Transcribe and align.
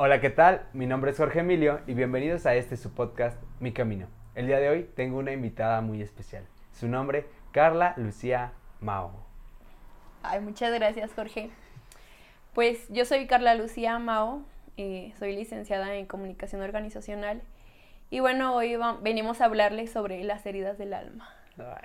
Hola, 0.00 0.20
¿qué 0.20 0.30
tal? 0.30 0.62
Mi 0.72 0.86
nombre 0.86 1.10
es 1.10 1.16
Jorge 1.16 1.40
Emilio 1.40 1.80
y 1.88 1.94
bienvenidos 1.94 2.46
a 2.46 2.54
este 2.54 2.76
su 2.76 2.94
podcast 2.94 3.36
Mi 3.58 3.72
Camino. 3.72 4.06
El 4.36 4.46
día 4.46 4.60
de 4.60 4.68
hoy 4.68 4.88
tengo 4.94 5.18
una 5.18 5.32
invitada 5.32 5.80
muy 5.80 6.02
especial. 6.02 6.46
Su 6.70 6.86
nombre, 6.86 7.26
Carla 7.50 7.94
Lucía 7.96 8.52
Mao. 8.78 9.10
Ay, 10.22 10.38
muchas 10.38 10.72
gracias, 10.72 11.12
Jorge. 11.14 11.50
Pues 12.54 12.86
yo 12.90 13.04
soy 13.06 13.26
Carla 13.26 13.56
Lucía 13.56 13.98
Mao, 13.98 14.42
eh, 14.76 15.12
soy 15.18 15.34
licenciada 15.34 15.92
en 15.96 16.06
comunicación 16.06 16.62
organizacional 16.62 17.42
y 18.08 18.20
bueno, 18.20 18.54
hoy 18.54 18.78
venimos 19.02 19.40
a 19.40 19.46
hablarles 19.46 19.90
sobre 19.90 20.22
las 20.22 20.46
heridas 20.46 20.78
del 20.78 20.94
alma. 20.94 21.28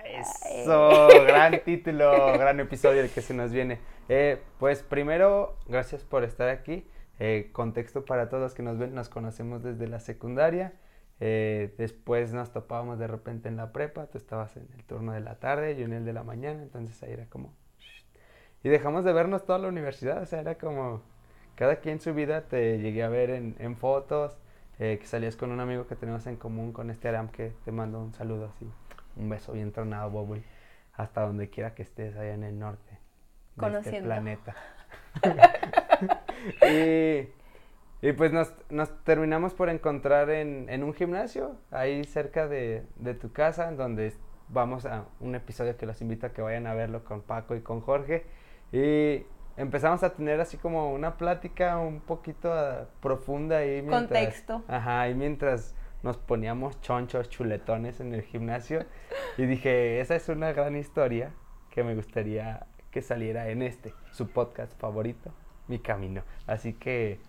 Eso, 0.05 1.07
gran 1.25 1.59
título, 1.65 2.33
gran 2.33 2.59
episodio 2.59 3.01
el 3.01 3.09
que 3.09 3.23
se 3.23 3.33
nos 3.33 3.51
viene. 3.51 3.79
Eh, 4.07 4.39
pues 4.59 4.83
primero, 4.83 5.57
gracias 5.65 6.03
por 6.03 6.23
estar 6.23 6.49
aquí. 6.49 6.85
Eh, 7.19 7.49
contexto 7.51 8.05
para 8.05 8.29
todos 8.29 8.41
los 8.41 8.53
que 8.53 8.63
nos 8.63 8.77
ven, 8.77 8.95
nos 8.95 9.09
conocemos 9.09 9.63
desde 9.63 9.87
la 9.87 9.99
secundaria. 9.99 10.73
Eh, 11.19 11.73
después 11.77 12.33
nos 12.33 12.51
topábamos 12.51 12.99
de 12.99 13.07
repente 13.07 13.47
en 13.47 13.55
la 13.55 13.71
prepa, 13.71 14.07
tú 14.07 14.17
estabas 14.17 14.57
en 14.57 14.67
el 14.75 14.83
turno 14.83 15.13
de 15.13 15.21
la 15.21 15.35
tarde, 15.35 15.75
yo 15.75 15.85
en 15.85 15.93
el 15.93 16.05
de 16.05 16.13
la 16.13 16.23
mañana, 16.23 16.61
entonces 16.61 17.01
ahí 17.03 17.13
era 17.13 17.27
como... 17.27 17.53
Y 18.63 18.69
dejamos 18.69 19.03
de 19.05 19.13
vernos 19.13 19.45
toda 19.45 19.59
la 19.59 19.67
universidad, 19.67 20.21
o 20.21 20.25
sea, 20.25 20.41
era 20.41 20.55
como... 20.55 21.01
Cada 21.55 21.77
quien 21.77 21.99
su 21.99 22.13
vida 22.13 22.41
te 22.47 22.79
llegué 22.79 23.03
a 23.03 23.09
ver 23.09 23.29
en, 23.29 23.55
en 23.59 23.77
fotos, 23.77 24.37
eh, 24.79 24.97
que 24.99 25.05
salías 25.05 25.35
con 25.35 25.51
un 25.51 25.59
amigo 25.59 25.85
que 25.85 25.95
tenemos 25.95 26.25
en 26.25 26.35
común 26.35 26.73
con 26.73 26.89
este 26.89 27.07
Aram, 27.07 27.29
que 27.29 27.53
te 27.63 27.71
mando 27.71 28.01
un 28.01 28.11
saludo 28.13 28.51
así, 28.53 28.67
un 29.15 29.29
beso 29.29 29.53
bien 29.53 29.71
tronado, 29.71 30.09
Bobby, 30.09 30.43
hasta 30.93 31.21
donde 31.21 31.49
quiera 31.49 31.75
que 31.75 31.83
estés 31.83 32.15
allá 32.15 32.33
en 32.33 32.43
el 32.43 32.57
norte 32.57 32.89
de 32.89 32.95
este 32.95 33.59
Conociendo. 33.59 33.97
este 33.97 34.03
planeta. 34.03 34.55
y, 38.01 38.11
pues 38.13 38.33
nos, 38.33 38.53
terminamos 39.03 39.53
por 39.53 39.69
encontrar 39.69 40.29
en, 40.29 40.83
un 40.83 40.93
gimnasio, 40.93 41.55
ahí 41.71 42.03
cerca 42.03 42.47
de, 42.47 42.83
tu 43.19 43.31
casa, 43.31 43.69
en 43.69 43.77
donde 43.77 44.13
vamos 44.49 44.85
a 44.85 45.05
un 45.19 45.35
episodio 45.35 45.77
que 45.77 45.85
los 45.85 46.01
invito 46.01 46.27
a 46.27 46.29
que 46.29 46.41
vayan 46.41 46.67
a 46.67 46.73
verlo 46.73 47.03
con 47.03 47.21
Paco 47.21 47.55
y 47.55 47.61
con 47.61 47.81
Jorge. 47.81 48.25
Y 48.71 49.25
empezamos 49.57 50.03
a 50.03 50.13
tener 50.13 50.39
así 50.41 50.57
como 50.57 50.93
una 50.93 51.17
plática 51.17 51.77
un 51.77 52.01
poquito 52.01 52.51
ah, 52.51 52.87
profunda 53.01 53.57
ahí. 53.57 53.81
Mientras, 53.81 54.01
Contexto. 54.01 54.63
Ajá, 54.67 55.09
y 55.09 55.15
mientras 55.15 55.75
nos 56.03 56.17
poníamos 56.17 56.79
chonchos, 56.81 57.29
chuletones 57.29 57.99
en 57.99 58.13
el 58.13 58.21
gimnasio. 58.21 58.85
y 59.37 59.45
dije, 59.45 60.01
esa 60.01 60.15
es 60.15 60.29
una 60.29 60.51
gran 60.51 60.75
historia 60.75 61.31
que 61.69 61.83
me 61.83 61.95
gustaría 61.95 62.67
que 62.91 63.01
saliera 63.01 63.49
en 63.49 63.63
este, 63.63 63.93
su 64.11 64.29
podcast 64.29 64.79
favorito, 64.79 65.33
Mi 65.67 65.79
Camino. 65.79 66.23
Así 66.47 66.73
que 66.73 67.19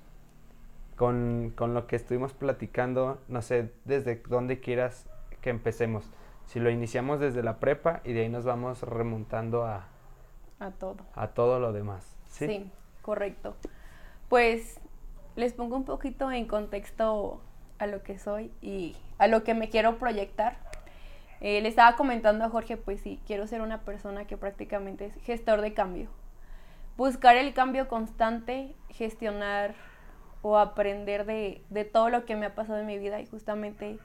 con, 0.96 1.54
lo 1.56 1.86
que 1.86 1.96
estuvimos 1.96 2.32
platicando, 2.32 3.20
no 3.28 3.42
sé 3.42 3.72
desde 3.84 4.22
dónde 4.28 4.60
quieras 4.60 5.06
que 5.40 5.50
empecemos. 5.50 6.10
Si 6.46 6.60
lo 6.60 6.70
iniciamos 6.70 7.20
desde 7.20 7.42
la 7.42 7.58
prepa 7.58 8.00
y 8.04 8.12
de 8.12 8.22
ahí 8.22 8.28
nos 8.28 8.44
vamos 8.44 8.82
remontando 8.82 9.64
a... 9.64 9.86
A 10.60 10.70
todo. 10.70 10.96
A 11.14 11.28
todo 11.28 11.58
lo 11.58 11.72
demás. 11.72 12.16
Sí, 12.28 12.46
sí 12.46 12.70
correcto. 13.04 13.54
Pues 14.28 14.80
les 15.36 15.52
pongo 15.52 15.76
un 15.76 15.84
poquito 15.84 16.32
en 16.32 16.46
contexto 16.46 17.40
a 17.78 17.86
lo 17.86 18.02
que 18.02 18.18
soy 18.18 18.50
y 18.62 18.96
a 19.18 19.28
lo 19.28 19.44
que 19.44 19.54
me 19.54 19.68
quiero 19.68 19.98
proyectar. 19.98 20.56
Eh, 21.40 21.60
le 21.60 21.68
estaba 21.68 21.96
comentando 21.96 22.44
a 22.44 22.48
Jorge, 22.48 22.76
pues 22.78 23.00
sí, 23.00 23.20
quiero 23.26 23.46
ser 23.46 23.60
una 23.60 23.82
persona 23.82 24.26
que 24.26 24.36
prácticamente 24.36 25.06
es 25.06 25.14
gestor 25.22 25.60
de 25.60 25.74
cambio. 25.74 26.08
Buscar 26.96 27.36
el 27.36 27.54
cambio 27.54 27.88
constante, 27.88 28.74
gestionar 28.88 29.74
o 30.42 30.58
aprender 30.58 31.24
de, 31.26 31.90
todo 31.92 32.10
lo 32.10 32.24
que 32.24 32.36
me 32.36 32.46
ha 32.46 32.54
pasado 32.54 32.78
en 32.78 32.86
mi 32.86 32.98
vida 32.98 33.20
y 33.20 33.26
justamente 33.26 33.98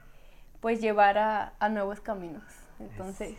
pues 0.60 0.82
llevar 0.82 1.18
a, 1.18 1.70
nuevos 1.70 2.02
caminos. 2.02 2.44
Entonces, 2.80 3.38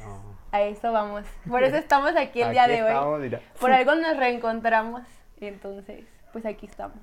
a 0.52 0.62
eso 0.62 0.92
vamos. 0.92 1.24
Por 1.48 1.62
eso 1.62 1.76
estamos 1.78 2.14
aquí 2.16 2.42
el 2.42 2.52
día 2.52 2.68
de 2.68 2.82
hoy. 2.82 3.38
Por 3.58 3.72
algo 3.72 3.94
nos 3.94 4.16
reencontramos. 4.16 5.02
Y 5.40 5.46
entonces, 5.46 6.04
pues 6.32 6.44
aquí 6.44 6.66
estamos. 6.66 6.98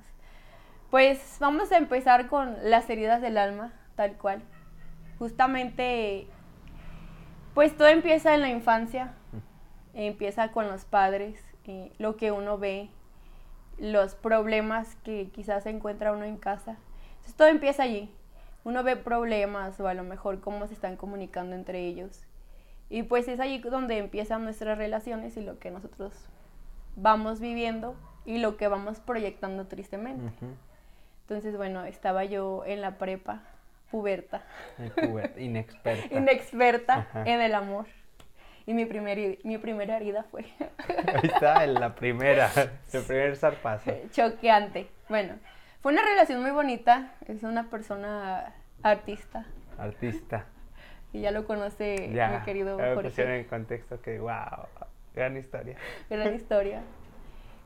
Pues 0.90 1.36
vamos 1.40 1.72
a 1.72 1.76
empezar 1.76 2.28
con 2.28 2.56
las 2.62 2.88
heridas 2.88 3.20
del 3.20 3.36
alma, 3.36 3.72
tal 3.96 4.12
cual. 4.16 4.42
Justamente 5.18 6.28
pues 7.58 7.76
todo 7.76 7.88
empieza 7.88 8.36
en 8.36 8.40
la 8.40 8.50
infancia, 8.50 9.14
empieza 9.92 10.52
con 10.52 10.68
los 10.68 10.84
padres, 10.84 11.44
eh, 11.68 11.92
lo 11.98 12.16
que 12.16 12.32
uno 12.32 12.56
ve, 12.58 12.88
los 13.78 14.14
problemas 14.14 14.96
que 15.04 15.28
quizás 15.32 15.64
se 15.64 15.70
encuentra 15.70 16.12
uno 16.12 16.24
en 16.24 16.38
casa. 16.38 16.78
Entonces 17.10 17.34
todo 17.34 17.48
empieza 17.48 17.82
allí. 17.82 18.10
Uno 18.64 18.82
ve 18.82 18.96
problemas 18.96 19.78
o 19.78 19.86
a 19.86 19.94
lo 19.94 20.02
mejor 20.02 20.40
cómo 20.40 20.66
se 20.66 20.74
están 20.74 20.96
comunicando 20.96 21.54
entre 21.54 21.86
ellos. 21.86 22.22
Y 22.90 23.02
pues 23.02 23.28
es 23.28 23.38
allí 23.38 23.58
donde 23.58 23.98
empiezan 23.98 24.44
nuestras 24.44 24.78
relaciones 24.78 25.36
y 25.36 25.42
lo 25.42 25.58
que 25.58 25.70
nosotros 25.70 26.12
vamos 26.96 27.38
viviendo 27.38 27.94
y 28.24 28.38
lo 28.38 28.56
que 28.56 28.66
vamos 28.68 29.00
proyectando 29.00 29.66
tristemente. 29.66 30.32
Entonces, 31.22 31.56
bueno, 31.56 31.84
estaba 31.84 32.24
yo 32.24 32.64
en 32.64 32.80
la 32.80 32.96
prepa 32.96 33.42
puberta. 33.90 34.42
Inexperta. 35.36 36.14
Inexperta 36.16 37.08
en 37.26 37.42
el 37.42 37.54
amor. 37.54 37.86
Y 38.68 38.74
mi, 38.74 38.84
primer, 38.84 39.38
mi 39.44 39.56
primera 39.56 39.96
herida 39.96 40.24
fue. 40.24 40.42
Ahí 41.06 41.30
está, 41.32 41.66
la 41.66 41.94
primera, 41.94 42.50
el 42.92 43.02
primer 43.02 43.34
zarpazo. 43.34 43.92
Choqueante. 44.12 44.90
Bueno, 45.08 45.36
fue 45.80 45.92
una 45.92 46.02
relación 46.02 46.42
muy 46.42 46.50
bonita. 46.50 47.14
Es 47.26 47.44
una 47.44 47.70
persona 47.70 48.52
artista. 48.82 49.46
Artista. 49.78 50.44
Y 51.14 51.22
ya 51.22 51.30
lo 51.30 51.46
conoce 51.46 52.10
mi 52.10 52.44
querido 52.44 52.78
ya 52.78 52.94
Jorge. 52.94 53.38
en 53.38 53.44
contexto 53.44 54.02
que, 54.02 54.18
wow, 54.18 54.66
gran 55.14 55.38
historia. 55.38 55.78
Gran 56.10 56.34
historia. 56.34 56.82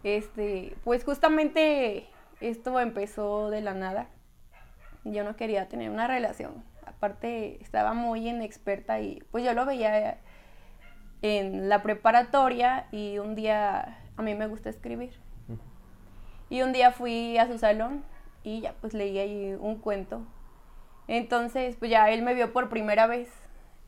Este, 0.05 0.77
pues 0.85 1.03
justamente 1.03 2.07
esto 2.41 2.79
empezó 2.79 3.51
de 3.51 3.61
la 3.61 3.75
nada 3.75 4.07
yo 5.05 5.25
no 5.25 5.35
quería 5.35 5.69
tener 5.69 5.91
una 5.91 6.07
relación. 6.07 6.65
Aparte, 6.87 7.61
estaba 7.61 7.93
muy 7.93 8.29
inexperta 8.29 9.01
y 9.01 9.21
pues 9.33 9.45
yo 9.45 9.53
lo 9.53 9.67
veía 9.67 10.21
en 11.23 11.69
la 11.69 11.83
preparatoria 11.83 12.87
y 12.91 13.19
un 13.19 13.35
día 13.35 13.99
a 14.17 14.23
mí 14.23 14.35
me 14.35 14.47
gusta 14.47 14.69
escribir. 14.69 15.13
Y 16.51 16.63
un 16.63 16.73
día 16.73 16.91
fui 16.91 17.39
a 17.39 17.47
su 17.47 17.57
salón 17.59 18.05
y 18.43 18.61
ya 18.61 18.75
pues 18.81 18.93
leí 18.93 19.19
ahí 19.19 19.57
un 19.59 19.79
cuento. 19.79 20.23
Entonces, 21.09 21.77
pues 21.77 21.91
ya 21.91 22.11
él 22.11 22.23
me 22.23 22.35
vio 22.35 22.53
por 22.53 22.69
primera 22.69 23.07
vez 23.07 23.31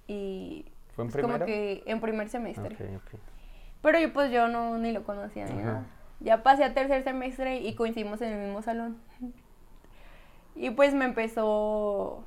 y 0.06 0.64
¿Fue 0.94 1.04
en 1.04 1.10
pues, 1.10 1.22
como 1.22 1.44
que 1.44 1.82
en 1.86 2.00
primer 2.00 2.28
semestre. 2.28 2.76
Pero 3.82 3.98
yo 3.98 4.12
pues 4.12 4.30
yo 4.32 4.48
no 4.48 4.78
ni 4.78 4.92
lo 4.92 5.04
conocía 5.04 5.44
ni 5.44 5.62
nada. 5.62 5.84
Ya 6.20 6.42
pasé 6.42 6.64
a 6.64 6.72
tercer 6.72 7.02
semestre 7.04 7.60
y 7.60 7.74
coincidimos 7.74 8.22
en 8.22 8.32
el 8.32 8.46
mismo 8.46 8.62
salón. 8.62 8.98
Y 10.54 10.70
pues 10.70 10.94
me 10.94 11.04
empezó 11.04 12.24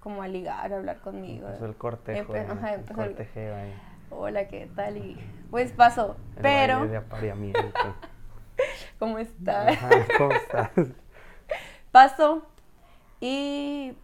como 0.00 0.22
a 0.22 0.28
ligar, 0.28 0.72
a 0.72 0.76
hablar 0.76 1.00
conmigo. 1.00 1.46
Empezó 1.46 1.66
el 1.66 1.76
cortejo. 1.76 2.32
ajá, 2.34 2.74
empezó 2.74 3.02
el 3.02 3.08
cortejeo 3.08 3.54
ahí. 3.54 3.74
Hola, 4.16 4.46
¿qué 4.48 4.68
tal? 4.76 4.96
Y 4.96 5.16
pues 5.50 5.72
pasó. 5.72 6.16
pero. 6.40 6.86
De 6.86 6.96
apareamiento. 6.96 7.60
¿Cómo 8.98 9.18
estás? 9.18 9.76
¿Cómo 10.16 10.32
estás? 10.32 10.70
pasó. 11.90 12.46
Y 13.20 13.96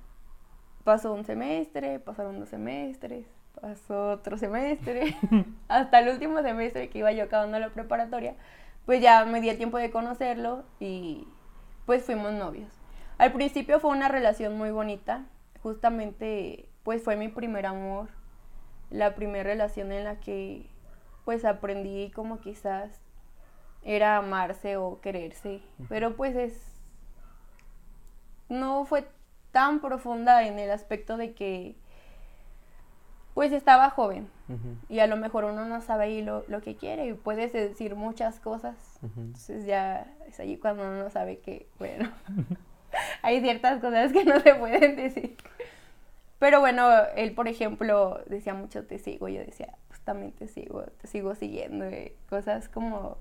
pasó 0.84 1.12
un 1.12 1.24
semestre, 1.24 1.98
pasaron 2.00 2.40
dos 2.40 2.48
semestres, 2.48 3.26
pasó 3.60 4.12
otro 4.12 4.38
semestre, 4.38 5.16
hasta 5.68 6.00
el 6.00 6.08
último 6.08 6.40
semestre 6.42 6.88
que 6.88 6.98
iba 6.98 7.12
yo 7.12 7.24
acabando 7.24 7.58
la 7.58 7.68
preparatoria, 7.68 8.34
pues 8.86 9.02
ya 9.02 9.24
me 9.26 9.40
di 9.40 9.50
el 9.50 9.58
tiempo 9.58 9.78
de 9.78 9.90
conocerlo 9.90 10.64
y 10.80 11.28
pues 11.86 12.02
fuimos 12.02 12.32
novios. 12.32 12.72
Al 13.18 13.32
principio 13.32 13.78
fue 13.78 13.90
una 13.90 14.08
relación 14.08 14.56
muy 14.56 14.70
bonita, 14.70 15.26
justamente 15.62 16.66
pues 16.82 17.02
fue 17.02 17.16
mi 17.16 17.28
primer 17.28 17.66
amor, 17.66 18.08
la 18.90 19.14
primera 19.14 19.44
relación 19.44 19.92
en 19.92 20.04
la 20.04 20.20
que 20.20 20.66
pues 21.24 21.44
aprendí 21.44 22.10
como 22.10 22.40
quizás 22.40 23.00
era 23.82 24.16
amarse 24.16 24.76
o 24.76 25.00
quererse, 25.00 25.60
pero 25.88 26.16
pues 26.16 26.36
es 26.36 26.70
no 28.48 28.84
fue 28.84 29.06
tan 29.52 29.80
profunda 29.80 30.46
en 30.46 30.58
el 30.58 30.70
aspecto 30.70 31.16
de 31.16 31.32
que 31.32 31.76
pues 33.34 33.52
estaba 33.52 33.90
joven 33.90 34.28
y 34.88 34.98
a 34.98 35.06
lo 35.06 35.16
mejor 35.16 35.44
uno 35.44 35.64
no 35.64 35.80
sabe 35.80 36.04
ahí 36.04 36.22
lo, 36.22 36.44
que 36.62 36.76
quiere 36.76 37.06
y 37.06 37.14
puedes 37.14 37.52
decir 37.52 37.94
muchas 37.94 38.40
cosas, 38.40 38.74
entonces 39.02 39.64
ya 39.64 40.12
es 40.26 40.40
allí 40.40 40.56
cuando 40.56 40.82
uno 40.82 41.04
no 41.04 41.10
sabe 41.10 41.38
que, 41.38 41.68
bueno, 41.78 42.10
hay 43.22 43.40
ciertas 43.40 43.80
cosas 43.80 44.12
que 44.12 44.24
no 44.24 44.40
se 44.40 44.54
pueden 44.56 44.96
decir. 44.96 45.36
Pero 46.40 46.58
bueno, 46.60 46.88
él, 47.16 47.34
por 47.34 47.46
ejemplo, 47.48 48.20
decía 48.26 48.54
mucho 48.54 48.84
te 48.86 48.98
sigo. 48.98 49.28
Yo 49.28 49.40
decía, 49.44 49.76
pues 49.88 50.00
también 50.00 50.32
te 50.32 50.48
sigo, 50.48 50.82
te 51.00 51.06
sigo 51.06 51.34
siguiendo. 51.36 51.84
cosas 52.28 52.68
como 52.68 53.18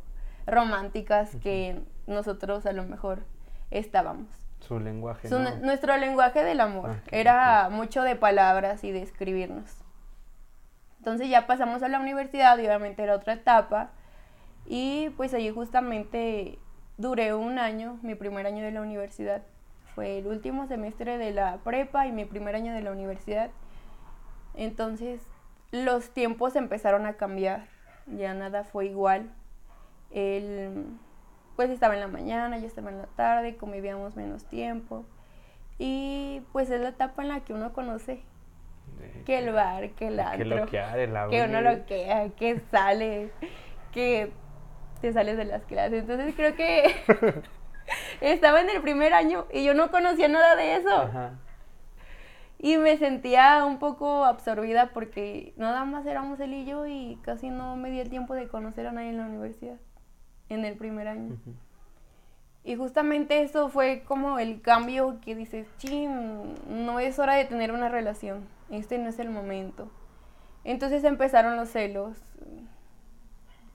románticas 0.48 1.36
que 1.36 1.80
nosotros 2.08 2.66
a 2.66 2.72
lo 2.72 2.84
mejor 2.86 3.20
estábamos. 3.70 4.28
su 4.62 4.80
lenguaje. 4.80 5.28
Su- 5.28 5.38
¿no? 5.38 5.56
Nuestro 5.58 5.96
lenguaje 5.98 6.44
del 6.44 6.60
amor 6.62 6.90
Ok, 6.92 7.08
era 7.12 7.70
mucho 7.70 8.02
de 8.04 8.16
palabras 8.16 8.84
y 8.84 8.92
de 8.92 9.02
escribirnos. 9.04 9.70
Entonces 11.00 11.30
ya 11.30 11.46
pasamos 11.46 11.84
a 11.84 11.88
la 11.90 12.00
universidad 12.00 12.58
y 12.58 12.66
obviamente 12.66 13.04
era 13.04 13.16
otra 13.16 13.34
etapa. 13.34 13.92
Y 14.66 15.10
pues 15.18 15.34
allí 15.34 15.50
justamente 15.50 16.58
duré 16.98 17.34
un 17.34 17.60
año, 17.60 18.00
mi 18.02 18.16
primer 18.16 18.46
año 18.48 18.64
de 18.64 18.72
la 18.72 18.82
universidad. 18.82 19.44
Fue 20.00 20.20
el 20.20 20.28
último 20.28 20.66
semestre 20.66 21.18
de 21.18 21.32
la 21.34 21.58
prepa 21.58 22.08
y 22.08 22.14
mi 22.14 22.24
primer 22.24 22.56
año 22.56 22.72
de 22.74 22.82
la 22.82 22.94
universidad. 22.94 23.50
Entonces 24.54 25.20
los 25.72 26.12
tiempos 26.12 26.56
empezaron 26.56 27.06
a 27.06 27.16
cambiar, 27.18 27.66
ya 28.08 28.34
nada 28.34 28.64
fue 28.64 28.86
igual. 28.86 29.30
Él 30.12 30.86
pues 31.58 31.70
estaba 31.70 31.96
en 31.96 32.00
la 32.00 32.08
mañana, 32.08 32.58
yo 32.60 32.66
estaba 32.66 32.92
en 32.92 33.00
la 33.00 33.08
tarde, 33.08 33.58
convivíamos 33.58 34.16
menos 34.16 34.46
tiempo. 34.46 35.04
Y 35.78 36.44
pues 36.54 36.70
es 36.70 36.80
la 36.80 36.88
etapa 36.90 37.22
en 37.22 37.28
la 37.28 37.42
que 37.42 37.52
uno 37.52 37.74
conoce 37.74 38.22
De- 39.00 39.24
que 39.26 39.40
el 39.40 39.52
bar, 39.52 39.90
que 39.90 40.08
el 40.08 40.16
que 40.16 40.22
antro, 40.22 40.46
loquear, 40.60 40.98
el 40.98 41.10
que 41.30 41.44
uno 41.44 41.58
abre. 41.58 41.76
lo 41.78 41.86
que 41.86 42.32
que 42.38 42.62
sale, 42.72 43.32
que 43.92 44.32
te 45.02 45.12
sales 45.12 45.36
de 45.36 45.44
las 45.44 45.64
clases. 45.66 46.04
Entonces 46.04 46.34
creo 46.36 46.56
que 46.56 46.96
estaba 48.22 48.62
en 48.62 48.70
el 48.70 48.82
primer 48.82 49.14
año 49.14 49.46
y 49.52 49.64
yo 49.64 49.74
no 49.74 49.92
conocía 49.92 50.28
nada 50.28 50.56
de 50.56 50.76
eso. 50.76 50.96
Ajá. 50.96 51.34
Y 52.62 52.78
me 52.78 52.98
sentía 52.98 53.64
un 53.66 53.80
poco 53.80 54.26
absorbida 54.26 54.92
porque 54.94 55.54
nada 55.56 55.86
más 55.86 56.06
éramos 56.06 56.42
él 56.42 56.54
y 56.54 56.66
yo 56.66 56.86
y 56.86 57.18
casi 57.22 57.50
no 57.50 57.78
me 57.78 57.90
di 57.90 58.02
el 58.02 58.10
tiempo 58.10 58.36
de 58.36 58.50
conocer 58.50 58.86
a 58.86 58.92
nadie 58.92 59.10
en 59.10 59.18
la 59.18 59.28
universidad, 59.28 59.78
en 60.50 60.66
el 60.66 60.76
primer 60.76 61.08
año. 61.08 61.38
Y 62.66 62.76
justamente 62.76 63.42
eso 63.42 63.70
fue 63.70 64.04
como 64.06 64.40
el 64.40 64.62
cambio 64.62 65.22
que 65.22 65.36
dices, 65.36 65.68
chin, 65.78 66.54
no 66.68 67.00
es 67.00 67.18
hora 67.18 67.36
de 67.36 67.46
tener 67.46 67.72
una 67.72 67.88
relación, 67.88 68.46
este 68.70 68.98
no 68.98 69.08
es 69.08 69.20
el 69.20 69.30
momento. 69.30 69.90
Entonces 70.66 71.06
empezaron 71.06 71.56
los 71.56 71.70
celos 71.70 72.18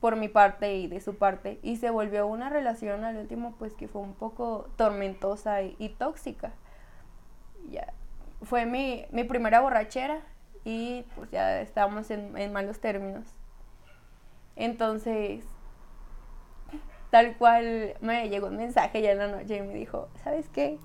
por 0.04 0.16
mi 0.16 0.28
parte 0.28 0.76
y 0.76 0.86
de 0.86 1.00
su 1.00 1.16
parte 1.16 1.58
y 1.62 1.78
se 1.78 1.88
volvió 1.88 2.26
una 2.26 2.50
relación 2.50 3.04
al 3.04 3.16
último 3.16 3.54
pues 3.58 3.72
que 3.72 3.88
fue 3.88 4.02
un 4.02 4.12
poco 4.12 4.68
tormentosa 4.76 5.62
y, 5.62 5.76
y 5.78 5.88
tóxica. 5.88 6.52
Ya 7.70 7.94
fue 8.42 8.66
mi, 8.66 9.06
mi 9.12 9.24
primera 9.24 9.60
borrachera 9.60 10.20
y 10.62 11.06
pues 11.16 11.30
ya 11.30 11.62
estábamos 11.62 12.10
en, 12.10 12.36
en 12.36 12.52
malos 12.52 12.80
términos. 12.80 13.24
Entonces, 14.56 15.42
tal 17.08 17.38
cual 17.38 17.94
me 18.02 18.28
llegó 18.28 18.48
un 18.48 18.58
mensaje 18.58 19.00
ya 19.00 19.12
en 19.12 19.18
la 19.20 19.28
noche 19.28 19.56
y 19.56 19.62
me 19.62 19.72
dijo, 19.72 20.10
¿sabes 20.22 20.50
qué? 20.50 20.78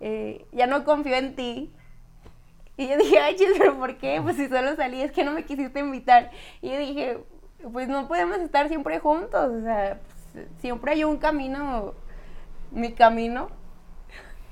Eh, 0.00 0.48
ya 0.50 0.66
no 0.66 0.82
confío 0.82 1.14
en 1.14 1.36
ti. 1.36 1.72
Y 2.76 2.88
yo 2.88 2.96
dije, 2.96 3.20
ay, 3.20 3.36
chis, 3.36 3.50
pero 3.56 3.78
¿por 3.78 3.98
qué? 3.98 4.20
Pues 4.20 4.34
si 4.34 4.48
solo 4.48 4.74
salí, 4.74 5.00
es 5.00 5.12
que 5.12 5.22
no 5.22 5.30
me 5.30 5.44
quisiste 5.44 5.78
invitar. 5.78 6.32
Y 6.60 6.70
yo 6.70 6.78
dije, 6.80 7.18
pues 7.72 7.88
no 7.88 8.06
podemos 8.08 8.38
estar 8.38 8.68
siempre 8.68 8.98
juntos, 9.00 9.50
o 9.50 9.60
sea, 9.62 10.00
pues, 10.32 10.46
siempre 10.58 10.92
hay 10.92 11.04
un 11.04 11.18
camino, 11.18 11.94
mi 12.70 12.92
camino, 12.92 13.48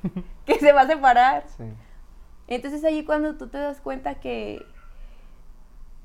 que 0.44 0.58
se 0.58 0.72
va 0.72 0.82
a 0.82 0.86
separar. 0.86 1.44
Sí. 1.56 1.64
Entonces 2.48 2.84
allí 2.84 3.04
cuando 3.04 3.36
tú 3.36 3.48
te 3.48 3.58
das 3.58 3.80
cuenta 3.80 4.16
que 4.16 4.64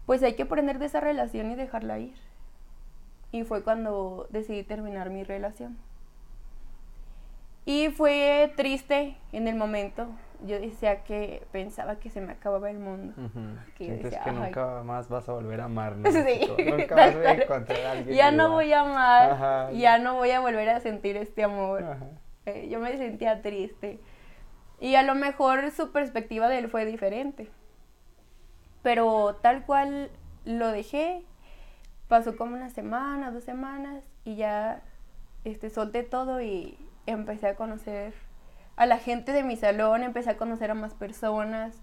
pues 0.05 0.23
hay 0.23 0.33
que 0.33 0.43
aprender 0.43 0.79
de 0.79 0.87
esa 0.87 0.99
relación 0.99 1.51
y 1.51 1.55
dejarla 1.55 1.99
ir. 1.99 2.15
Y 3.31 3.43
fue 3.43 3.63
cuando 3.63 4.27
decidí 4.29 4.63
terminar 4.63 5.09
mi 5.09 5.23
relación. 5.23 5.77
Y 7.65 7.89
fue 7.89 8.51
triste 8.57 9.15
en 9.31 9.47
el 9.47 9.55
momento. 9.55 10.07
Yo 10.43 10.59
decía 10.59 11.03
que 11.03 11.45
pensaba 11.51 11.97
que 11.97 12.09
se 12.09 12.19
me 12.19 12.31
acababa 12.33 12.69
el 12.71 12.79
mundo. 12.79 13.13
Ujú. 13.17 13.39
Que 13.77 13.85
yo 13.85 13.93
Sientes 13.93 14.03
decía, 14.03 14.23
que 14.23 14.31
nunca 14.31 14.81
más 14.83 15.07
vas 15.07 15.29
a 15.29 15.33
volver 15.33 15.61
a 15.61 15.65
amar, 15.65 15.95
¿no? 15.97 16.11
Sí, 16.11 16.41
Nunca 16.69 16.95
vas 16.95 17.15
a 17.15 17.33
encontrar 17.33 17.85
a 17.85 17.91
alguien 17.91 18.15
Ya 18.17 18.31
no 18.31 18.51
voy 18.51 18.73
a 18.73 18.81
amar, 18.81 19.31
Ajá. 19.31 19.71
ya 19.71 19.99
no 19.99 20.15
voy 20.15 20.31
a 20.31 20.39
volver 20.39 20.69
a 20.69 20.79
sentir 20.79 21.17
este 21.17 21.43
amor. 21.43 21.85
Eh, 22.45 22.69
yo 22.69 22.79
me 22.79 22.97
sentía 22.97 23.41
triste. 23.41 23.99
Y 24.79 24.95
a 24.95 25.03
lo 25.03 25.13
mejor 25.13 25.69
su 25.71 25.91
perspectiva 25.91 26.49
de 26.49 26.57
él 26.57 26.69
fue 26.69 26.85
diferente. 26.85 27.49
Pero 28.81 29.35
tal 29.41 29.63
cual 29.65 30.09
lo 30.43 30.69
dejé, 30.71 31.23
pasó 32.07 32.35
como 32.35 32.55
una 32.55 32.69
semana, 32.69 33.29
dos 33.29 33.43
semanas, 33.43 34.03
y 34.25 34.35
ya 34.37 34.81
este, 35.43 35.69
solté 35.69 36.01
todo 36.03 36.41
y 36.41 36.77
empecé 37.05 37.47
a 37.47 37.55
conocer 37.55 38.13
a 38.81 38.87
la 38.87 38.97
gente 38.97 39.31
de 39.31 39.43
mi 39.43 39.57
salón, 39.57 40.01
empecé 40.01 40.31
a 40.31 40.37
conocer 40.37 40.71
a 40.71 40.73
más 40.73 40.95
personas, 40.95 41.79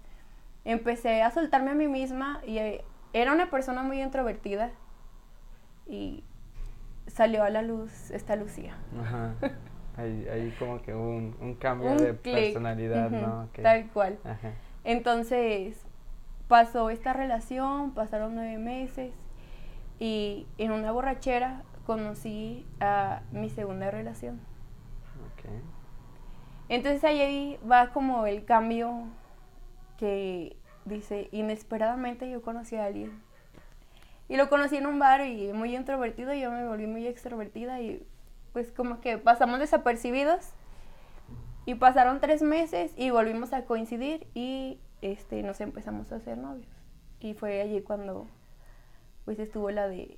empecé 0.65 1.21
a 1.23 1.31
soltarme 1.31 1.71
a 1.71 1.73
mí 1.73 1.87
misma 1.87 2.41
y 2.45 2.57
eh, 2.57 2.83
era 3.13 3.31
una 3.31 3.49
persona 3.49 3.83
muy 3.83 4.01
introvertida 4.01 4.71
y 5.87 6.25
salió 7.07 7.43
a 7.43 7.49
la 7.51 7.61
luz 7.61 8.11
esta 8.11 8.35
Lucía. 8.35 8.75
Ajá. 9.01 9.33
Ahí, 9.95 10.27
ahí 10.29 10.55
como 10.57 10.81
que 10.81 10.93
hubo 10.93 11.09
un, 11.09 11.35
un 11.41 11.55
cambio 11.55 11.91
Un 11.91 11.97
de 11.97 12.13
personalidad, 12.13 13.09
¿no? 13.09 13.49
Tal 13.61 13.89
cual. 13.89 14.17
Ajá. 14.23 14.53
Entonces 14.85 15.85
pasó 16.47 16.89
esta 16.89 17.11
relación, 17.11 17.91
pasaron 17.91 18.35
nueve 18.35 18.57
meses 18.57 19.13
y 19.99 20.47
en 20.57 20.71
una 20.71 20.93
borrachera 20.93 21.63
conocí 21.85 22.65
a 22.79 23.23
mi 23.33 23.49
segunda 23.49 23.91
relación. 23.91 24.39
Entonces 26.69 27.03
ahí 27.03 27.59
va 27.69 27.91
como 27.91 28.27
el 28.27 28.45
cambio 28.45 29.07
que 29.97 30.55
dice, 30.85 31.27
inesperadamente 31.31 32.29
yo 32.29 32.41
conocí 32.41 32.75
a 32.75 32.85
alguien. 32.85 33.21
Y 34.27 34.37
lo 34.37 34.47
conocí 34.49 34.77
en 34.77 34.85
un 34.85 34.99
bar 34.99 35.25
y 35.25 35.51
muy 35.53 35.75
introvertido, 35.75 36.33
yo 36.33 36.51
me 36.51 36.67
volví 36.67 36.85
muy 36.85 37.07
extrovertida 37.07 37.81
y 37.81 38.05
pues 38.53 38.71
como 38.71 39.01
que 39.01 39.17
pasamos 39.17 39.59
desapercibidos. 39.59 40.53
Y 41.65 41.75
pasaron 41.75 42.19
tres 42.19 42.41
meses 42.41 42.93
y 42.95 43.09
volvimos 43.09 43.53
a 43.53 43.65
coincidir 43.65 44.27
y 44.33 44.79
este, 45.01 45.43
nos 45.43 45.61
empezamos 45.61 46.11
a 46.11 46.15
hacer 46.15 46.37
novios. 46.37 46.69
Y 47.19 47.33
fue 47.33 47.61
allí 47.61 47.81
cuando 47.81 48.27
pues 49.25 49.39
estuvo 49.39 49.69
la 49.71 49.87
de, 49.87 50.17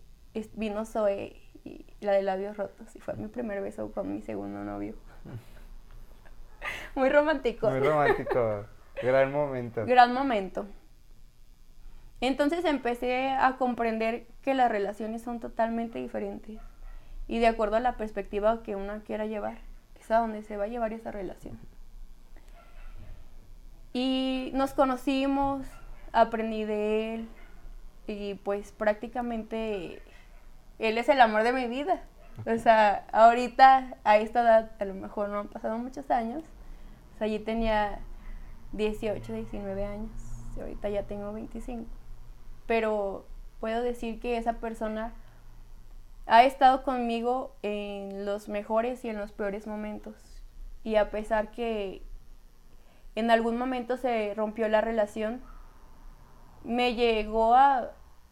vino 0.53 0.85
Zoe 0.85 1.35
y 1.63 1.85
la 2.01 2.11
de 2.11 2.23
labios 2.23 2.57
rotos. 2.57 2.95
Y 2.95 2.99
fue 2.99 3.15
mi 3.15 3.27
primer 3.27 3.61
beso 3.61 3.91
con 3.91 4.13
mi 4.13 4.21
segundo 4.21 4.63
novio. 4.63 4.95
Muy 6.95 7.09
romántico. 7.09 7.69
Muy 7.69 7.79
romántico. 7.79 8.65
Gran 9.01 9.31
momento. 9.31 9.85
Gran 9.85 10.13
momento. 10.13 10.65
Entonces 12.19 12.65
empecé 12.65 13.29
a 13.29 13.57
comprender 13.57 14.27
que 14.43 14.53
las 14.53 14.71
relaciones 14.71 15.23
son 15.23 15.39
totalmente 15.39 15.97
diferentes 15.99 16.59
y 17.27 17.39
de 17.39 17.47
acuerdo 17.47 17.77
a 17.77 17.79
la 17.79 17.97
perspectiva 17.97 18.61
que 18.61 18.75
una 18.75 18.99
quiera 18.99 19.25
llevar, 19.25 19.57
es 19.99 20.11
a 20.11 20.19
donde 20.19 20.43
se 20.43 20.57
va 20.57 20.65
a 20.65 20.67
llevar 20.67 20.93
esa 20.93 21.11
relación. 21.11 21.57
Y 23.93 24.51
nos 24.53 24.73
conocimos, 24.73 25.65
aprendí 26.13 26.63
de 26.63 27.15
él 27.15 27.29
y 28.05 28.35
pues 28.35 28.71
prácticamente 28.71 30.01
él 30.79 30.97
es 30.97 31.09
el 31.09 31.21
amor 31.21 31.43
de 31.43 31.53
mi 31.53 31.67
vida. 31.67 32.01
O 32.45 32.57
sea, 32.57 33.05
ahorita 33.11 33.95
a 34.03 34.17
esta 34.17 34.41
edad 34.41 34.71
a 34.79 34.85
lo 34.85 34.93
mejor 34.93 35.29
no 35.29 35.39
han 35.39 35.47
pasado 35.47 35.77
muchos 35.77 36.09
años. 36.11 36.43
Yo 37.27 37.43
tenía 37.43 37.99
18, 38.73 39.33
19 39.33 39.85
años. 39.85 40.11
ahorita 40.59 40.89
ya 40.89 41.03
tengo 41.03 41.33
25. 41.33 41.85
Pero 42.67 43.25
puedo 43.59 43.81
decir 43.81 44.19
que 44.19 44.37
esa 44.37 44.53
persona 44.53 45.13
ha 46.25 46.43
estado 46.43 46.83
conmigo 46.83 47.55
en 47.61 48.25
los 48.25 48.49
mejores 48.49 49.03
y 49.05 49.09
en 49.09 49.17
los 49.17 49.31
peores 49.31 49.67
momentos. 49.67 50.15
Y 50.83 50.95
a 50.95 51.09
pesar 51.11 51.51
que 51.51 52.01
en 53.15 53.29
algún 53.29 53.57
momento 53.57 53.97
se 53.97 54.33
rompió 54.35 54.67
la 54.69 54.81
relación, 54.81 55.41
me 56.63 56.95
llegó 56.95 57.55
a, 57.55 57.91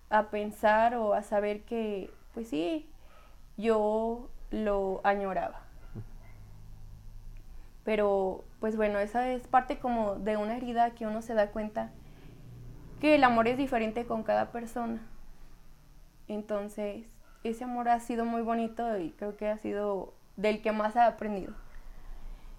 a 0.10 0.30
pensar 0.30 0.96
o 0.96 1.14
a 1.14 1.24
saber 1.24 1.64
que, 1.64 2.12
pues 2.34 2.50
sí, 2.50 2.90
yo 3.58 4.30
lo 4.52 5.02
añoraba. 5.04 5.69
Pero, 7.90 8.44
pues 8.60 8.76
bueno, 8.76 9.00
esa 9.00 9.32
es 9.32 9.48
parte 9.48 9.80
como 9.80 10.14
de 10.14 10.38
una 10.38 10.56
herida 10.56 10.92
que 10.92 11.08
uno 11.08 11.24
se 11.24 11.34
da 11.34 11.48
cuenta 11.50 11.90
que 13.02 13.16
el 13.16 13.24
amor 13.24 13.48
es 13.48 13.58
diferente 13.58 14.06
con 14.06 14.22
cada 14.22 14.52
persona. 14.52 15.02
Entonces, 16.28 17.08
ese 17.44 17.64
amor 17.64 17.90
ha 17.90 18.00
sido 18.00 18.26
muy 18.26 18.44
bonito 18.44 18.96
y 19.00 19.10
creo 19.18 19.36
que 19.38 19.48
ha 19.48 19.58
sido 19.58 20.14
del 20.38 20.62
que 20.62 20.72
más 20.72 20.96
he 20.96 21.00
aprendido. 21.00 21.56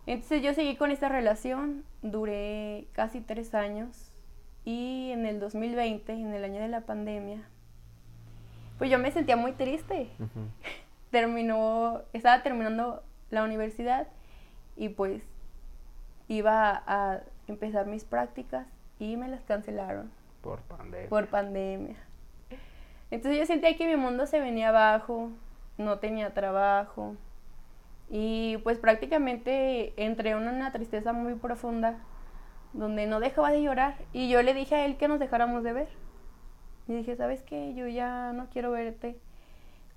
Entonces 0.05 0.43
yo 0.43 0.53
seguí 0.53 0.75
con 0.75 0.91
esta 0.91 1.09
relación, 1.09 1.85
duré 2.03 2.89
casi 2.93 3.21
tres 3.21 3.55
años 3.55 4.13
y 4.65 5.13
en 5.13 5.27
el 5.27 5.39
2020, 5.39 6.13
en 6.13 6.35
el 6.35 6.43
año 6.43 6.61
de 6.61 6.67
la 6.67 6.81
pandemia, 6.81 7.49
pues 8.79 8.91
yo 8.91 8.99
me 8.99 9.13
sentía 9.13 9.37
muy 9.37 9.53
triste. 9.53 10.09
Terminó, 11.13 12.03
estaba 12.15 12.43
terminando 12.43 13.05
la 13.31 13.45
universidad 13.45 14.09
y 14.77 14.91
pues 14.91 15.23
iba 16.29 16.83
a 16.87 17.21
empezar 17.49 17.87
mis 17.87 18.05
prácticas 18.05 18.67
y 18.99 19.17
me 19.17 19.29
las 19.29 19.43
cancelaron. 19.43 20.11
Por 20.43 20.61
pandemia. 20.61 21.09
Por 21.09 21.27
pandemia. 21.29 21.97
Entonces 23.11 23.39
yo 23.39 23.47
sentía 23.47 23.77
que 23.77 23.87
mi 23.87 23.97
mundo 23.97 24.27
se 24.27 24.41
venía 24.41 24.69
abajo, 24.69 25.31
no 25.79 25.99
tenía 25.99 26.33
trabajo 26.33 27.17
y 28.09 28.59
pues 28.59 28.79
prácticamente 28.79 29.93
entré 30.03 30.31
en 30.31 30.39
una 30.39 30.73
tristeza 30.73 31.13
muy 31.13 31.35
profunda 31.35 31.99
donde 32.73 33.07
no 33.07 33.21
dejaba 33.21 33.51
de 33.51 33.63
llorar 33.63 33.97
y 34.13 34.29
yo 34.29 34.43
le 34.43 34.55
dije 34.55 34.75
a 34.77 34.85
él 34.85 34.97
que 34.97 35.09
nos 35.09 35.19
dejáramos 35.19 35.65
de 35.65 35.73
ver. 35.73 35.89
Y 36.87 36.95
dije, 36.95 37.17
¿sabes 37.17 37.43
qué? 37.43 37.75
Yo 37.75 37.87
ya 37.87 38.33
no 38.33 38.49
quiero 38.51 38.71
verte 38.73 39.17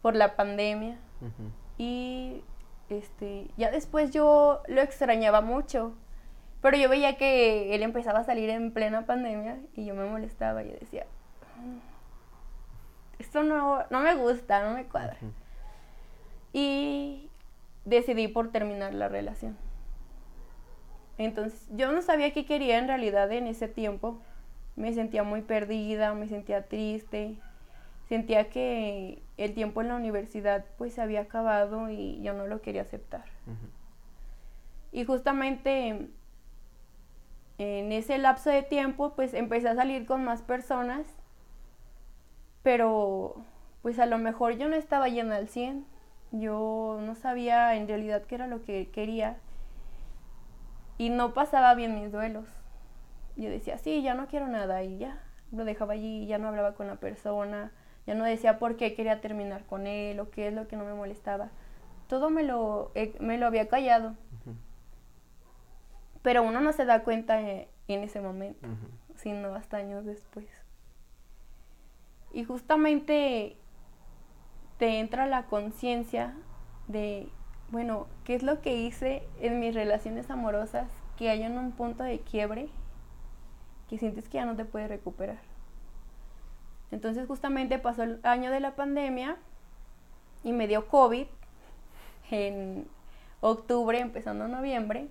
por 0.02 0.16
la 0.16 0.36
pandemia. 0.36 0.98
Y 1.78 2.44
este, 2.90 3.48
ya 3.58 3.72
después 3.72 4.12
yo 4.12 4.62
lo 4.68 4.82
extrañaba 4.82 5.42
mucho. 5.42 5.94
Pero 6.62 6.78
yo 6.78 6.88
veía 6.90 7.18
que 7.18 7.76
él 7.76 7.84
empezaba 7.84 8.20
a 8.20 8.24
salir 8.24 8.50
en 8.50 8.72
plena 8.72 9.06
pandemia 9.06 9.60
y 9.76 9.86
yo 9.86 9.96
me 9.96 10.06
molestaba. 10.06 10.64
Y 10.64 10.70
yo 10.72 10.78
decía, 10.80 11.06
mm, 11.58 11.78
esto 13.20 13.44
no, 13.44 13.84
no 13.90 14.00
me 14.00 14.16
gusta, 14.16 14.64
no 14.64 14.76
me 14.76 14.86
cuadra. 14.86 15.18
Y 16.54 17.30
decidí 17.84 18.28
por 18.28 18.52
terminar 18.52 18.94
la 18.94 19.10
relación. 19.10 19.58
Entonces, 21.18 21.68
yo 21.72 21.92
no 21.92 22.02
sabía 22.02 22.32
qué 22.32 22.46
quería 22.46 22.78
en 22.78 22.88
realidad 22.88 23.32
en 23.32 23.48
ese 23.48 23.68
tiempo 23.68 24.20
me 24.76 24.94
sentía 24.94 25.24
muy 25.24 25.42
perdida, 25.42 26.14
me 26.14 26.28
sentía 26.28 26.68
triste, 26.68 27.36
sentía 28.14 28.52
que 28.52 29.24
el 29.38 29.56
tiempo 29.56 29.82
en 29.82 29.88
la 29.88 29.96
universidad 29.96 30.66
pues 30.78 30.94
se 30.94 31.02
había 31.02 31.22
acabado 31.22 31.90
y 31.90 32.22
yo 32.22 32.36
no 32.36 32.46
lo 32.46 32.62
quería 32.62 32.84
aceptar. 32.84 33.26
Y 34.92 35.04
justamente 35.04 36.10
en 37.58 37.92
ese 37.92 38.20
lapso 38.20 38.52
de 38.52 38.62
tiempo 38.62 39.16
pues 39.16 39.34
empecé 39.34 39.68
a 39.70 39.74
salir 39.74 40.06
con 40.06 40.24
más 40.24 40.44
personas, 40.44 41.08
pero 42.62 43.44
pues 43.82 43.98
a 43.98 44.06
lo 44.06 44.20
mejor 44.20 44.60
yo 44.60 44.70
no 44.70 44.76
estaba 44.76 45.08
llena 45.08 45.38
al 45.38 45.48
100, 45.48 45.84
yo 46.34 47.00
no 47.02 47.16
sabía 47.16 47.74
en 47.74 47.88
realidad 47.88 48.22
qué 48.26 48.36
era 48.36 48.46
lo 48.46 48.62
que 48.62 48.92
quería 48.92 49.38
y 51.00 51.10
no 51.10 51.34
pasaba 51.34 51.74
bien 51.74 52.00
mis 52.00 52.12
duelos. 52.12 52.46
Yo 53.38 53.50
decía, 53.50 53.80
sí, 53.80 54.04
ya 54.04 54.14
no 54.14 54.28
quiero 54.28 54.48
nada 54.48 54.84
y 54.84 55.00
ya, 55.00 55.20
lo 55.52 55.66
dejaba 55.66 55.94
allí, 55.94 56.28
ya 56.28 56.38
no 56.38 56.50
hablaba 56.50 56.76
con 56.76 56.86
la 56.86 56.98
persona, 56.98 57.72
ya 58.06 58.16
no 58.16 58.24
decía 58.24 58.60
por 58.60 58.76
qué 58.76 58.96
quería 58.96 59.22
terminar 59.22 59.66
con 59.66 59.88
él 59.88 60.20
o 60.20 60.30
qué 60.30 60.48
es 60.48 60.54
lo 60.54 60.68
que 60.68 60.76
no 60.76 60.86
me 60.86 60.94
molestaba. 60.94 61.50
Todo 62.08 62.30
me 62.30 62.44
lo, 62.44 62.92
eh, 62.96 63.16
me 63.20 63.38
lo 63.38 63.48
había 63.48 63.68
callado. 63.68 64.16
Pero 66.22 66.44
uno 66.44 66.62
no 66.62 66.72
se 66.74 66.86
da 66.86 67.04
cuenta 67.04 67.40
en, 67.42 67.68
ese 67.88 68.22
momento, 68.22 68.68
sino 69.16 69.56
hasta 69.56 69.78
años 69.78 70.06
después. 70.06 70.48
Y 72.32 72.46
justamente 72.46 73.58
te 74.78 75.00
entra 75.00 75.28
la 75.28 75.46
conciencia 75.48 76.34
de, 76.88 77.30
bueno, 77.70 78.08
¿qué 78.24 78.36
es 78.36 78.44
lo 78.44 78.62
que 78.62 78.76
hice 78.76 79.24
en 79.40 79.60
mis 79.60 79.76
relaciones 79.76 80.30
amorosas 80.30 80.90
que 81.18 81.30
hay 81.30 81.44
en 81.44 81.58
un 81.58 81.72
punto 81.72 82.04
de 82.04 82.20
quiebre 82.20 82.70
y 83.94 84.00
sientes 84.00 84.28
que 84.28 84.40
ya 84.40 84.46
no 84.46 84.56
te 84.56 84.66
puedes 84.66 84.90
recuperar. 84.90 85.53
Entonces 86.94 87.28
justamente 87.28 87.80
pasó 87.80 88.04
el 88.04 88.20
año 88.22 88.52
de 88.52 88.60
la 88.60 88.76
pandemia 88.76 89.38
y 90.44 90.52
me 90.52 90.68
dio 90.68 90.88
COVID 90.88 91.26
en 92.30 92.88
octubre, 93.42 94.00
empezando 94.00 94.48
noviembre, 94.48 95.08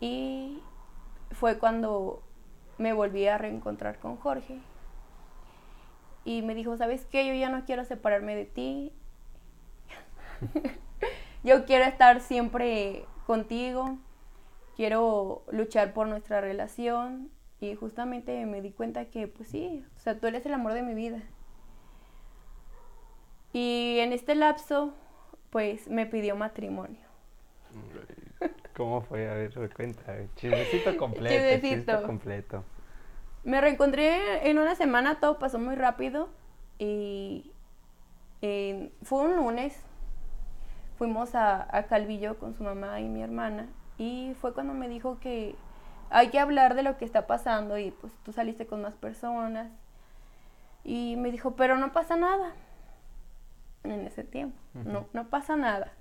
y 0.00 0.62
fue 1.32 1.58
cuando 1.58 2.22
me 2.78 2.92
volví 2.92 3.26
a 3.26 3.38
reencontrar 3.38 3.98
con 3.98 4.16
Jorge. 4.18 4.60
Y 6.24 6.42
me 6.42 6.54
dijo, 6.54 6.76
¿sabes 6.76 7.06
qué? 7.06 7.26
Yo 7.26 7.34
ya 7.34 7.48
no 7.48 7.64
quiero 7.64 7.84
separarme 7.84 8.36
de 8.36 8.44
ti. 8.44 8.92
Yo 11.42 11.64
quiero 11.64 11.86
estar 11.86 12.20
siempre 12.20 13.04
contigo. 13.26 13.98
Quiero 14.76 15.42
luchar 15.50 15.92
por 15.92 16.06
nuestra 16.06 16.40
relación. 16.40 17.32
Y 17.60 17.74
justamente 17.74 18.46
me 18.46 18.62
di 18.62 18.70
cuenta 18.70 19.06
que, 19.06 19.26
pues 19.26 19.48
sí, 19.48 19.84
o 19.96 20.00
sea, 20.00 20.18
tú 20.18 20.26
eres 20.26 20.46
el 20.46 20.54
amor 20.54 20.74
de 20.74 20.82
mi 20.82 20.94
vida. 20.94 21.22
Y 23.52 23.98
en 23.98 24.12
este 24.12 24.34
lapso, 24.34 24.94
pues 25.50 25.88
me 25.88 26.06
pidió 26.06 26.36
matrimonio. 26.36 27.00
¿Cómo 28.76 29.00
fue? 29.00 29.28
A 29.28 29.34
ver, 29.34 29.72
cuenta. 29.74 30.14
Chismecito 30.36 30.96
completo. 30.98 31.60
Chismecito. 31.60 32.02
completo. 32.04 32.64
Me 33.42 33.60
reencontré 33.60 34.48
en 34.48 34.58
una 34.58 34.74
semana, 34.74 35.18
todo 35.18 35.38
pasó 35.38 35.58
muy 35.58 35.74
rápido. 35.74 36.28
Y 36.78 37.50
fue 39.02 39.22
un 39.22 39.36
lunes. 39.36 39.76
Fuimos 40.96 41.34
a, 41.34 41.76
a 41.76 41.86
Calvillo 41.86 42.38
con 42.38 42.54
su 42.54 42.62
mamá 42.62 43.00
y 43.00 43.08
mi 43.08 43.22
hermana. 43.22 43.66
Y 43.98 44.34
fue 44.40 44.54
cuando 44.54 44.74
me 44.74 44.88
dijo 44.88 45.18
que 45.20 45.56
hay 46.10 46.28
que 46.28 46.38
hablar 46.38 46.74
de 46.74 46.82
lo 46.82 46.96
que 46.96 47.04
está 47.04 47.26
pasando 47.26 47.78
y 47.78 47.90
pues 47.90 48.12
tú 48.24 48.32
saliste 48.32 48.66
con 48.66 48.82
más 48.82 48.94
personas. 48.94 49.70
Y 50.84 51.16
me 51.16 51.30
dijo, 51.30 51.56
pero 51.56 51.76
no 51.76 51.92
pasa 51.92 52.16
nada 52.16 52.54
en 53.84 54.06
ese 54.06 54.24
tiempo, 54.24 54.58
no, 54.74 55.06
no 55.12 55.28
pasa 55.28 55.56
nada. 55.56 55.92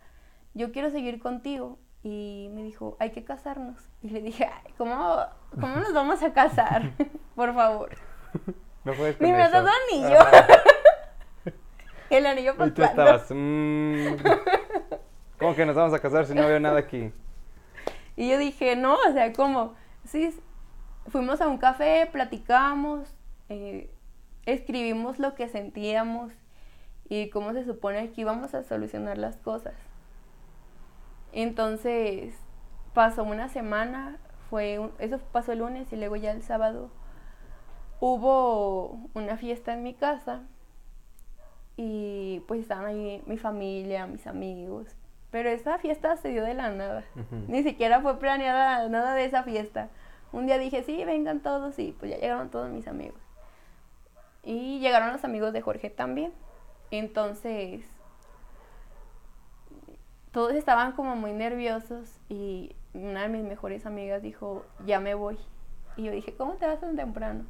Yo 0.53 0.71
quiero 0.71 0.89
seguir 0.89 1.19
contigo. 1.19 1.77
Y 2.03 2.49
me 2.53 2.63
dijo, 2.63 2.95
hay 2.99 3.11
que 3.11 3.23
casarnos. 3.23 3.77
Y 4.01 4.09
le 4.09 4.21
dije, 4.21 4.49
¿cómo, 4.77 5.17
¿cómo 5.59 5.75
nos 5.77 5.93
vamos 5.93 6.21
a 6.23 6.31
casar? 6.31 6.91
Por 7.35 7.53
favor. 7.53 7.95
No 8.83 8.93
puedes 8.93 9.19
Ni 9.19 9.33
me 9.33 9.43
has 9.43 9.51
dado 9.51 9.67
anillo. 9.67 10.17
El 12.09 12.25
anillo 12.25 12.55
para 12.55 12.69
Y 12.69 12.71
tú 12.71 12.83
estabas, 12.83 13.27
mmm, 13.29 14.15
¿cómo 15.37 15.55
que 15.55 15.65
nos 15.65 15.75
vamos 15.75 15.93
a 15.93 15.99
casar 15.99 16.25
si 16.25 16.33
no 16.33 16.47
veo 16.47 16.57
nada 16.57 16.79
aquí? 16.79 17.11
Y 18.15 18.29
yo 18.29 18.37
dije, 18.37 18.77
no, 18.77 18.95
o 18.95 19.11
sea, 19.11 19.33
¿cómo? 19.33 19.75
Sí, 20.07 20.33
fuimos 21.07 21.41
a 21.41 21.49
un 21.49 21.57
café, 21.57 22.07
platicamos, 22.09 23.13
eh, 23.49 23.93
escribimos 24.45 25.19
lo 25.19 25.35
que 25.35 25.49
sentíamos 25.49 26.31
y 27.09 27.29
cómo 27.29 27.51
se 27.51 27.65
supone 27.65 28.09
que 28.11 28.21
íbamos 28.21 28.53
a 28.53 28.63
solucionar 28.63 29.17
las 29.17 29.35
cosas. 29.35 29.73
Entonces 31.33 32.33
pasó 32.93 33.23
una 33.25 33.49
semana, 33.49 34.17
fue 34.49 34.79
eso 34.99 35.19
pasó 35.33 35.51
el 35.51 35.59
lunes 35.59 35.91
y 35.91 35.97
luego 35.97 36.15
ya 36.15 36.31
el 36.31 36.41
sábado 36.41 36.89
hubo 37.99 39.09
una 39.13 39.35
fiesta 39.35 39.73
en 39.73 39.83
mi 39.83 39.93
casa 39.93 40.43
y 41.75 42.45
pues 42.47 42.61
estaban 42.61 42.85
ahí 42.85 43.21
mi 43.25 43.37
familia, 43.37 44.07
mis 44.07 44.25
amigos, 44.25 44.87
pero 45.31 45.50
esa 45.50 45.77
fiesta 45.77 46.15
se 46.17 46.29
dio 46.29 46.43
de 46.43 46.53
la 46.53 46.69
nada. 46.69 47.03
Ni 47.48 47.63
siquiera 47.63 48.01
fue 48.01 48.17
planeada 48.19 48.88
nada 48.89 49.13
de 49.13 49.25
esa 49.25 49.43
fiesta. 49.43 49.89
Un 50.31 50.46
día 50.46 50.57
dije, 50.57 50.84
sí, 50.84 51.03
vengan 51.05 51.41
todos 51.41 51.77
y 51.79 51.93
pues 51.93 52.12
ya 52.12 52.17
llegaron 52.17 52.50
todos 52.50 52.69
mis 52.69 52.88
amigos. 52.88 53.19
Y 54.43 54.79
llegaron 54.79 55.12
los 55.12 55.24
amigos 55.24 55.53
de 55.53 55.62
Jorge 55.62 55.89
también. 55.89 56.31
Entonces, 56.91 57.81
todos 60.31 60.53
estaban 60.53 60.93
como 60.93 61.15
muy 61.15 61.34
nerviosos 61.34 62.19
y 62.29 62.75
una 62.93 63.24
de 63.24 63.29
mis 63.29 63.43
mejores 63.43 63.86
amigas 63.86 64.22
dijo, 64.22 64.65
ya 64.86 65.00
me 65.00 65.13
voy. 65.13 65.38
Y 65.98 66.03
yo 66.03 66.12
dije, 66.12 66.34
¿cómo 66.36 66.53
te 66.53 66.67
vas 66.67 66.79
tan 66.79 66.96
temprano? 66.96 67.43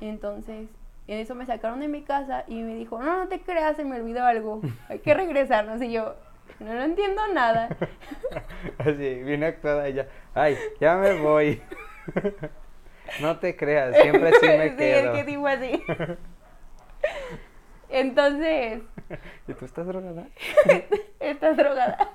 Entonces, 0.00 0.68
en 1.06 1.18
eso 1.18 1.34
me 1.34 1.46
sacaron 1.46 1.80
de 1.80 1.88
mi 1.88 2.02
casa 2.02 2.44
y 2.48 2.62
me 2.62 2.74
dijo, 2.74 3.00
no, 3.00 3.18
no 3.18 3.28
te 3.28 3.40
creas, 3.40 3.76
se 3.76 3.84
me 3.84 4.00
olvidó 4.00 4.24
algo, 4.24 4.60
hay 4.88 4.98
que 5.00 5.14
regresarnos. 5.14 5.80
Y 5.82 5.92
yo, 5.92 6.14
no, 6.60 6.74
lo 6.74 6.82
entiendo 6.82 7.22
nada. 7.32 7.68
Así, 8.78 9.22
viene 9.22 9.46
actuada 9.46 9.86
ella. 9.86 10.08
Ay, 10.34 10.56
ya 10.80 10.96
me 10.96 11.20
voy. 11.20 11.62
no 13.20 13.38
te 13.38 13.56
creas, 13.56 13.96
siempre 13.96 14.32
sí 14.40 14.46
me 14.46 14.76
quedo. 14.76 14.76
Sí, 14.78 15.08
es 15.08 15.10
que 15.10 15.24
digo 15.24 15.46
así. 15.46 15.82
Entonces. 17.88 18.82
¿Y 19.46 19.54
tú 19.54 19.64
estás 19.64 19.86
drogada? 19.86 20.26
estás 21.20 21.56
drogada. 21.56 22.10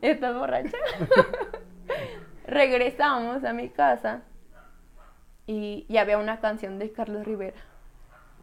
¿Estás 0.00 0.34
borracha? 0.34 0.76
Regresamos 2.46 3.44
a 3.44 3.52
mi 3.52 3.68
casa 3.68 4.22
y, 5.46 5.86
y 5.88 5.96
había 5.98 6.18
una 6.18 6.40
canción 6.40 6.78
de 6.78 6.92
Carlos 6.92 7.24
Rivera. 7.24 7.58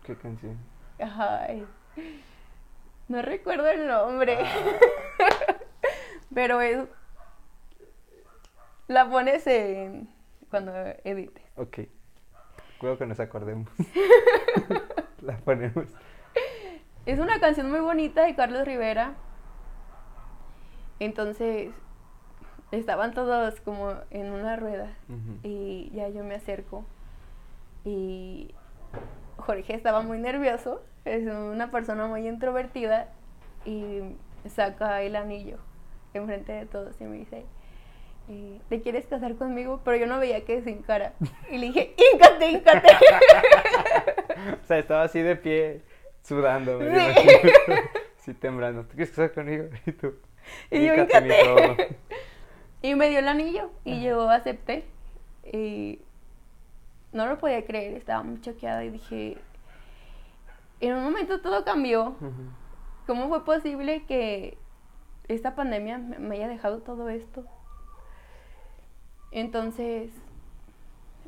¿Qué 0.03 0.15
canción? 0.15 0.57
Ay. 0.99 1.65
No 3.07 3.21
recuerdo 3.21 3.67
el 3.67 3.87
nombre. 3.87 4.37
Ah. 4.41 5.55
Pero 6.33 6.61
es. 6.61 6.87
La 8.87 9.09
pones 9.09 9.45
en. 9.47 10.09
Cuando 10.49 10.73
edites. 11.03 11.43
Ok. 11.55 11.79
Cuidado 12.77 12.97
que 12.97 13.05
nos 13.05 13.19
acordemos. 13.19 13.69
la 15.21 15.37
ponemos. 15.37 15.87
Es 17.05 17.19
una 17.19 17.39
canción 17.39 17.69
muy 17.69 17.79
bonita 17.79 18.25
de 18.25 18.35
Carlos 18.35 18.65
Rivera. 18.65 19.15
Entonces, 20.99 21.71
estaban 22.71 23.13
todos 23.13 23.59
como 23.61 23.93
en 24.09 24.31
una 24.31 24.55
rueda 24.55 24.95
y 25.43 25.91
ya 25.93 26.09
yo 26.09 26.23
me 26.23 26.35
acerco 26.35 26.85
y 27.83 28.53
Jorge 29.37 29.75
estaba 29.75 30.01
muy 30.01 30.17
nervioso, 30.17 30.81
es 31.05 31.25
una 31.27 31.71
persona 31.71 32.07
muy 32.07 32.27
introvertida 32.27 33.07
y 33.65 34.01
saca 34.49 35.01
el 35.01 35.15
anillo 35.15 35.57
enfrente 36.13 36.53
de 36.53 36.65
todos 36.65 36.95
y 37.01 37.03
me 37.05 37.17
dice, 37.17 37.45
eh, 38.29 38.59
¿te 38.69 38.81
quieres 38.81 39.05
casar 39.05 39.35
conmigo? 39.35 39.81
Pero 39.83 39.97
yo 39.97 40.07
no 40.07 40.17
veía 40.19 40.43
que 40.45 40.61
sin 40.61 40.81
cara. 40.81 41.13
Y 41.51 41.57
le 41.57 41.67
dije, 41.67 41.93
¡íncate, 42.13 42.49
íncate! 42.51 42.87
O 44.63 44.65
sea, 44.67 44.77
estaba 44.77 45.03
así 45.03 45.21
de 45.21 45.35
pie, 45.35 45.81
sudando, 46.21 46.77
me 46.79 47.13
Sí. 47.13 47.21
Sí, 48.17 48.33
temblando. 48.33 48.83
¿Tú 48.83 48.89
quieres 48.95 49.09
casar 49.11 49.31
conmigo? 49.33 49.65
Y 49.85 49.91
tú. 49.91 50.15
Y 50.71 50.85
yo, 50.85 50.93
"Híncate, 50.95 51.21
mi 51.21 51.27
"Híncate". 51.33 51.43
todo. 51.43 51.75
Y 52.81 52.95
me 52.95 53.09
dio 53.09 53.19
el 53.19 53.27
anillo 53.27 53.69
y 53.83 54.01
yo 54.03 54.29
acepté. 54.29 54.83
Y 55.51 55.99
no 57.13 57.27
lo 57.27 57.37
podía 57.37 57.63
creer, 57.65 57.93
estaba 57.93 58.23
muy 58.23 58.41
choqueada 58.41 58.83
y 58.83 58.89
dije, 58.89 59.37
en 60.79 60.95
un 60.95 61.03
momento 61.03 61.41
todo 61.41 61.63
cambió. 61.63 62.15
¿Cómo 63.07 63.29
fue 63.29 63.45
posible 63.45 64.05
que 64.05 64.57
esta 65.27 65.55
pandemia 65.55 65.97
me 65.97 66.19
me 66.19 66.35
haya 66.35 66.47
dejado 66.47 66.79
todo 66.79 67.09
esto? 67.09 67.45
Entonces, 69.31 70.11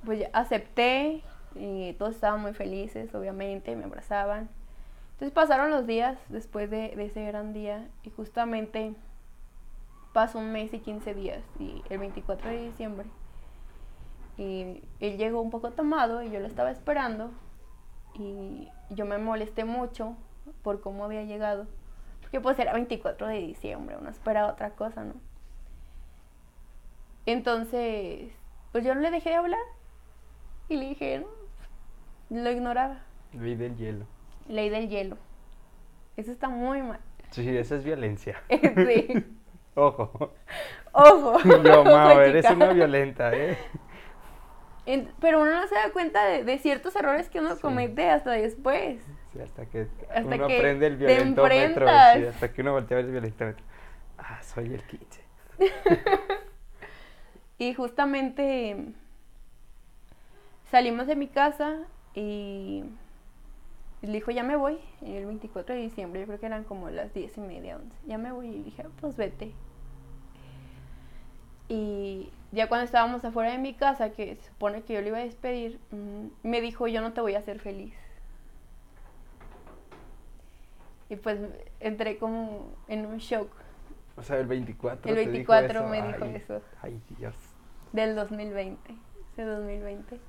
pues 0.05 0.19
ya 0.19 0.29
acepté 0.33 1.23
y 1.55 1.93
todos 1.93 2.15
estaban 2.15 2.41
muy 2.41 2.53
felices, 2.53 3.13
obviamente, 3.13 3.75
me 3.75 3.85
abrazaban. 3.85 4.49
Entonces 5.13 5.33
pasaron 5.33 5.71
los 5.71 5.87
días 5.87 6.17
después 6.29 6.69
de, 6.69 6.95
de 6.95 7.05
ese 7.05 7.25
gran 7.25 7.53
día 7.53 7.87
y 8.03 8.11
justamente 8.11 8.93
pasó 10.13 10.39
un 10.39 10.51
mes 10.51 10.73
y 10.73 10.79
15 10.79 11.13
días 11.13 11.43
y 11.59 11.83
el 11.89 11.99
24 11.99 12.49
de 12.49 12.61
diciembre 12.69 13.07
y 14.37 14.83
él 14.99 15.17
llegó 15.17 15.41
un 15.41 15.49
poco 15.49 15.71
tomado 15.71 16.21
y 16.21 16.29
yo 16.29 16.39
lo 16.39 16.47
estaba 16.47 16.71
esperando 16.71 17.31
y 18.13 18.69
yo 18.89 19.05
me 19.05 19.17
molesté 19.17 19.65
mucho 19.65 20.15
por 20.63 20.81
cómo 20.81 21.05
había 21.05 21.23
llegado 21.23 21.67
porque 22.21 22.39
pues 22.41 22.57
era 22.59 22.73
24 22.73 23.27
de 23.27 23.39
diciembre 23.39 23.97
uno 23.99 24.09
esperaba 24.09 24.51
otra 24.51 24.71
cosa 24.71 25.03
no 25.03 25.13
entonces 27.25 28.31
pues 28.71 28.83
yo 28.83 28.95
no 28.95 29.01
le 29.01 29.11
dejé 29.11 29.29
de 29.29 29.35
hablar 29.35 29.59
y 30.69 30.77
le 30.77 30.89
dije 30.89 31.25
no 32.29 32.41
lo 32.43 32.51
ignoraba 32.51 32.99
Ley 33.33 33.55
del 33.55 33.75
hielo. 33.77 34.05
ley 34.47 34.69
del 34.69 34.89
hielo 34.89 35.17
eso 36.15 36.31
está 36.31 36.49
muy 36.49 36.81
mal 36.81 36.99
Sí, 37.31 37.57
esa 37.57 37.75
es 37.75 37.83
violencia. 37.83 38.41
sí 38.49 39.07
Ojo. 39.75 40.31
ojo 40.93 41.37
Yo, 41.63 41.81
ojo, 41.81 42.21
eres 42.21 42.49
una 42.49 42.73
violenta, 42.73 43.31
¿eh? 43.35 43.57
En- 44.87 45.11
pero 45.19 45.41
uno 45.41 45.51
no 45.51 45.67
se 45.67 45.75
da 45.75 45.91
cuenta 45.91 46.25
de, 46.25 46.43
de 46.43 46.57
ciertos 46.59 46.95
errores 46.95 47.29
que 47.29 47.39
uno 47.39 47.55
Sí. 47.55 47.61
comete 47.61 48.09
hasta 48.09 48.31
después. 48.31 48.99
Sí, 49.33 49.39
hasta 49.39 49.65
que 49.67 49.87
Hasta 50.09 50.21
uno 50.35 50.47
que 50.47 50.55
aprende 50.57 50.87
el 50.87 50.97
violentómetro. 50.97 51.85
Sí, 52.15 52.25
hasta 52.25 52.51
que 52.51 52.61
uno 52.61 52.71
voltea 52.71 52.99
el 52.99 53.11
violentómetro. 53.11 53.63
Ah, 54.17 54.41
soy 54.41 54.73
el 54.73 54.81
15. 54.83 55.21
Y 57.59 57.73
justamente 57.73 58.77
salimos 60.69 61.07
de 61.07 61.15
mi 61.15 61.27
casa 61.27 61.79
y 62.13 62.83
le 64.03 64.11
dijo, 64.13 64.29
ya 64.29 64.43
me 64.43 64.55
voy, 64.55 64.77
el 65.01 65.25
24 65.25 65.73
de 65.73 65.81
diciembre, 65.81 66.19
yo 66.21 66.27
creo 66.27 66.39
que 66.39 66.45
eran 66.45 66.63
como 66.65 66.91
las 66.91 67.13
10 67.15 67.35
y 67.37 67.41
media, 67.41 67.77
11. 67.77 67.97
Ya 68.05 68.19
me 68.19 68.31
voy 68.31 68.47
y 68.49 68.61
dije, 68.63 68.83
"Ah, 68.85 68.89
pues 69.01 69.17
vete. 69.17 69.53
Y 71.67 72.29
ya 72.57 72.67
cuando 72.67 72.85
estábamos 72.85 73.23
afuera 73.23 73.51
de 73.51 73.59
mi 73.59 73.75
casa, 73.75 74.09
que 74.11 74.35
se 74.35 74.47
supone 74.49 74.81
que 74.81 74.95
yo 74.95 75.01
le 75.01 75.09
iba 75.09 75.19
a 75.19 75.21
despedir, 75.21 75.79
mm, 75.91 76.27
me 76.41 76.59
dijo, 76.59 76.87
yo 76.87 77.01
no 77.01 77.13
te 77.13 77.21
voy 77.21 77.35
a 77.35 77.39
hacer 77.39 77.59
feliz. 77.59 77.93
Y 81.07 81.17
pues 81.17 81.39
entré 81.79 82.17
como 82.17 82.73
en 82.87 83.05
un 83.05 83.19
shock 83.19 83.49
O 84.17 84.23
sea, 84.23 84.39
el 84.39 84.47
24. 84.47 85.07
El 85.09 85.15
te 85.15 85.21
dijo 85.21 85.53
24 85.53 85.79
eso. 85.81 85.87
me 85.87 86.01
dijo 86.01 86.25
Ay, 86.25 86.35
eso. 86.35 86.61
Ay, 86.81 87.01
Dios. 87.17 87.35
del 87.93 88.15
2020. 88.15 88.95
Ese 89.33 89.43
2020. 89.43 90.19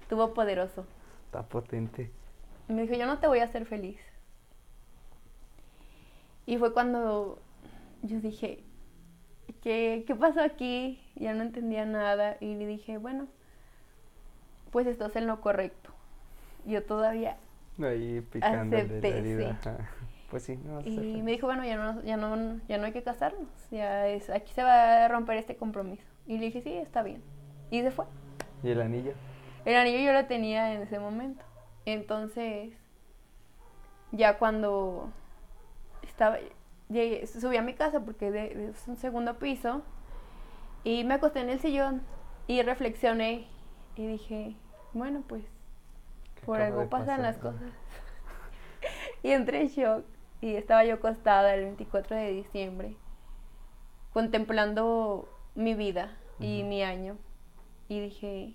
Estuvo 0.00 0.32
poderoso. 0.32 0.86
Está 1.26 1.42
potente. 1.42 2.10
Me 2.68 2.82
dijo, 2.82 2.94
yo 2.94 3.06
no 3.06 3.18
te 3.18 3.26
voy 3.26 3.40
a 3.40 3.44
hacer 3.44 3.66
feliz. 3.66 4.00
Y 6.46 6.56
fue 6.56 6.72
cuando 6.72 7.38
yo 8.02 8.18
dije, 8.20 8.64
¿qué, 9.66 10.04
qué 10.06 10.14
pasó 10.14 10.40
aquí? 10.42 11.00
Ya 11.16 11.34
no 11.34 11.42
entendía 11.42 11.84
nada. 11.84 12.36
Y 12.40 12.54
le 12.54 12.66
dije, 12.66 12.98
bueno, 12.98 13.26
pues 14.70 14.86
estás 14.86 15.16
en 15.16 15.26
lo 15.26 15.40
correcto. 15.40 15.90
Yo 16.64 16.84
todavía. 16.84 17.36
Ahí 17.82 18.20
picando 18.32 18.76
la 18.76 18.82
Acepté, 18.84 19.18
herida. 19.18 19.58
sí. 19.62 19.68
Ajá. 19.68 19.90
Pues 20.30 20.44
sí, 20.44 20.56
no 20.64 20.80
Y 20.82 20.96
feliz. 20.96 21.22
me 21.24 21.32
dijo, 21.32 21.46
bueno, 21.46 21.64
ya 21.64 21.76
no, 21.76 22.02
ya 22.04 22.16
no, 22.16 22.60
ya 22.68 22.78
no 22.78 22.86
hay 22.86 22.92
que 22.92 23.02
casarnos. 23.02 23.48
Ya 23.72 24.06
es, 24.08 24.30
aquí 24.30 24.52
se 24.52 24.62
va 24.62 25.04
a 25.04 25.08
romper 25.08 25.36
este 25.36 25.56
compromiso. 25.56 26.04
Y 26.26 26.38
le 26.38 26.46
dije, 26.46 26.62
sí, 26.62 26.72
está 26.72 27.02
bien. 27.02 27.22
Y 27.70 27.82
se 27.82 27.90
fue. 27.90 28.04
¿Y 28.62 28.70
el 28.70 28.80
anillo? 28.82 29.12
El 29.64 29.76
anillo 29.76 29.98
yo 29.98 30.12
lo 30.12 30.26
tenía 30.26 30.72
en 30.74 30.82
ese 30.82 30.98
momento. 31.00 31.44
Entonces, 31.84 32.72
ya 34.12 34.38
cuando 34.38 35.10
estaba, 36.02 36.38
llegué, 36.88 37.26
subí 37.26 37.56
a 37.56 37.62
mi 37.62 37.74
casa 37.74 38.00
porque 38.00 38.30
de, 38.30 38.48
de- 38.54 38.68
es 38.70 38.88
un 38.88 38.96
segundo 38.96 39.38
piso 39.38 39.82
y 40.84 41.04
me 41.04 41.14
acosté 41.14 41.40
en 41.40 41.50
el 41.50 41.60
sillón 41.60 42.02
y 42.46 42.62
reflexioné 42.62 43.46
y 43.96 44.06
dije, 44.06 44.54
bueno, 44.92 45.22
pues 45.26 45.44
¿Qué 46.36 46.46
por 46.46 46.60
algo 46.60 46.88
pasan 46.88 47.06
pasar? 47.06 47.20
las 47.20 47.38
cosas. 47.38 47.62
y 49.22 49.30
entré 49.32 49.62
en 49.62 49.68
shock 49.68 50.04
y 50.40 50.54
estaba 50.54 50.84
yo 50.84 50.94
acostada 50.94 51.54
el 51.54 51.64
24 51.64 52.16
de 52.16 52.30
diciembre 52.32 52.96
contemplando 54.12 55.28
mi 55.54 55.74
vida 55.74 56.16
y 56.40 56.62
mi 56.62 56.82
año 56.82 57.16
y 57.88 58.00
dije, 58.00 58.54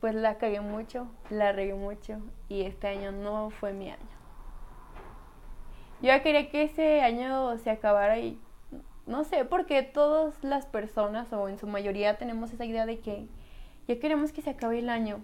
pues 0.00 0.14
la 0.14 0.38
cagué 0.38 0.60
mucho, 0.60 1.08
la 1.30 1.52
regué 1.52 1.74
mucho 1.74 2.18
y 2.48 2.62
este 2.62 2.88
año 2.88 3.12
no 3.12 3.50
fue 3.50 3.72
mi 3.72 3.90
año. 3.90 4.16
Yo 6.02 6.08
ya 6.08 6.22
quería 6.22 6.50
que 6.50 6.62
ese 6.64 7.00
año 7.02 7.56
se 7.58 7.70
acabara 7.70 8.18
y 8.18 8.38
no 9.06 9.24
sé, 9.24 9.44
porque 9.44 9.82
todas 9.82 10.42
las 10.42 10.66
personas 10.66 11.32
o 11.32 11.48
en 11.48 11.58
su 11.58 11.66
mayoría 11.66 12.18
tenemos 12.18 12.52
esa 12.52 12.64
idea 12.64 12.86
de 12.86 12.98
que 13.00 13.26
ya 13.88 13.98
queremos 13.98 14.32
que 14.32 14.42
se 14.42 14.50
acabe 14.50 14.78
el 14.80 14.88
año. 14.88 15.20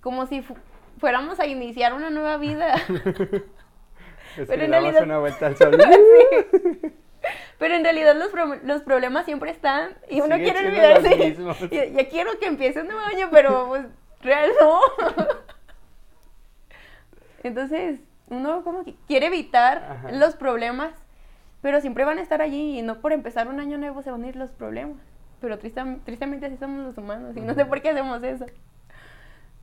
Como 0.00 0.26
si 0.26 0.42
fu- 0.42 0.56
fuéramos 0.98 1.40
a 1.40 1.46
iniciar 1.46 1.94
una 1.94 2.10
nueva 2.10 2.36
vida. 2.36 2.74
Es 2.74 2.84
Pero 4.36 4.46
que 4.46 4.64
en 4.66 4.70
realidad- 4.70 5.02
una 5.02 5.18
vuelta 5.18 5.46
al 5.46 5.56
sol. 5.58 5.74
Sí. 5.80 6.92
Pero 7.58 7.74
en 7.74 7.82
realidad 7.82 8.14
los, 8.14 8.28
pro- 8.28 8.60
los 8.62 8.82
problemas 8.82 9.24
siempre 9.24 9.50
están 9.50 9.96
y 10.10 10.20
uno 10.20 10.36
Siguen 10.36 10.52
quiere 10.54 10.68
olvidarse. 10.68 11.36
Ya, 11.74 11.86
ya 11.86 12.08
quiero 12.08 12.38
que 12.38 12.46
empiece 12.46 12.82
un 12.82 12.88
nuevo 12.88 13.00
año, 13.00 13.28
pero 13.32 13.66
pues 13.68 13.84
real 14.20 14.50
no. 14.60 14.80
Entonces, 17.42 18.00
uno 18.28 18.62
como 18.64 18.84
que 18.84 18.94
quiere 19.06 19.26
evitar 19.26 19.78
Ajá. 19.90 20.12
los 20.12 20.34
problemas, 20.36 20.92
pero 21.62 21.80
siempre 21.80 22.04
van 22.04 22.18
a 22.18 22.22
estar 22.22 22.42
allí 22.42 22.78
y 22.78 22.82
no 22.82 23.00
por 23.00 23.12
empezar 23.12 23.48
un 23.48 23.60
año 23.60 23.78
nuevo 23.78 24.02
se 24.02 24.10
van 24.10 24.24
a 24.24 24.28
ir 24.28 24.36
los 24.36 24.50
problemas. 24.50 24.98
Pero 25.40 25.58
tristam- 25.58 26.00
tristemente 26.04 26.46
así 26.46 26.56
somos 26.56 26.84
los 26.84 26.96
humanos 26.98 27.36
y 27.36 27.40
no 27.40 27.54
sé 27.54 27.64
por 27.66 27.82
qué 27.82 27.90
hacemos 27.90 28.22
eso. 28.22 28.46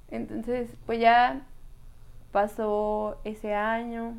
Entonces, 0.09 0.69
pues 0.85 0.99
ya 0.99 1.41
pasó 2.31 3.19
ese 3.23 3.55
año. 3.55 4.15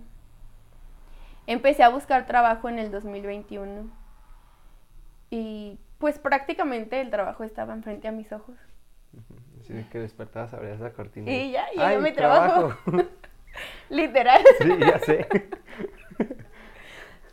Empecé 1.46 1.82
a 1.82 1.88
buscar 1.90 2.26
trabajo 2.26 2.68
en 2.68 2.78
el 2.78 2.90
2021 2.90 3.88
y 5.30 5.78
pues 5.98 6.18
prácticamente 6.18 7.00
el 7.00 7.10
trabajo 7.10 7.44
estaba 7.44 7.72
enfrente 7.74 8.08
a 8.08 8.12
mis 8.12 8.32
ojos. 8.32 8.56
Así 9.60 9.72
que 9.90 9.98
despertabas, 9.98 10.52
abrías 10.54 10.80
la 10.80 10.90
cortina. 10.92 11.30
Y 11.30 11.52
ya, 11.52 11.68
llegué 11.70 11.82
a 11.82 11.88
¡Ay, 11.88 11.98
mi 11.98 12.12
trabajo. 12.12 12.74
Literal. 13.90 14.42
sí, 14.60 14.68
ya 14.80 14.98
sé. 15.00 15.26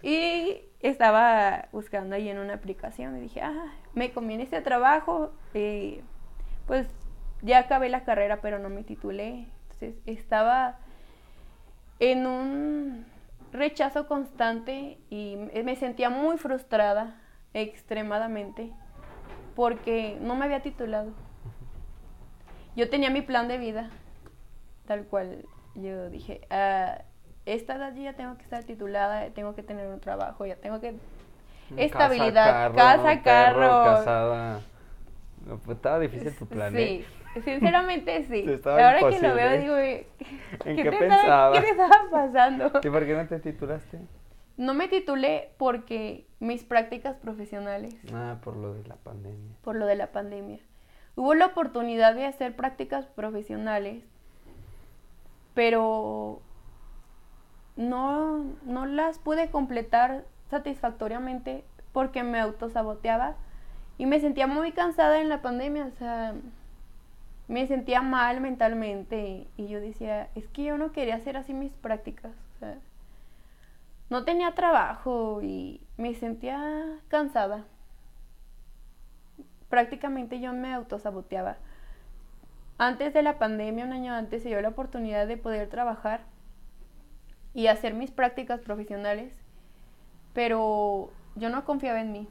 Y 0.03 0.61
estaba 0.79 1.67
buscando 1.71 2.15
ahí 2.15 2.27
en 2.29 2.39
una 2.39 2.55
aplicación 2.55 3.15
y 3.17 3.21
dije, 3.21 3.41
ah, 3.41 3.71
me 3.93 4.11
conviene 4.11 4.43
este 4.43 4.61
trabajo. 4.61 5.31
eh, 5.53 6.01
pues 6.65 6.87
ya 7.41 7.59
acabé 7.59 7.89
la 7.89 8.03
carrera, 8.03 8.41
pero 8.41 8.59
no 8.59 8.69
me 8.69 8.83
titulé. 8.83 9.47
Entonces 9.63 9.95
estaba 10.05 10.79
en 11.99 12.25
un 12.25 13.05
rechazo 13.51 14.07
constante 14.07 14.97
y 15.09 15.35
me 15.37 15.63
me 15.63 15.75
sentía 15.75 16.09
muy 16.09 16.37
frustrada, 16.37 17.19
extremadamente, 17.53 18.71
porque 19.55 20.17
no 20.21 20.35
me 20.35 20.45
había 20.45 20.61
titulado. 20.61 21.11
Yo 22.75 22.89
tenía 22.89 23.09
mi 23.09 23.21
plan 23.21 23.47
de 23.47 23.57
vida, 23.57 23.89
tal 24.87 25.05
cual 25.05 25.45
yo 25.75 26.09
dije, 26.09 26.41
a 26.49 27.03
esta 27.45 27.75
edad 27.75 27.93
yo 27.95 28.03
ya 28.03 28.13
tengo 28.13 28.35
que 28.37 28.43
estar 28.43 28.63
titulada, 28.63 29.29
tengo 29.31 29.55
que 29.55 29.63
tener 29.63 29.87
un 29.87 29.99
trabajo, 29.99 30.45
ya 30.45 30.55
tengo 30.57 30.79
que 30.79 30.95
estabilidad, 31.77 32.73
casa, 32.75 33.21
carro, 33.21 33.83
casada. 33.83 34.61
No, 35.45 35.57
pues 35.57 35.77
estaba 35.77 35.99
difícil 35.99 36.35
tu 36.35 36.45
plan, 36.45 36.73
Sí, 36.75 37.03
sinceramente 37.43 38.23
sí. 38.25 38.45
Ahora 38.65 38.95
que 38.95 39.01
lo 39.01 39.09
imposible. 39.09 39.33
veo 39.33 39.57
digo, 39.61 39.77
eh, 39.77 40.07
¿En 40.65 40.75
¿qué, 40.75 40.83
qué 40.83 40.91
te 40.91 40.97
pensaba? 40.97 41.21
Estaba, 41.23 41.53
¿qué 41.53 41.61
te 41.61 41.69
estaba 41.71 42.01
pasando? 42.11 42.65
¿Y 42.83 42.89
por 42.89 43.05
qué 43.05 43.13
no 43.15 43.27
te 43.27 43.39
titulaste? 43.39 43.99
No 44.57 44.73
me 44.75 44.87
titulé 44.87 45.49
porque 45.57 46.27
mis 46.39 46.63
prácticas 46.63 47.15
profesionales, 47.15 47.95
Ah, 48.13 48.37
por 48.43 48.55
lo 48.55 48.73
de 48.73 48.87
la 48.87 48.95
pandemia. 48.97 49.55
por 49.63 49.75
lo 49.75 49.85
de 49.87 49.95
la 49.95 50.07
pandemia. 50.11 50.59
Hubo 51.15 51.33
la 51.33 51.47
oportunidad 51.47 52.13
de 52.13 52.25
hacer 52.25 52.55
prácticas 52.55 53.07
profesionales, 53.07 54.03
pero 55.53 56.41
no, 57.75 58.45
no 58.63 58.85
las 58.85 59.19
pude 59.19 59.49
completar 59.49 60.25
satisfactoriamente 60.49 61.63
porque 61.93 62.23
me 62.23 62.39
autosaboteaba 62.39 63.35
y 63.97 64.05
me 64.05 64.19
sentía 64.19 64.47
muy 64.47 64.71
cansada 64.71 65.21
en 65.21 65.29
la 65.29 65.41
pandemia, 65.41 65.85
o 65.85 65.91
sea, 65.91 66.33
me 67.47 67.67
sentía 67.67 68.01
mal 68.01 68.41
mentalmente 68.41 69.47
y 69.57 69.67
yo 69.67 69.79
decía, 69.79 70.29
es 70.35 70.47
que 70.47 70.63
yo 70.63 70.77
no 70.77 70.91
quería 70.91 71.15
hacer 71.15 71.37
así 71.37 71.53
mis 71.53 71.73
prácticas, 71.73 72.31
o 72.55 72.59
sea, 72.59 72.77
no 74.09 74.25
tenía 74.25 74.53
trabajo 74.53 75.41
y 75.41 75.81
me 75.97 76.13
sentía 76.13 76.99
cansada. 77.07 77.63
Prácticamente 79.69 80.41
yo 80.41 80.51
me 80.51 80.73
autosaboteaba. 80.73 81.55
Antes 82.83 83.13
de 83.13 83.21
la 83.21 83.37
pandemia, 83.37 83.85
un 83.85 83.93
año 83.93 84.11
antes, 84.11 84.41
se 84.41 84.49
dio 84.49 84.59
la 84.59 84.69
oportunidad 84.69 85.27
de 85.27 85.37
poder 85.37 85.69
trabajar 85.69 86.21
y 87.53 87.67
hacer 87.67 87.93
mis 87.93 88.09
prácticas 88.09 88.59
profesionales, 88.59 89.39
pero 90.33 91.11
yo 91.35 91.51
no 91.51 91.63
confiaba 91.63 92.01
en 92.01 92.11
mí. 92.11 92.27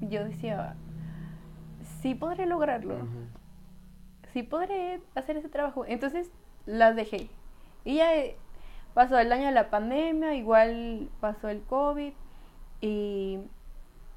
Yo 0.00 0.24
decía, 0.24 0.74
sí 2.00 2.16
podré 2.16 2.46
lograrlo, 2.46 3.06
sí 4.32 4.42
podré 4.42 5.00
hacer 5.14 5.36
ese 5.36 5.48
trabajo. 5.48 5.84
Entonces 5.86 6.28
las 6.66 6.96
dejé. 6.96 7.30
Y 7.84 7.98
ya 7.98 8.16
eh, 8.16 8.36
pasó 8.94 9.16
el 9.16 9.30
año 9.30 9.46
de 9.46 9.52
la 9.52 9.70
pandemia, 9.70 10.34
igual 10.34 11.08
pasó 11.20 11.50
el 11.50 11.62
COVID 11.62 12.12
y 12.80 13.38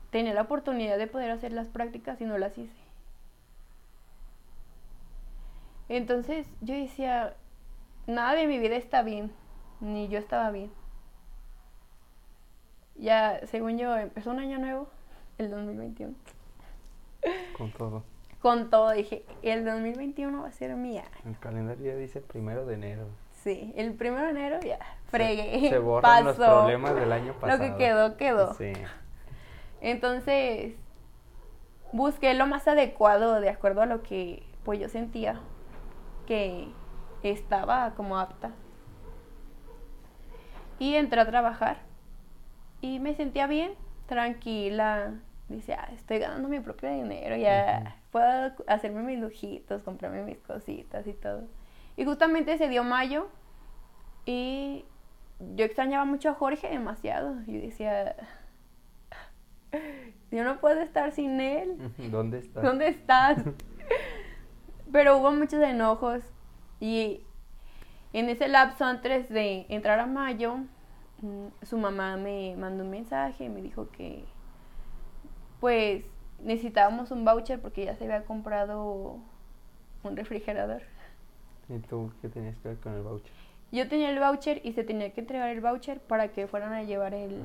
tenía 0.09 0.33
la 0.33 0.41
oportunidad 0.41 0.97
de 0.97 1.05
poder 1.05 1.29
hacer 1.29 1.53
las 1.53 1.67
prácticas 1.67 2.19
y 2.19 2.25
no 2.25 2.39
las 2.39 2.57
hice. 2.57 2.78
Entonces 5.89 6.47
yo 6.61 6.75
decía, 6.75 7.33
nada 8.07 8.33
de 8.35 8.47
mi 8.47 8.59
vida 8.59 8.75
está 8.75 9.01
bien, 9.01 9.31
ni 9.81 10.07
yo 10.07 10.19
estaba 10.19 10.51
bien. 10.51 10.71
Ya, 12.95 13.39
según 13.47 13.77
yo, 13.77 13.95
empezó 13.97 14.31
un 14.31 14.39
año 14.39 14.59
nuevo, 14.59 14.87
el 15.37 15.49
2021. 15.49 16.13
Con 17.57 17.71
todo. 17.71 18.03
Con 18.41 18.69
todo, 18.69 18.91
dije, 18.91 19.25
el 19.41 19.65
2021 19.65 20.41
va 20.41 20.47
a 20.47 20.51
ser 20.51 20.75
mía. 20.75 21.03
El 21.25 21.37
calendario 21.39 21.91
ya 21.93 21.97
dice 21.97 22.21
primero 22.21 22.65
de 22.65 22.75
enero. 22.75 23.07
Sí, 23.43 23.73
el 23.77 23.93
primero 23.93 24.25
de 24.25 24.29
enero 24.31 24.59
ya, 24.61 24.77
Se- 24.77 25.09
fregué. 25.11 25.69
Se, 25.69 25.79
borran 25.79 26.25
los 26.25 26.35
problemas 26.35 26.93
del 26.95 27.11
año 27.11 27.33
Lo 27.33 27.39
pasado. 27.39 27.59
que 27.63 27.75
quedó, 27.77 28.17
quedó. 28.17 28.53
Sí. 28.55 28.73
Entonces, 29.81 30.75
busqué 31.93 32.33
lo 32.33 32.47
más 32.47 32.67
adecuado 32.67 33.39
de 33.39 33.49
acuerdo 33.49 33.81
a 33.81 33.85
lo 33.85 34.03
que 34.03 34.43
pues 34.65 34.77
yo 34.79 34.89
sentía 34.89 35.39
que 36.29 36.71
estaba 37.23 37.95
como 37.95 38.17
apta. 38.17 38.51
Y 40.77 40.95
entré 40.95 41.19
a 41.19 41.25
trabajar 41.25 41.77
y 42.81 42.99
me 42.99 43.15
sentía 43.15 43.47
bien, 43.47 43.73
tranquila. 44.05 45.15
Dice, 45.49 45.73
ah, 45.73 45.89
estoy 45.93 46.19
ganando 46.19 46.47
mi 46.47 46.59
propio 46.59 46.91
dinero, 46.91 47.35
ya 47.35 47.97
puedo 48.11 48.53
hacerme 48.67 49.01
mis 49.01 49.19
lujitos, 49.19 49.81
comprarme 49.81 50.23
mis 50.23 50.37
cositas 50.37 51.07
y 51.07 51.13
todo. 51.13 51.47
Y 51.97 52.05
justamente 52.05 52.57
se 52.57 52.69
dio 52.69 52.83
mayo 52.83 53.27
y 54.25 54.85
yo 55.55 55.65
extrañaba 55.65 56.05
mucho 56.05 56.29
a 56.29 56.33
Jorge 56.35 56.69
demasiado. 56.69 57.35
Yo 57.47 57.59
decía, 57.59 58.15
yo 60.31 60.43
no 60.43 60.59
puedo 60.59 60.79
estar 60.81 61.11
sin 61.11 61.41
él. 61.41 61.91
¿Dónde 62.11 62.39
estás? 62.39 62.63
¿Dónde 62.63 62.87
estás? 62.87 63.39
Pero 64.91 65.17
hubo 65.17 65.31
muchos 65.31 65.61
enojos 65.61 66.21
y 66.79 67.21
en 68.13 68.29
ese 68.29 68.47
lapso 68.47 68.85
antes 68.85 69.29
de 69.29 69.65
entrar 69.69 69.99
a 69.99 70.05
mayo, 70.07 70.57
mm, 71.21 71.47
su 71.63 71.77
mamá 71.77 72.17
me 72.17 72.55
mandó 72.57 72.83
un 72.83 72.89
mensaje 72.89 73.45
y 73.45 73.49
me 73.49 73.61
dijo 73.61 73.89
que 73.91 74.25
pues 75.59 76.03
necesitábamos 76.41 77.11
un 77.11 77.25
voucher 77.25 77.59
porque 77.59 77.85
ya 77.85 77.95
se 77.95 78.05
había 78.05 78.23
comprado 78.25 79.17
un 80.03 80.15
refrigerador. 80.15 80.81
¿Y 81.67 81.77
tú 81.79 82.11
qué 82.21 82.29
tenías 82.29 82.55
que 82.57 82.69
ver 82.69 82.77
con 82.79 82.93
el 82.93 83.01
voucher? 83.01 83.31
Yo 83.71 83.87
tenía 83.87 84.09
el 84.09 84.19
voucher 84.19 84.61
y 84.63 84.73
se 84.73 84.83
tenía 84.83 85.13
que 85.13 85.21
entregar 85.21 85.49
el 85.49 85.61
voucher 85.61 85.99
para 85.99 86.29
que 86.29 86.47
fueran 86.47 86.73
a 86.73 86.83
llevar 86.83 87.13
el, 87.13 87.41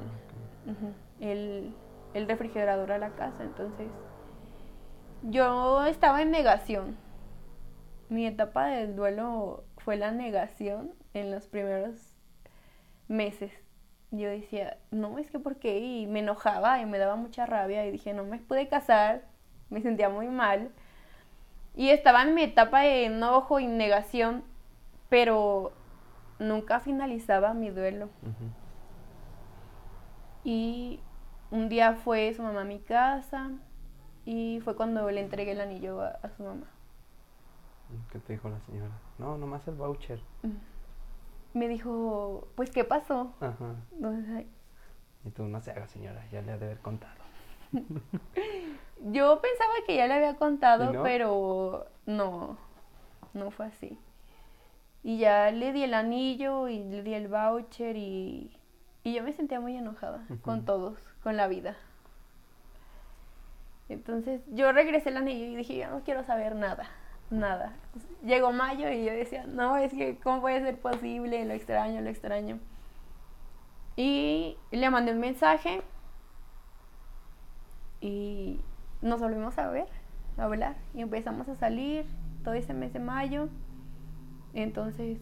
Ah, 0.66 0.72
el, 1.20 1.74
el 2.14 2.26
refrigerador 2.26 2.92
a 2.92 2.98
la 2.98 3.10
casa. 3.10 3.42
Entonces, 3.42 3.88
yo 5.22 5.84
estaba 5.84 6.22
en 6.22 6.30
negación. 6.30 6.96
Mi 8.08 8.26
etapa 8.26 8.66
del 8.66 8.96
duelo 8.96 9.64
fue 9.78 9.96
la 9.96 10.10
negación 10.10 10.92
en 11.14 11.30
los 11.30 11.46
primeros 11.46 12.14
meses. 13.08 13.52
Yo 14.10 14.28
decía, 14.28 14.78
no, 14.90 15.18
es 15.18 15.30
que 15.30 15.38
por 15.38 15.56
qué, 15.56 15.80
y 15.80 16.06
me 16.06 16.20
enojaba 16.20 16.80
y 16.80 16.86
me 16.86 16.98
daba 16.98 17.16
mucha 17.16 17.46
rabia 17.46 17.84
y 17.86 17.90
dije, 17.90 18.12
no 18.12 18.24
me 18.24 18.38
pude 18.38 18.68
casar, 18.68 19.22
me 19.70 19.82
sentía 19.82 20.08
muy 20.08 20.28
mal. 20.28 20.70
Y 21.74 21.88
estaba 21.88 22.22
en 22.22 22.34
mi 22.34 22.42
etapa 22.42 22.82
de 22.82 23.06
enojo 23.06 23.58
y 23.58 23.66
negación, 23.66 24.44
pero 25.08 25.72
nunca 26.38 26.80
finalizaba 26.80 27.54
mi 27.54 27.70
duelo. 27.70 28.08
Y 30.44 31.00
un 31.50 31.68
día 31.68 31.94
fue 31.94 32.32
su 32.34 32.42
mamá 32.42 32.60
a 32.60 32.64
mi 32.64 32.78
casa 32.80 33.50
y 34.24 34.60
fue 34.62 34.76
cuando 34.76 35.10
le 35.10 35.20
entregué 35.20 35.52
el 35.52 35.60
anillo 35.60 36.00
a, 36.00 36.18
a 36.22 36.30
su 36.30 36.44
mamá. 36.44 36.73
¿Qué 38.10 38.18
te 38.18 38.32
dijo 38.34 38.48
la 38.48 38.60
señora? 38.60 38.92
No, 39.18 39.38
nomás 39.38 39.66
el 39.68 39.74
voucher. 39.74 40.20
Me 41.52 41.68
dijo, 41.68 42.48
pues, 42.56 42.70
¿qué 42.70 42.84
pasó? 42.84 43.32
Ajá. 43.40 43.76
Entonces, 43.92 44.46
Y 45.24 45.30
tú 45.30 45.44
no 45.44 45.60
se 45.60 45.70
haga, 45.70 45.86
señora, 45.88 46.26
ya 46.30 46.42
le 46.42 46.52
ha 46.52 46.58
de 46.58 46.66
haber 46.66 46.78
contado. 46.78 47.14
yo 49.12 49.40
pensaba 49.40 49.72
que 49.86 49.96
ya 49.96 50.06
le 50.06 50.14
había 50.14 50.36
contado, 50.36 51.02
pero 51.02 51.86
no, 52.06 52.56
no 53.32 53.50
fue 53.50 53.66
así. 53.66 53.98
Y 55.02 55.18
ya 55.18 55.50
le 55.50 55.72
di 55.72 55.84
el 55.84 55.94
anillo 55.94 56.68
y 56.68 56.82
le 56.82 57.02
di 57.02 57.14
el 57.14 57.28
voucher 57.28 57.96
y, 57.96 58.56
y 59.02 59.14
yo 59.14 59.22
me 59.22 59.32
sentía 59.32 59.60
muy 59.60 59.76
enojada 59.76 60.24
con 60.42 60.64
todos, 60.64 60.98
con 61.22 61.36
la 61.36 61.46
vida. 61.46 61.76
Entonces 63.88 64.40
yo 64.48 64.72
regresé 64.72 65.10
el 65.10 65.18
anillo 65.18 65.44
y 65.44 65.56
dije, 65.56 65.76
yo 65.76 65.90
no 65.90 66.02
quiero 66.02 66.24
saber 66.24 66.56
nada, 66.56 66.88
nada. 67.30 67.72
Llegó 68.24 68.52
mayo 68.52 68.90
y 68.90 69.04
yo 69.04 69.12
decía, 69.12 69.44
no, 69.46 69.76
es 69.76 69.92
que, 69.92 70.16
¿cómo 70.22 70.40
puede 70.40 70.60
ser 70.60 70.78
posible? 70.78 71.44
Lo 71.44 71.54
extraño, 71.54 72.00
lo 72.00 72.10
extraño. 72.10 72.58
Y 73.96 74.56
le 74.70 74.90
mandé 74.90 75.12
un 75.12 75.20
mensaje 75.20 75.82
y 78.00 78.60
nos 79.02 79.20
volvimos 79.20 79.56
a 79.58 79.68
ver, 79.68 79.86
a 80.36 80.44
hablar 80.44 80.76
y 80.94 81.02
empezamos 81.02 81.48
a 81.48 81.54
salir 81.54 82.06
todo 82.42 82.54
ese 82.54 82.74
mes 82.74 82.92
de 82.92 82.98
mayo. 82.98 83.48
Entonces, 84.52 85.18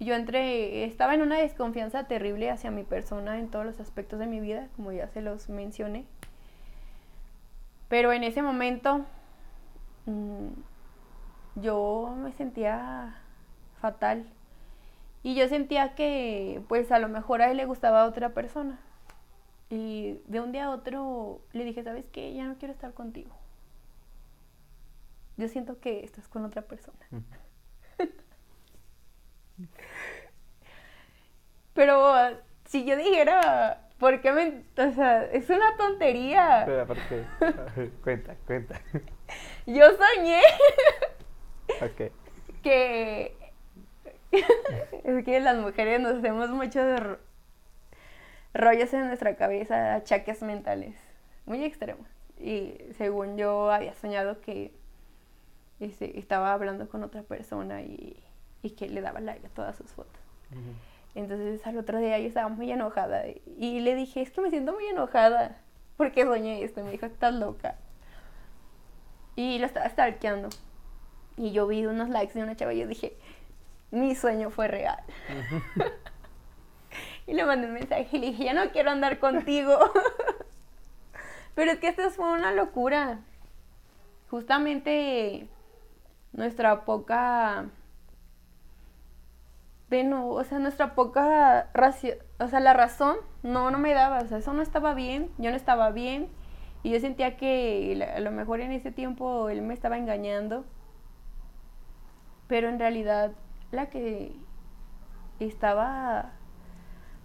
yo 0.00 0.14
entré, 0.14 0.84
estaba 0.84 1.14
en 1.14 1.22
una 1.22 1.38
desconfianza 1.38 2.04
terrible 2.04 2.50
hacia 2.50 2.70
mi 2.70 2.82
persona 2.82 3.38
en 3.38 3.48
todos 3.48 3.64
los 3.64 3.80
aspectos 3.80 4.18
de 4.18 4.26
mi 4.26 4.40
vida, 4.40 4.68
como 4.76 4.92
ya 4.92 5.08
se 5.08 5.22
los 5.22 5.48
mencioné. 5.48 6.06
Pero 7.88 8.12
en 8.12 8.24
ese 8.24 8.42
momento 8.42 9.04
mm, 10.06 10.48
yo 11.54 12.14
me 12.16 12.32
sentía 12.32 13.16
fatal. 13.80 14.26
Y 15.22 15.34
yo 15.34 15.48
sentía 15.48 15.94
que 15.94 16.62
pues 16.68 16.90
a 16.90 16.98
lo 16.98 17.08
mejor 17.08 17.42
a 17.42 17.50
él 17.50 17.56
le 17.56 17.64
gustaba 17.64 18.02
a 18.02 18.06
otra 18.06 18.30
persona. 18.30 18.80
Y 19.70 20.20
de 20.26 20.40
un 20.40 20.52
día 20.52 20.66
a 20.66 20.70
otro 20.70 21.40
le 21.52 21.64
dije, 21.64 21.82
¿sabes 21.82 22.08
qué? 22.10 22.34
Ya 22.34 22.44
no 22.44 22.56
quiero 22.58 22.74
estar 22.74 22.92
contigo. 22.92 23.30
Yo 25.36 25.48
siento 25.48 25.80
que 25.80 26.04
estás 26.04 26.28
con 26.28 26.44
otra 26.44 26.62
persona. 26.62 26.98
Pero 31.74 32.14
si 32.66 32.84
yo 32.84 32.96
dijera, 32.96 33.88
¿por 33.98 34.20
qué 34.20 34.32
me...? 34.32 34.64
O 34.76 34.92
sea, 34.92 35.24
es 35.24 35.48
una 35.48 35.76
tontería. 35.76 36.64
Pero 36.66 36.82
aparte, 36.82 37.24
cuenta, 38.02 38.36
cuenta. 38.46 38.80
Yo 39.66 39.84
soñé 39.92 40.42
Que... 42.62 43.36
es 44.32 45.24
que 45.24 45.40
las 45.40 45.58
mujeres 45.58 46.00
nos 46.00 46.16
hacemos 46.16 46.50
muchos... 46.50 47.00
rollos 48.54 48.92
en 48.92 49.08
nuestra 49.08 49.36
cabeza, 49.36 49.94
achaques 49.94 50.42
mentales, 50.42 50.96
muy 51.46 51.64
extremos. 51.64 52.06
Y 52.38 52.76
según 52.98 53.36
yo 53.36 53.70
había 53.70 53.94
soñado 53.94 54.40
que 54.40 54.72
este, 55.80 56.18
estaba 56.18 56.52
hablando 56.52 56.88
con 56.88 57.02
otra 57.02 57.22
persona 57.22 57.82
y, 57.82 58.16
y 58.62 58.70
que 58.70 58.88
le 58.88 59.00
daba 59.00 59.20
like 59.20 59.46
a 59.46 59.50
todas 59.50 59.76
sus 59.76 59.90
fotos. 59.92 60.20
Entonces 61.14 61.66
al 61.66 61.78
otro 61.78 61.98
día 61.98 62.18
yo 62.18 62.26
estaba 62.26 62.48
muy 62.48 62.70
enojada 62.70 63.24
y 63.58 63.80
le 63.80 63.94
dije, 63.94 64.22
es 64.22 64.30
que 64.30 64.40
me 64.40 64.50
siento 64.50 64.72
muy 64.72 64.86
enojada 64.86 65.58
porque 65.96 66.24
soñé 66.24 66.62
esto. 66.62 66.80
Y 66.80 66.84
me 66.84 66.90
dijo, 66.92 67.06
estás 67.06 67.34
loca. 67.34 67.76
Y 69.36 69.58
lo 69.58 69.66
estaba 69.66 69.88
stalkeando. 69.88 70.48
Y 71.42 71.50
yo 71.50 71.66
vi 71.66 71.84
unos 71.86 72.08
likes 72.08 72.34
de 72.34 72.44
una 72.44 72.54
chava 72.54 72.72
y 72.72 72.78
yo 72.78 72.86
dije, 72.86 73.16
mi 73.90 74.14
sueño 74.14 74.50
fue 74.50 74.68
real. 74.68 75.02
y 77.26 77.34
le 77.34 77.44
mandé 77.44 77.66
un 77.66 77.72
mensaje 77.74 78.06
y 78.12 78.18
le 78.20 78.26
dije, 78.28 78.44
ya 78.44 78.54
no 78.54 78.70
quiero 78.70 78.92
andar 78.92 79.18
contigo. 79.18 79.76
Pero 81.56 81.72
es 81.72 81.80
que 81.80 81.88
esto 81.88 82.08
fue 82.10 82.32
una 82.32 82.52
locura. 82.52 83.18
Justamente 84.30 85.48
nuestra 86.32 86.84
poca 86.84 87.66
no, 90.02 90.28
o 90.28 90.44
sea, 90.44 90.58
nuestra 90.58 90.94
poca 90.94 91.68
ración, 91.74 92.16
o 92.38 92.48
sea, 92.48 92.60
la 92.60 92.72
razón 92.72 93.16
no, 93.42 93.70
no 93.70 93.78
me 93.78 93.92
daba, 93.92 94.20
o 94.20 94.26
sea, 94.26 94.38
eso 94.38 94.54
no 94.54 94.62
estaba 94.62 94.94
bien, 94.94 95.28
yo 95.36 95.50
no 95.50 95.56
estaba 95.56 95.90
bien, 95.90 96.28
y 96.82 96.92
yo 96.92 97.00
sentía 97.00 97.36
que 97.36 98.10
a 98.16 98.20
lo 98.20 98.30
mejor 98.30 98.60
en 98.60 98.72
ese 98.72 98.90
tiempo 98.90 99.50
él 99.50 99.60
me 99.60 99.74
estaba 99.74 99.98
engañando, 99.98 100.64
pero 102.52 102.68
en 102.68 102.78
realidad 102.78 103.32
la 103.70 103.88
que 103.88 104.36
estaba 105.40 106.32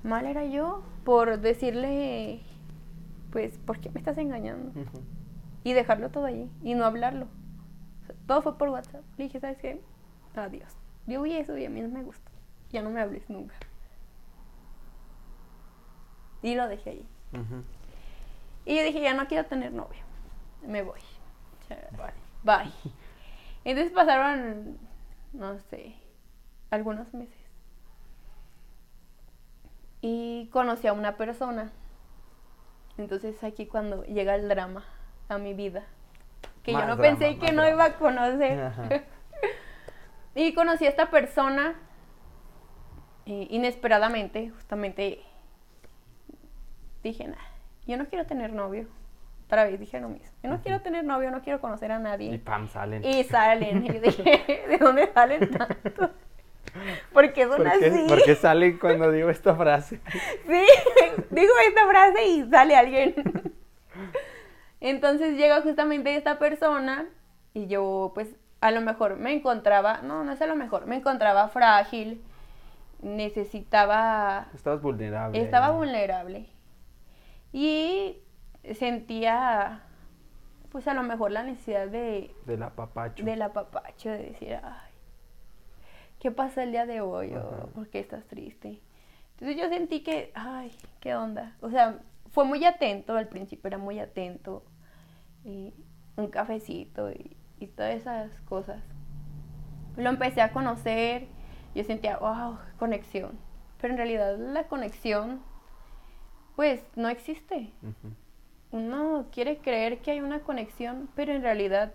mal 0.01 0.25
era 0.25 0.45
yo 0.45 0.83
por 1.03 1.41
decirle, 1.41 2.39
pues, 3.33 3.57
¿por 3.57 3.81
qué 3.81 3.89
me 3.89 3.99
estás 3.99 4.17
engañando? 4.19 4.71
Y 5.65 5.73
dejarlo 5.73 6.11
todo 6.11 6.27
allí 6.27 6.49
y 6.63 6.75
no 6.75 6.85
hablarlo. 6.85 7.27
todo 8.25 8.41
fue 8.41 8.57
por 8.57 8.69
WhatsApp. 8.69 9.03
Le 9.17 9.25
dije, 9.25 9.41
¿sabes 9.41 9.57
qué? 9.57 9.81
Adiós. 10.33 10.77
Yo 11.07 11.21
vi 11.23 11.33
eso 11.33 11.57
y 11.57 11.65
a 11.65 11.69
mí 11.69 11.81
no 11.81 11.89
me 11.89 12.03
gusta 12.03 12.31
ya 12.71 12.81
no 12.81 12.89
me 12.89 13.01
hables 13.01 13.29
nunca. 13.29 13.55
Y 16.41 16.55
lo 16.55 16.69
dejé 16.69 16.91
ahí. 16.91 17.05
Y 18.63 18.77
yo 18.77 18.81
dije, 18.81 19.01
ya 19.01 19.13
no 19.13 19.27
quiero 19.27 19.45
tener 19.45 19.73
novio. 19.73 19.99
Me 20.65 20.83
voy. 20.83 21.01
Bye. 21.97 22.13
Bye. 22.45 22.71
Entonces 23.65 23.91
pasaron, 23.91 24.77
no 25.33 25.59
sé, 25.59 25.95
algunos 26.69 27.13
meses. 27.13 27.35
Y 30.01 30.49
conocí 30.51 30.87
a 30.87 30.93
una 30.93 31.17
persona. 31.17 31.71
Entonces 32.97 33.43
aquí 33.43 33.65
cuando 33.65 34.03
llega 34.03 34.35
el 34.35 34.47
drama 34.47 34.83
a 35.29 35.37
mi 35.37 35.53
vida, 35.53 35.85
que 36.63 36.71
yo 36.71 36.85
no 36.85 36.97
pensé 36.97 37.37
que 37.37 37.51
no 37.51 37.67
iba 37.67 37.85
a 37.85 37.97
conocer. 37.97 38.71
y 40.35 40.53
conocí 40.53 40.85
a 40.85 40.89
esta 40.89 41.09
persona 41.09 41.75
inesperadamente, 43.25 44.49
justamente, 44.49 45.21
dije, 47.03 47.27
nah, 47.27 47.35
yo 47.85 47.97
no 47.97 48.07
quiero 48.07 48.25
tener 48.25 48.53
novio. 48.53 48.87
Vez 49.49 49.79
dije 49.79 49.99
lo 49.99 50.10
mismo. 50.10 50.29
Yo 50.43 50.49
no 50.49 50.62
quiero 50.62 50.81
tener 50.81 51.03
novio, 51.03 51.31
no 51.31 51.41
quiero 51.41 51.62
conocer 51.62 51.91
a 51.91 51.99
nadie. 51.99 52.33
Y 52.33 52.38
pam, 52.38 52.67
salen. 52.67 53.03
Y 53.03 53.23
salen. 53.23 53.86
Y 53.86 53.99
dije, 53.99 54.65
¿de 54.69 54.77
dónde 54.77 55.12
salen 55.13 55.49
tanto? 55.49 56.12
Porque 57.13 57.43
son 57.43 57.57
¿Por 57.57 57.67
así. 57.67 58.05
¿Por 58.07 58.23
qué 58.23 58.36
salen 58.41 58.77
cuando 58.77 59.12
digo 59.12 59.29
esta 59.29 59.55
frase? 59.55 59.99
Sí, 60.12 60.65
digo 61.31 61.53
esta 61.67 61.88
frase 61.88 62.25
y 62.27 62.49
sale 62.49 62.75
alguien. 62.75 63.15
Entonces 64.79 65.38
llega 65.38 65.62
justamente 65.62 66.15
esta 66.15 66.38
persona 66.38 67.05
y 67.53 67.67
yo 67.67 68.12
pues 68.13 68.29
a 68.62 68.71
lo 68.71 68.81
mejor 68.81 69.17
me 69.17 69.33
encontraba, 69.33 70.01
no, 70.01 70.23
no 70.23 70.31
es 70.31 70.41
a 70.41 70.47
lo 70.47 70.55
mejor, 70.55 70.86
me 70.86 70.97
encontraba 70.97 71.47
frágil, 71.47 72.21
necesitaba... 73.01 74.47
Estabas 74.53 74.81
vulnerable. 74.81 75.41
Estaba 75.41 75.71
vulnerable. 75.71 76.47
Y 77.53 78.17
sentía, 78.75 79.84
pues 80.71 80.88
a 80.88 80.93
lo 80.93 81.03
mejor 81.03 81.32
la 81.32 81.43
necesidad 81.43 81.88
de... 81.88 82.34
Del 82.45 82.63
apapacho. 82.63 83.23
Del 83.23 83.41
apapacho, 83.41 84.10
de 84.10 84.17
decir, 84.17 84.60
ay, 84.63 84.91
¿qué 86.19 86.32
pasa 86.32 86.63
el 86.63 86.71
día 86.71 86.86
de 86.86 87.01
hoy? 87.01 87.34
¿Por 87.73 87.89
qué 87.89 87.99
estás 87.99 88.25
triste? 88.25 88.82
Entonces 89.34 89.58
yo 89.58 89.69
sentí 89.69 90.01
que, 90.01 90.32
ay, 90.36 90.75
¿qué 90.99 91.15
onda? 91.15 91.56
O 91.62 91.69
sea, 91.69 91.99
fue 92.32 92.45
muy 92.45 92.63
atento, 92.65 93.15
al 93.15 93.27
principio 93.27 93.67
era 93.67 93.77
muy 93.77 93.99
atento. 93.99 94.63
Y 95.43 95.73
un 96.15 96.27
cafecito 96.27 97.12
y, 97.12 97.38
y 97.60 97.67
todas 97.67 97.95
esas 97.95 98.41
cosas. 98.41 98.84
Lo 99.95 100.10
empecé 100.10 100.41
a 100.41 100.51
conocer 100.51 101.27
yo 101.77 101.84
sentía, 101.84 102.17
wow, 102.17 102.58
conexión. 102.80 103.38
Pero 103.80 103.93
en 103.93 103.97
realidad 103.97 104.36
la 104.39 104.63
conexión, 104.63 105.41
pues, 106.56 106.84
no 106.95 107.08
existe. 107.08 107.71
Uno 108.71 109.25
quiere 109.32 109.58
creer 109.58 109.99
que 109.99 110.12
hay 110.12 110.21
una 110.21 110.39
conexión, 110.39 111.10
pero 111.15 111.34
en 111.34 111.41
realidad 111.41 111.93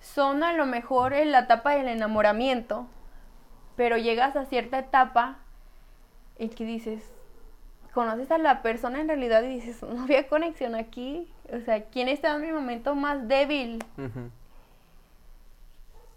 son 0.00 0.42
a 0.42 0.52
lo 0.52 0.66
mejor 0.66 1.12
en 1.12 1.32
la 1.32 1.40
etapa 1.40 1.76
del 1.76 1.88
enamoramiento, 1.88 2.86
pero 3.76 3.96
llegas 3.96 4.36
a 4.36 4.46
cierta 4.46 4.78
etapa 4.78 5.38
en 6.38 6.50
que 6.50 6.64
dices, 6.64 7.12
conoces 7.92 8.30
a 8.30 8.38
la 8.38 8.62
persona 8.62 9.00
en 9.00 9.08
realidad 9.08 9.42
y 9.42 9.48
dices, 9.48 9.82
no 9.82 10.02
había 10.02 10.26
conexión 10.26 10.74
aquí. 10.74 11.30
O 11.52 11.60
sea, 11.60 11.84
¿quién 11.84 12.08
está 12.08 12.34
en 12.34 12.42
mi 12.42 12.52
momento 12.52 12.94
más 12.94 13.28
débil? 13.28 13.84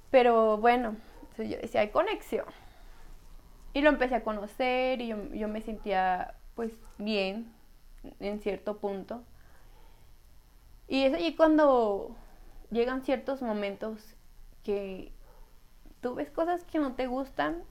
Pero 0.10 0.58
bueno, 0.58 0.96
yo 1.38 1.58
decía, 1.58 1.82
hay 1.82 1.90
conexión. 1.90 2.46
Y 3.74 3.82
lo 3.82 3.90
empecé 3.90 4.16
a 4.16 4.24
conocer 4.24 5.02
y 5.02 5.10
yo, 5.10 5.48
me 5.48 5.62
sentía 5.62 6.36
pues 6.56 6.72
bien 6.98 7.52
en 8.20 8.40
cierto 8.40 8.78
punto. 8.78 9.24
Y 10.88 11.04
es 11.04 11.14
allí 11.14 11.36
cuando 11.36 12.16
llegan 12.72 13.02
ciertos 13.04 13.42
momentos 13.42 14.16
que 14.64 15.12
tú 16.02 16.16
ves 16.16 16.30
cosas 16.30 16.64
que 16.66 16.80
no 16.80 16.94
te 16.94 17.08
gustan, 17.08 17.64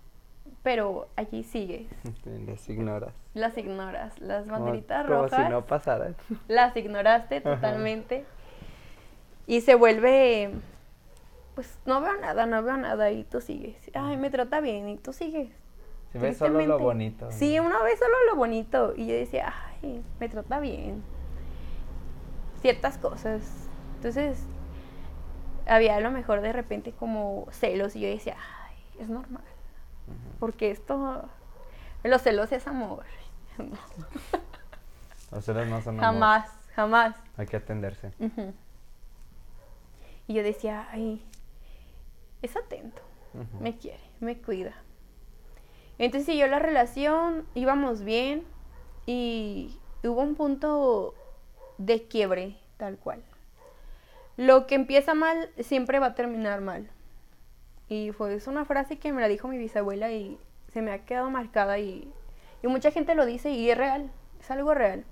pero 0.63 1.09
allí 1.17 1.43
sigues. 1.43 1.89
Las 2.47 2.69
ignoras. 2.69 3.15
Las 3.35 3.57
ignoras. 3.57 4.21
Las 4.21 4.47
banderitas 4.47 5.07
rojas. 5.07 5.31
Como 5.31 5.45
si 5.45 5.51
no 5.51 5.67
pasaran. 5.67 6.17
Las 6.49 6.77
ignoraste 6.77 7.41
totalmente. 7.43 8.25
Y 9.47 9.61
se 9.61 9.75
vuelve 9.75 10.53
pues 11.55 11.79
no 11.87 12.01
veo 12.01 12.21
nada, 12.21 12.47
no 12.47 12.63
veo 12.63 12.77
nada 12.77 13.11
y 13.11 13.25
tú 13.25 13.41
sigues. 13.41 13.77
Ay, 13.95 14.17
me 14.17 14.31
trata 14.31 14.61
bien 14.61 14.89
y 14.89 14.97
tú 14.97 15.13
sigues. 15.13 15.51
Ves 16.15 16.39
solo 16.39 16.65
lo 16.65 16.79
bonito. 16.79 17.31
Sí, 17.33 17.59
una 17.59 17.83
vez 17.83 17.99
solo 17.99 18.15
lo 18.31 18.37
bonito 18.37 18.95
y 18.97 19.07
yo 19.07 19.15
decía, 19.15 19.53
ay, 19.83 20.03
me 20.21 20.29
trata 20.29 20.61
bien. 20.61 21.03
Ciertas 22.61 22.99
cosas. 22.99 23.43
Entonces, 23.97 24.39
había 25.67 25.97
a 25.97 26.01
lo 26.01 26.11
mejor 26.11 26.41
de 26.41 26.53
repente 26.53 26.93
como 26.93 27.47
celos 27.51 27.97
y 27.97 28.01
yo 28.01 28.09
decía, 28.09 28.37
ay, 28.67 28.77
es 29.01 29.09
normal. 29.09 29.43
Porque 30.39 30.71
esto, 30.71 31.29
los 32.03 32.23
celos 32.23 32.53
es 32.53 32.67
amor. 32.67 33.05
Los 35.33 35.45
celos 35.45 35.67
no 35.67 35.83
son 35.83 35.99
amor. 35.99 36.05
Jamás, 36.05 36.51
jamás. 36.77 37.17
Hay 37.37 37.47
que 37.47 37.57
atenderse. 37.57 38.13
Y 40.29 40.35
yo 40.35 40.43
decía, 40.45 40.87
ay, 40.93 41.25
es 42.41 42.57
atento, 42.57 43.03
me 43.59 43.77
quiere, 43.77 44.05
me 44.21 44.41
cuida. 44.41 44.75
Entonces 45.99 46.27
siguió 46.27 46.47
la 46.49 46.59
relación, 46.59 47.47
íbamos 47.55 48.03
bien 48.03 48.45
y 49.07 49.79
hubo 50.03 50.21
un 50.23 50.35
punto 50.35 51.15
de 51.79 52.03
quiebre, 52.03 52.57
tal 52.77 52.97
cual. 52.97 53.23
Lo 54.37 54.67
que 54.67 54.75
empieza 54.75 55.15
mal 55.15 55.51
siempre 55.61 56.01
va 56.01 56.07
a 56.07 56.15
terminar 56.15 56.61
mal. 56.61 56.91
Y 57.89 58.13
fue 58.13 58.39
una 58.47 58.65
frase 58.65 58.99
que 58.99 59.13
me 59.13 59.21
la 59.21 59.29
dijo 59.29 59.47
mi 59.47 59.59
bisabuela 59.59 60.11
y 60.11 60.39
se 60.73 60.83
me 60.83 60.91
ha 60.91 61.05
quedado 61.05 61.31
marcada 61.31 61.79
y, 61.79 62.11
y 62.63 62.67
mucha 62.67 62.91
gente 62.91 63.15
lo 63.15 63.27
dice 63.27 63.51
y 63.51 63.71
es 63.71 63.79
real, 63.79 64.11
es 64.41 64.51
algo 64.51 64.75
real. 64.75 65.05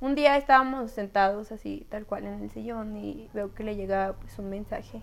Un 0.00 0.14
día 0.14 0.36
estábamos 0.36 0.92
sentados 0.92 1.50
así, 1.52 1.86
tal 1.90 2.06
cual, 2.06 2.24
en 2.24 2.42
el 2.42 2.50
sillón 2.50 2.96
y 2.96 3.28
veo 3.34 3.54
que 3.54 3.64
le 3.64 3.76
llega 3.76 4.14
pues 4.20 4.38
un 4.38 4.48
mensaje 4.48 5.02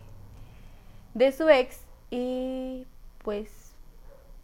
de 1.13 1.31
su 1.31 1.49
ex 1.49 1.83
y 2.09 2.85
pues 3.23 3.73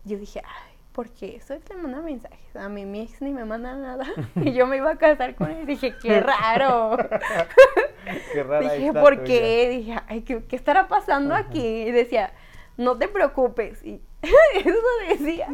yo 0.03 0.17
dije, 0.17 0.41
ay, 0.43 0.72
¿por 0.93 1.09
qué? 1.09 1.35
Eso 1.35 1.55
te 1.59 1.75
manda 1.75 2.01
mensajes. 2.01 2.55
A 2.55 2.69
mí 2.69 2.85
mi 2.85 3.01
ex 3.01 3.21
ni 3.21 3.33
me 3.33 3.43
manda 3.43 3.75
nada. 3.75 4.05
y 4.35 4.53
yo 4.53 4.67
me 4.67 4.77
iba 4.77 4.91
a 4.91 4.97
casar 4.97 5.35
con 5.35 5.51
él. 5.51 5.65
Dije, 5.65 5.95
qué 6.01 6.19
raro. 6.21 6.97
qué 8.33 8.43
raro. 8.43 8.69
Dije, 8.69 8.93
¿por 8.93 9.23
qué? 9.23 9.69
Dije, 9.69 9.99
ay, 10.07 10.21
¿qué, 10.21 10.43
estará 10.55 10.87
pasando 10.87 11.35
aquí? 11.35 11.83
Y 11.83 11.91
decía, 11.91 12.31
no 12.77 12.97
te 12.97 13.07
preocupes. 13.07 13.83
Y 13.83 14.01
eso 14.55 14.79
decía. 15.09 15.47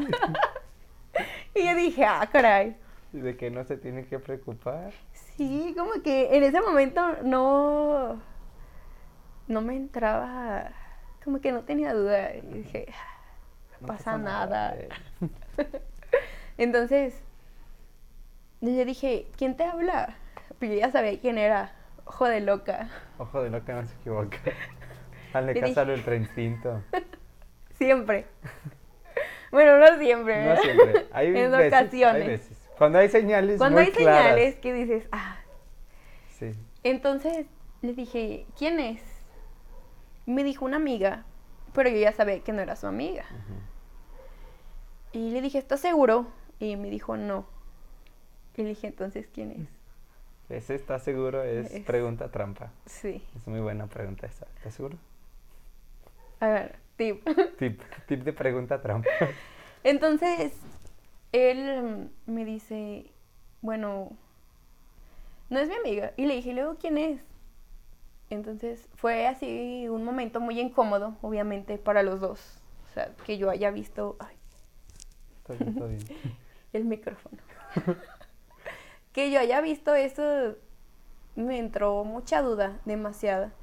y 1.55 1.65
yo 1.65 1.75
dije, 1.75 2.05
ah, 2.05 2.27
caray. 2.31 2.75
De 3.13 3.35
que 3.35 3.49
no 3.49 3.63
se 3.63 3.77
tiene 3.77 4.05
que 4.05 4.19
preocupar. 4.19 4.91
Sí, 5.13 5.73
como 5.75 5.93
que 6.03 6.35
en 6.35 6.43
ese 6.43 6.61
momento 6.61 7.01
no, 7.23 8.21
no 9.47 9.61
me 9.61 9.75
entraba, 9.75 10.71
como 11.23 11.41
que 11.41 11.51
no 11.51 11.63
tenía 11.63 11.93
duda. 11.93 12.35
Y 12.35 12.41
dije, 12.41 12.87
no, 13.81 13.87
pasa, 13.87 14.17
nada. 14.17 14.75
Eh". 14.75 14.89
Entonces, 16.57 17.21
yo 18.61 18.85
dije, 18.85 19.27
¿quién 19.37 19.55
te 19.55 19.63
habla? 19.63 20.15
Pues 20.59 20.71
yo 20.71 20.77
ya 20.77 20.91
sabía 20.91 21.17
quién 21.19 21.37
era. 21.37 21.73
Ojo 22.05 22.25
de 22.25 22.41
loca. 22.41 22.89
Ojo 23.17 23.43
de 23.43 23.49
loca 23.49 23.73
no 23.73 23.87
se 23.87 23.95
equivoca. 23.95 24.37
Hazle 25.33 25.53
caso 25.59 25.81
al 25.81 25.89
ultra 25.91 26.15
instinto. 26.15 26.83
siempre. 27.77 28.25
Bueno, 29.51 29.77
no 29.77 29.97
siempre. 29.99 30.45
No 30.45 30.61
siempre. 30.61 31.07
Hay 31.11 31.27
en 31.27 31.53
ocasiones. 31.53 32.03
Hay 32.03 32.27
veces. 32.27 32.69
Cuando 32.77 32.99
hay 32.99 33.09
señales 33.09 33.57
Cuando 33.57 33.79
hay 33.79 33.91
señales 33.91 34.55
que 34.55 34.73
dices, 34.73 35.07
ah. 35.11 35.37
Sí. 36.29 36.53
Entonces 36.83 37.45
le 37.81 37.93
dije, 37.93 38.45
¿quién 38.57 38.79
es? 38.79 39.01
Me 40.25 40.43
dijo 40.43 40.65
una 40.65 40.77
amiga, 40.77 41.25
pero 41.73 41.89
yo 41.89 41.97
ya 41.97 42.11
sabía 42.11 42.39
que 42.41 42.51
no 42.53 42.61
era 42.61 42.75
su 42.75 42.87
amiga. 42.87 43.25
Y 45.11 45.31
le 45.31 45.41
dije, 45.41 45.57
¿estás 45.57 45.79
seguro? 45.79 46.27
Y 46.59 46.75
me 46.75 46.89
dijo, 46.89 47.17
no. 47.17 47.45
Y 48.55 48.63
le 48.63 48.69
dije, 48.69 48.87
entonces, 48.87 49.27
¿quién 49.33 49.51
es? 49.51 49.69
Ese 50.49 50.75
está 50.75 50.97
seguro 50.99 51.43
es, 51.43 51.69
pregunta 51.85 52.29
trampa. 52.31 52.71
Sí. 52.85 53.23
Es 53.35 53.47
muy 53.47 53.59
buena 53.59 53.87
pregunta 53.87 54.25
esa. 54.27 54.47
¿Estás 54.57 54.73
seguro? 54.73 54.97
A 56.39 56.47
ver, 56.47 56.75
tip. 56.97 57.23
Tip, 57.59 57.81
tip 58.07 58.23
de 58.23 58.33
pregunta 58.33 58.81
trampa. 58.81 59.09
Entonces, 59.83 60.53
él 61.31 62.09
me 62.25 62.45
dice, 62.45 63.05
bueno, 63.61 64.11
no 65.49 65.59
es 65.59 65.69
mi 65.69 65.75
amiga. 65.75 66.13
Y 66.17 66.25
le 66.25 66.35
dije, 66.35 66.53
luego, 66.53 66.75
¿quién 66.79 66.97
es? 66.97 67.21
Entonces, 68.29 68.87
fue 68.95 69.27
así 69.27 69.87
un 69.89 70.03
momento 70.03 70.39
muy 70.39 70.59
incómodo, 70.59 71.15
obviamente, 71.21 71.77
para 71.77 72.03
los 72.03 72.19
dos. 72.19 72.61
O 72.89 72.93
sea, 72.93 73.13
que 73.25 73.37
yo 73.37 73.49
haya 73.49 73.71
visto... 73.71 74.15
Ay, 74.19 74.35
el 76.73 76.85
micrófono. 76.85 77.37
que 79.11 79.31
yo 79.31 79.39
haya 79.39 79.61
visto 79.61 79.95
eso, 79.95 80.55
me 81.35 81.57
entró 81.57 82.03
mucha 82.03 82.41
duda, 82.41 82.79
demasiada. 82.85 83.53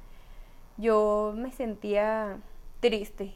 Yo 0.77 1.33
me 1.35 1.51
sentía 1.51 2.39
triste, 2.79 3.33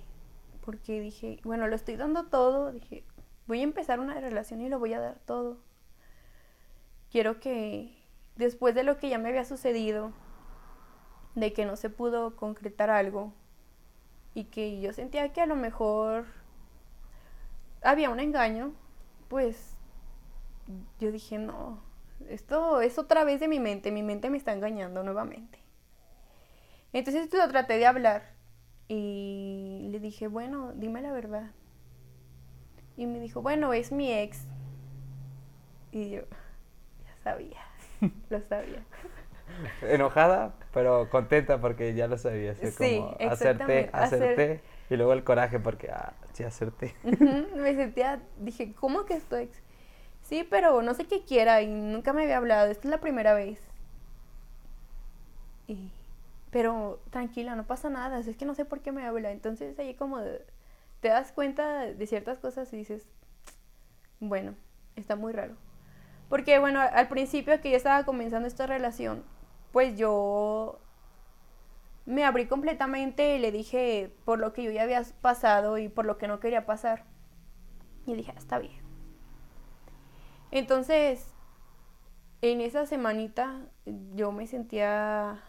porque 0.66 1.00
dije, 1.00 1.40
bueno, 1.44 1.68
lo 1.68 1.76
estoy 1.76 1.96
dando 1.96 2.26
todo, 2.26 2.72
dije, 2.72 3.04
voy 3.48 3.62
a 3.62 3.64
empezar 3.64 4.00
una 4.00 4.20
relación 4.20 4.62
y 4.62 4.70
lo 4.70 4.80
voy 4.80 4.94
a 4.94 5.00
dar 5.00 5.20
todo. 5.26 5.58
Quiero 7.12 7.40
que 7.40 7.98
después 8.36 8.76
de 8.76 8.84
lo 8.84 8.98
que 8.98 9.10
ya 9.10 9.18
me 9.18 9.30
había 9.30 9.46
sucedido, 9.46 10.12
de 11.36 11.54
que 11.54 11.66
no 11.66 11.76
se 11.76 11.90
pudo 11.90 12.36
concretar 12.36 12.90
algo 12.90 13.34
y 14.34 14.46
que 14.46 14.82
yo 14.82 14.94
sentía 14.94 15.34
que 15.34 15.42
a 15.42 15.46
lo 15.46 15.56
mejor 15.56 16.26
había 17.82 18.10
un 18.10 18.20
engaño, 18.20 18.74
pues 19.28 19.76
yo 21.00 21.12
dije, 21.12 21.38
no, 21.38 21.82
esto 22.30 22.82
es 22.82 22.98
otra 22.98 23.24
vez 23.24 23.40
de 23.40 23.48
mi 23.48 23.60
mente, 23.60 23.92
mi 23.92 24.04
mente 24.04 24.30
me 24.30 24.38
está 24.38 24.54
engañando 24.54 25.04
nuevamente. 25.04 25.60
Entonces 26.94 27.34
lo 27.34 27.48
traté 27.48 27.78
de 27.78 27.86
hablar 27.86 28.24
y 28.88 29.88
le 29.92 30.00
dije, 30.00 30.28
bueno, 30.28 30.74
dime 30.76 31.02
la 31.02 31.12
verdad. 31.12 31.52
Y 32.98 33.06
me 33.06 33.20
dijo, 33.20 33.42
bueno, 33.42 33.74
es 33.74 33.92
mi 33.92 34.12
ex. 34.12 34.46
Y 35.92 36.10
yo, 36.12 36.22
ya 37.04 37.24
sabía, 37.24 37.62
lo 38.30 38.42
sabía. 38.42 38.84
Enojada, 39.82 40.54
pero 40.74 41.10
contenta 41.10 41.60
porque 41.60 41.94
ya 41.94 42.08
lo 42.08 42.18
sabía. 42.18 42.56
sí, 42.56 42.72
como 42.72 43.16
acerté, 43.20 43.90
acerté. 43.94 44.62
Y 44.92 44.98
luego 44.98 45.14
el 45.14 45.24
coraje 45.24 45.58
porque, 45.58 45.90
ah, 45.90 46.14
sí, 46.34 46.44
acerté. 46.44 46.94
me 47.04 47.74
sentía, 47.76 48.22
dije, 48.38 48.74
¿cómo 48.74 49.06
que 49.06 49.14
es 49.14 49.24
tu 49.24 49.38
ex? 49.38 49.58
Sí, 50.22 50.46
pero 50.48 50.82
no 50.82 50.94
sé 50.94 51.06
qué 51.06 51.24
quiera 51.24 51.62
y 51.62 51.68
nunca 51.68 52.12
me 52.12 52.24
había 52.24 52.36
hablado. 52.36 52.70
Esta 52.70 52.90
es 52.90 52.92
la 52.92 53.00
primera 53.00 53.34
vez. 53.34 53.60
Y 55.68 55.92
pero 56.52 57.00
tranquila, 57.10 57.56
no 57.56 57.66
pasa 57.66 57.90
nada, 57.90 58.20
es 58.20 58.36
que 58.36 58.46
no 58.46 58.54
sé 58.54 58.66
por 58.66 58.82
qué 58.82 58.92
me 58.92 59.06
habla. 59.06 59.32
Entonces 59.32 59.80
ahí 59.80 59.94
como 59.96 60.20
te 61.00 61.08
das 61.08 61.32
cuenta 61.32 61.86
de 61.86 62.06
ciertas 62.06 62.40
cosas 62.40 62.72
y 62.74 62.78
dices, 62.78 63.08
bueno, 64.20 64.56
está 64.98 65.16
muy 65.16 65.32
raro. 65.32 65.56
Porque 66.28 66.60
bueno, 66.60 66.82
al 66.82 67.08
principio 67.08 67.60
que 67.62 67.72
yo 67.72 67.78
estaba 67.78 68.04
comenzando 68.04 68.46
esta 68.46 68.68
relación, 68.68 69.24
pues 69.72 69.98
yo 69.98 70.82
me 72.06 72.26
abrí 72.26 72.48
completamente 72.48 73.36
y 73.36 73.40
le 73.40 73.52
dije 73.52 74.12
por 74.26 74.40
lo 74.40 74.54
que 74.54 74.64
yo 74.64 74.72
ya 74.72 74.84
había 74.84 75.04
pasado 75.22 75.78
y 75.78 75.90
por 75.90 76.06
lo 76.06 76.18
que 76.18 76.28
no 76.28 76.40
quería 76.40 76.66
pasar. 76.66 77.06
Y 78.06 78.16
dije, 78.16 78.32
ah, 78.36 78.40
está 78.40 78.60
bien. 78.60 78.82
Entonces, 80.50 81.34
en 82.42 82.62
esa 82.62 82.86
semanita 82.86 83.62
yo 84.16 84.32
me 84.32 84.48
sentía 84.48 85.42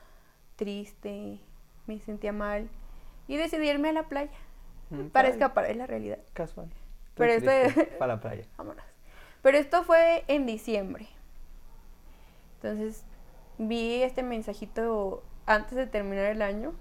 triste, 0.57 1.41
me 1.87 1.99
sentía 2.01 2.33
mal 2.33 2.69
y 3.27 3.37
decidí 3.37 3.69
irme 3.69 3.89
a 3.89 3.93
la 3.93 4.09
playa 4.09 4.39
mm, 4.91 5.07
para 5.13 5.29
escapar 5.29 5.67
de 5.67 5.75
la 5.75 5.87
realidad. 5.87 6.19
Casual. 6.35 6.71
Pero 7.15 7.33
esto 7.33 7.51
para 7.99 8.15
la 8.15 8.21
playa. 8.21 8.47
Vámonos. 8.57 8.85
Pero 9.43 9.59
esto 9.59 9.83
fue 9.83 10.25
en 10.29 10.47
diciembre. 10.47 11.09
Entonces 12.57 13.05
vi 13.59 14.03
este 14.03 14.23
mensajito 14.23 15.25
antes 15.47 15.77
de 15.77 15.87
terminar 15.87 16.27
el 16.27 16.43
año. 16.43 16.73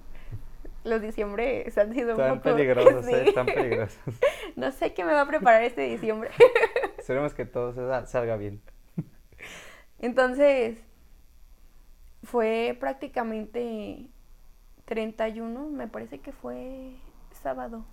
Los 0.83 1.01
diciembre 1.01 1.71
han 1.77 1.93
sido 1.93 2.15
un 2.15 2.39
poco... 2.39 2.55
peligrosos, 2.55 3.05
sí. 3.07 3.13
están 3.13 3.45
peligrosos. 3.45 3.99
no 4.55 4.71
sé 4.71 4.93
qué 4.93 5.03
me 5.03 5.13
va 5.13 5.21
a 5.21 5.27
preparar 5.27 5.61
este 5.63 5.81
diciembre. 5.81 6.31
Esperemos 6.97 7.33
que 7.33 7.45
todo 7.45 7.73
salga 8.05 8.35
bien. 8.37 8.61
Entonces, 9.99 10.83
fue 12.23 12.75
prácticamente 12.79 14.07
31, 14.85 15.69
me 15.69 15.87
parece 15.87 16.19
que 16.19 16.31
fue 16.31 16.95
sábado. 17.31 17.85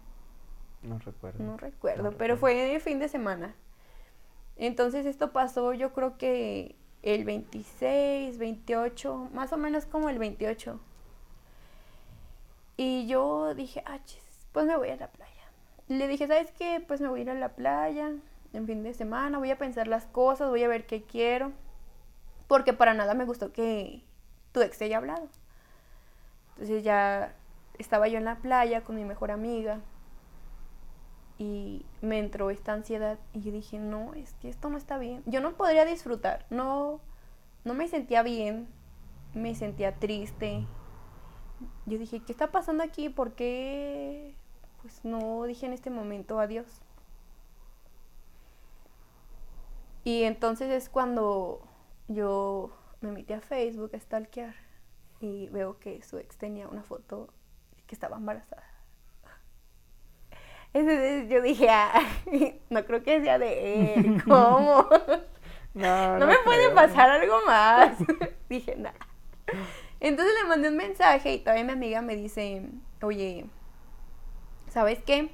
No 0.83 0.99
recuerdo. 0.99 1.45
No 1.45 1.57
recuerdo, 1.57 2.13
pero 2.17 2.37
fue 2.37 2.81
fin 2.81 2.99
de 2.99 3.09
semana. 3.09 3.55
Entonces 4.57 5.07
esto 5.07 5.33
pasó 5.33 5.73
yo 5.73 5.93
creo 5.93 6.19
que 6.19 6.77
el 7.03 7.25
26, 7.25 8.39
28, 8.39 9.31
más 9.33 9.53
o 9.53 9.57
menos 9.57 9.87
como 9.87 10.09
el 10.09 10.19
28. 10.19 10.81
Y 12.77 13.07
yo 13.07 13.55
dije, 13.55 13.83
ah, 13.87 13.99
pues 14.53 14.67
me 14.67 14.77
voy 14.77 14.91
a 14.91 14.97
la 14.97 15.09
playa. 15.09 15.33
Le 15.89 16.07
dije, 16.07 16.27
¿sabes 16.27 16.53
qué? 16.53 16.85
Pues 16.87 17.01
me 17.01 17.09
voy 17.09 17.21
a 17.21 17.23
ir 17.23 17.31
a 17.31 17.35
la 17.35 17.51
playa 17.51 18.13
en 18.53 18.67
fin 18.67 18.83
de 18.83 18.95
semana, 18.95 19.39
voy 19.39 19.51
a 19.51 19.59
pensar 19.59 19.89
las 19.89 20.07
cosas, 20.07 20.49
voy 20.49 20.63
a 20.63 20.69
ver 20.69 20.87
qué 20.87 21.03
quiero. 21.03 21.53
Porque 22.47 22.73
para 22.73 22.95
nada 22.95 23.15
me 23.15 23.25
gustó 23.25 23.53
que, 23.53 24.03
tu 24.53 24.63
ex 24.63 24.79
te 24.79 24.87
haya 24.87 24.99
hablado. 24.99 25.29
Entonces 26.55 26.83
ya 26.83 27.35
estaba 27.79 28.09
yo 28.09 28.19
en 28.19 28.25
la 28.25 28.37
playa 28.37 28.83
con 28.83 28.97
mi 28.97 29.05
mejor 29.05 29.31
amiga 29.31 29.81
y 31.39 31.87
me 32.03 32.19
entró 32.19 32.51
esta 32.51 32.73
ansiedad 32.73 33.19
y 33.33 33.41
yo 33.41 33.53
dije, 33.53 33.79
no, 33.79 34.15
es 34.15 34.35
que 34.35 34.49
esto 34.49 34.69
no 34.69 34.77
está 34.77 34.99
bien. 34.99 35.23
Yo 35.27 35.41
no 35.41 35.55
podría 35.55 35.85
disfrutar, 35.85 36.47
no, 36.51 37.01
no 37.65 37.75
me 37.75 37.87
sentía 37.89 38.23
bien, 38.23 38.69
me 39.35 39.55
sentía 39.55 39.95
triste. 39.95 40.67
Yo 41.87 41.99
dije, 41.99 42.21
¿qué 42.21 42.33
está 42.33 42.51
pasando 42.51 42.83
aquí? 42.83 43.09
¿Por 43.09 43.33
qué 43.33 44.35
pues 44.83 45.05
no 45.05 45.45
dije 45.45 45.67
en 45.67 45.73
este 45.73 45.91
momento 45.91 46.41
adiós? 46.41 46.83
Y 50.05 50.25
entonces 50.25 50.71
es 50.71 50.89
cuando 50.89 51.61
yo 52.09 52.71
me 53.01 53.13
metí 53.13 53.33
a 53.33 53.41
Facebook 53.41 53.91
a 53.95 54.01
stalkear 54.01 54.55
y 55.21 55.49
veo 55.51 55.79
que 55.79 56.03
su 56.03 56.19
ex 56.19 56.37
tenía 56.37 56.69
una 56.69 56.83
foto 56.83 57.29
que 57.87 57.95
estaba 57.95 58.17
embarazada. 58.17 58.68
Entonces 60.75 61.29
yo 61.29 61.43
dije, 61.43 61.69
ah, 61.71 62.01
no 62.71 62.85
creo 62.85 63.03
que 63.03 63.23
sea 63.23 63.39
de 63.39 63.95
él, 63.95 64.23
¿cómo? 64.29 64.87
No, 65.75 66.19
no, 66.19 66.27
me 66.27 66.37
puede 66.45 66.71
pasar 66.71 67.11
algo 67.11 67.39
más. 67.47 67.97
dije, 68.49 68.77
nada. 68.77 68.97
Entonces 70.01 70.35
le 70.43 70.49
mandé 70.49 70.69
un 70.69 70.77
mensaje 70.77 71.35
y 71.35 71.39
todavía 71.39 71.65
mi 71.65 71.73
amiga 71.73 72.03
me 72.03 72.17
dice, 72.17 72.63
oye, 73.03 73.47
¿sabes 74.69 75.01
qué? 75.05 75.31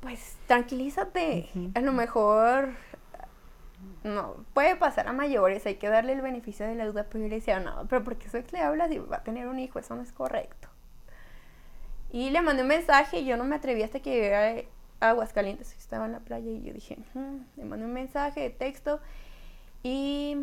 Pues 0.00 0.36
tranquilízate. 0.46 1.48
A 1.74 1.80
lo 1.80 1.92
mejor 1.92 2.74
no, 4.04 4.44
puede 4.52 4.76
pasar 4.76 5.08
a 5.08 5.12
mayores, 5.12 5.64
hay 5.66 5.76
que 5.76 5.88
darle 5.88 6.12
el 6.12 6.20
beneficio 6.20 6.66
de 6.66 6.74
la 6.74 6.86
duda, 6.86 7.06
pero 7.10 7.24
yo 7.24 7.30
le 7.30 7.36
decía, 7.36 7.58
no, 7.60 7.86
pero 7.88 8.04
porque 8.04 8.28
su 8.28 8.36
ex 8.36 8.52
le 8.52 8.60
habla 8.60 8.86
y 8.92 8.98
va 8.98 9.16
a 9.16 9.22
tener 9.24 9.48
un 9.48 9.58
hijo, 9.58 9.78
eso 9.78 9.96
no 9.96 10.02
es 10.02 10.12
correcto. 10.12 10.63
Y 12.14 12.30
le 12.30 12.42
mandé 12.42 12.62
un 12.62 12.68
mensaje 12.68 13.18
y 13.18 13.24
yo 13.24 13.36
no 13.36 13.42
me 13.42 13.56
atreví 13.56 13.82
hasta 13.82 13.98
que 13.98 14.14
llegara 14.14 14.62
a 15.00 15.08
Aguascalientes, 15.08 15.74
estaba 15.76 16.06
en 16.06 16.12
la 16.12 16.20
playa 16.20 16.48
y 16.48 16.62
yo 16.62 16.72
dije, 16.72 16.96
"Mm", 17.12 17.38
le 17.56 17.64
mandé 17.64 17.86
un 17.86 17.92
mensaje 17.92 18.40
de 18.40 18.50
texto 18.50 19.00
y 19.82 20.36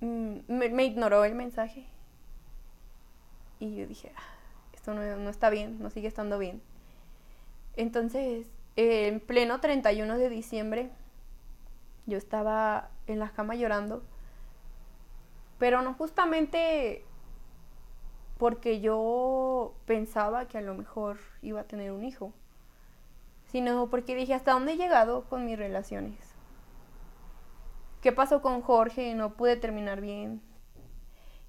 mm, 0.00 0.40
me, 0.48 0.84
ignoró 0.84 1.24
el 1.24 1.34
mensaje. 1.34 1.86
Y 3.58 3.74
yo 3.74 3.86
dije, 3.86 4.12
"Ah, 4.14 4.34
esto 4.74 4.92
no, 4.92 5.00
no 5.16 5.30
está 5.30 5.48
bien, 5.48 5.78
no 5.80 5.88
sigue 5.88 6.08
estando 6.08 6.38
bien. 6.38 6.60
Entonces, 7.76 8.46
en 8.76 9.20
pleno 9.20 9.60
31 9.60 10.18
de 10.18 10.28
diciembre, 10.28 10.90
yo 12.04 12.18
estaba 12.18 12.90
en 13.06 13.18
la 13.18 13.30
cama 13.30 13.54
llorando, 13.54 14.02
pero 15.58 15.80
no 15.80 15.94
justamente 15.94 17.06
porque 18.42 18.80
yo 18.80 19.72
pensaba 19.86 20.48
que 20.48 20.58
a 20.58 20.62
lo 20.62 20.74
mejor 20.74 21.18
iba 21.42 21.60
a 21.60 21.68
tener 21.68 21.92
un 21.92 22.02
hijo, 22.02 22.32
sino 23.44 23.88
porque 23.88 24.16
dije, 24.16 24.34
¿hasta 24.34 24.50
dónde 24.50 24.72
he 24.72 24.76
llegado 24.76 25.26
con 25.28 25.44
mis 25.44 25.56
relaciones? 25.56 26.18
¿Qué 28.00 28.10
pasó 28.10 28.42
con 28.42 28.60
Jorge? 28.60 29.14
No 29.14 29.34
pude 29.34 29.54
terminar 29.54 30.00
bien. 30.00 30.42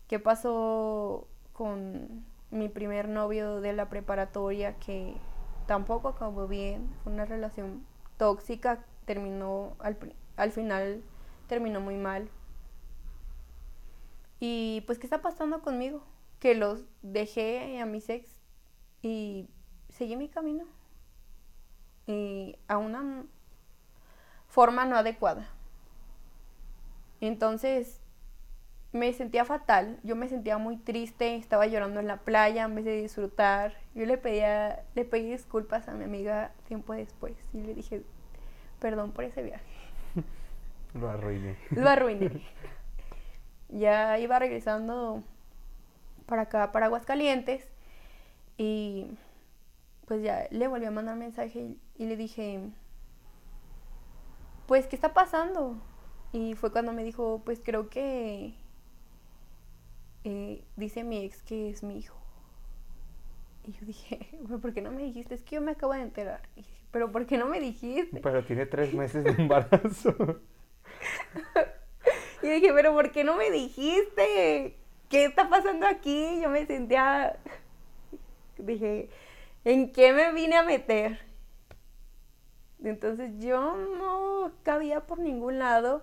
¿Qué 0.07 0.19
pasó 0.19 1.27
con 1.51 2.23
mi 2.51 2.69
primer 2.69 3.09
novio 3.09 3.59
de 3.59 3.73
la 3.73 3.89
preparatoria 3.89 4.75
que 4.77 5.15
tampoco 5.65 6.09
acabó 6.09 6.47
bien? 6.47 6.95
Fue 7.03 7.11
una 7.11 7.25
relación 7.25 7.83
tóxica, 8.17 8.85
terminó 9.05 9.75
al, 9.79 10.51
final 10.51 11.01
terminó 11.47 11.81
muy 11.81 11.97
mal. 11.97 12.29
Y 14.39 14.83
pues, 14.85 14.99
¿qué 14.99 15.07
está 15.07 15.23
pasando 15.23 15.63
conmigo? 15.63 16.12
Que 16.43 16.55
los 16.55 16.83
dejé 17.01 17.79
a 17.79 17.85
mis 17.85 18.09
ex 18.09 18.29
y 19.01 19.47
seguí 19.87 20.17
mi 20.17 20.27
camino. 20.27 20.65
Y 22.05 22.57
a 22.67 22.77
una 22.77 23.23
forma 24.49 24.83
no 24.83 24.97
adecuada. 24.97 25.47
Entonces 27.21 28.01
me 28.91 29.13
sentía 29.13 29.45
fatal, 29.45 30.01
yo 30.03 30.17
me 30.17 30.27
sentía 30.27 30.57
muy 30.57 30.75
triste, 30.75 31.37
estaba 31.37 31.65
llorando 31.65 32.01
en 32.01 32.07
la 32.07 32.17
playa 32.17 32.65
en 32.65 32.75
vez 32.75 32.83
de 32.83 33.01
disfrutar. 33.01 33.77
Yo 33.95 34.05
le 34.05 34.17
pedía, 34.17 34.83
le 34.95 35.05
pedí 35.05 35.31
disculpas 35.31 35.87
a 35.87 35.93
mi 35.93 36.03
amiga 36.03 36.51
tiempo 36.67 36.91
después 36.91 37.37
y 37.53 37.61
le 37.61 37.73
dije, 37.73 38.03
perdón 38.81 39.13
por 39.13 39.23
ese 39.23 39.43
viaje. 39.43 39.63
Lo 40.93 41.09
arruiné. 41.09 41.55
Lo 41.71 41.89
arruiné. 41.89 42.41
ya 43.69 44.19
iba 44.19 44.37
regresando 44.39 45.23
para 46.25 46.43
acá, 46.43 46.71
para 46.71 46.87
Aguascalientes, 46.87 47.67
y 48.57 49.07
pues 50.05 50.21
ya 50.23 50.47
le 50.51 50.67
volví 50.67 50.85
a 50.85 50.91
mandar 50.91 51.15
mensaje 51.15 51.59
y, 51.59 51.79
y 51.95 52.05
le 52.05 52.17
dije, 52.17 52.59
pues, 54.67 54.87
¿qué 54.87 54.95
está 54.95 55.13
pasando? 55.13 55.77
Y 56.31 56.55
fue 56.55 56.71
cuando 56.71 56.93
me 56.93 57.03
dijo, 57.03 57.41
pues 57.45 57.61
creo 57.63 57.89
que 57.89 58.55
eh, 60.23 60.63
dice 60.75 61.03
mi 61.03 61.23
ex 61.23 61.41
que 61.43 61.69
es 61.69 61.83
mi 61.83 61.97
hijo. 61.99 62.17
Y 63.65 63.71
yo 63.73 63.85
dije, 63.85 64.29
"¿Pero 64.47 64.59
¿por 64.59 64.73
qué 64.73 64.81
no 64.81 64.91
me 64.91 65.03
dijiste? 65.03 65.35
Es 65.35 65.43
que 65.43 65.55
yo 65.55 65.61
me 65.61 65.71
acabo 65.71 65.93
de 65.93 66.01
enterar. 66.01 66.41
Y 66.55 66.61
dije, 66.61 66.73
pero 66.91 67.11
¿por 67.11 67.25
qué 67.25 67.37
no 67.37 67.47
me 67.47 67.59
dijiste? 67.59 68.19
Pero 68.21 68.43
tiene 68.45 68.65
tres 68.65 68.93
meses 68.93 69.23
de 69.23 69.31
embarazo. 69.31 70.15
Y 72.41 72.47
dije, 72.49 72.73
pero 72.73 72.91
¿por 72.93 73.11
qué 73.11 73.23
no 73.23 73.37
me 73.37 73.49
dijiste? 73.49 74.77
¿Qué 75.13 75.25
está 75.25 75.47
pasando 75.47 75.85
aquí? 75.85 76.41
Yo 76.41 76.49
me 76.49 76.65
sentía... 76.65 77.37
Dije, 78.57 79.11
¿en 79.63 79.91
qué 79.91 80.11
me 80.11 80.33
vine 80.33 80.55
a 80.55 80.63
meter? 80.63 81.19
Entonces 82.83 83.31
yo 83.37 83.77
no 83.77 84.51
cabía 84.63 85.01
por 85.01 85.19
ningún 85.19 85.59
lado. 85.59 86.01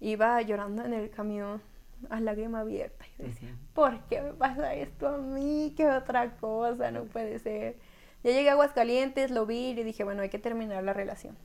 Iba 0.00 0.40
llorando 0.40 0.82
en 0.82 0.94
el 0.94 1.10
camión 1.10 1.60
a 2.08 2.20
lágrima 2.20 2.60
abierta. 2.60 3.04
Y 3.18 3.24
decía, 3.24 3.54
¿por 3.74 4.00
qué 4.04 4.22
me 4.22 4.32
pasa 4.32 4.72
esto 4.76 5.08
a 5.08 5.18
mí? 5.18 5.74
¿Qué 5.76 5.86
otra 5.90 6.34
cosa? 6.36 6.90
No 6.90 7.04
puede 7.04 7.38
ser. 7.38 7.76
Ya 8.24 8.30
llegué 8.30 8.48
a 8.48 8.52
Aguascalientes, 8.52 9.30
lo 9.30 9.44
vi 9.44 9.72
y 9.72 9.82
dije, 9.82 10.04
bueno, 10.04 10.22
hay 10.22 10.30
que 10.30 10.38
terminar 10.38 10.82
la 10.82 10.94
relación. 10.94 11.36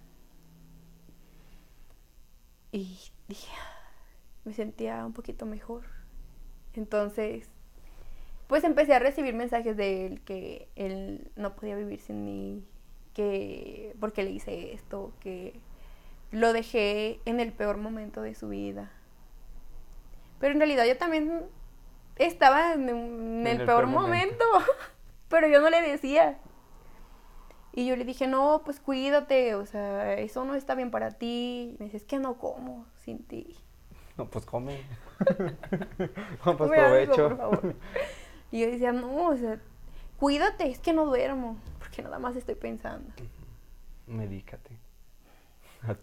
Y 2.71 2.97
dije, 3.27 3.51
me 4.45 4.53
sentía 4.53 5.05
un 5.05 5.11
poquito 5.11 5.45
mejor. 5.45 5.96
Entonces, 6.77 7.49
pues 8.47 8.63
empecé 8.63 8.93
a 8.93 8.99
recibir 8.99 9.33
mensajes 9.33 9.75
de 9.75 10.05
él 10.05 10.21
que 10.21 10.69
él 10.75 11.31
no 11.35 11.55
podía 11.55 11.75
vivir 11.75 11.99
sin 11.99 12.23
mí, 12.23 12.63
que 13.13 13.95
porque 13.99 14.23
le 14.23 14.31
hice 14.31 14.73
esto, 14.73 15.11
que 15.19 15.59
lo 16.31 16.53
dejé 16.53 17.19
en 17.25 17.39
el 17.39 17.51
peor 17.51 17.77
momento 17.77 18.21
de 18.21 18.35
su 18.35 18.49
vida. 18.49 18.91
Pero 20.39 20.53
en 20.53 20.59
realidad 20.59 20.85
yo 20.85 20.97
también 20.97 21.45
estaba 22.17 22.73
en, 22.73 22.89
en 22.89 23.47
el, 23.47 23.65
peor, 23.65 23.87
momento, 23.87 24.45
pero 25.29 25.47
yo 25.47 25.59
no 25.59 25.69
le 25.69 25.81
decía. 25.81 26.39
Y 27.73 27.85
yo 27.85 27.95
le 27.95 28.05
dije, 28.05 28.27
no, 28.27 28.61
pues 28.65 28.79
cuídate, 28.79 29.55
o 29.55 29.65
sea, 29.65 30.13
eso 30.13 30.45
no 30.45 30.55
está 30.55 30.73
bien 30.73 30.89
para 30.89 31.11
ti. 31.11 31.73
Y 31.73 31.77
me 31.79 31.85
dice, 31.85 31.97
es 31.97 32.05
que 32.05 32.17
no 32.17 32.37
como 32.37 32.87
sin 32.95 33.23
ti. 33.23 33.55
No, 34.17 34.25
pues 34.29 34.45
come. 34.45 34.81
no, 36.45 36.57
pues 36.57 36.71
algo, 36.71 36.73
provecho. 36.73 37.29
por 37.29 37.37
favor. 37.37 37.75
Y 38.51 38.61
yo 38.61 38.67
decía, 38.67 38.91
no, 38.91 39.27
o 39.27 39.35
sea, 39.35 39.59
cuídate, 40.17 40.69
es 40.69 40.79
que 40.79 40.93
no 40.93 41.05
duermo, 41.05 41.57
porque 41.79 42.01
nada 42.01 42.17
más 42.17 42.35
estoy 42.35 42.55
pensando. 42.55 43.11
Medícate. 44.07 44.77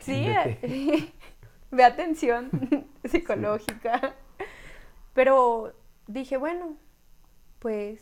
Sí, 0.00 0.28
Atiéndete. 0.28 1.12
ve 1.70 1.84
atención 1.84 2.50
psicológica. 3.04 4.14
Pero 5.12 5.72
dije, 6.06 6.36
bueno, 6.36 6.76
pues 7.58 8.00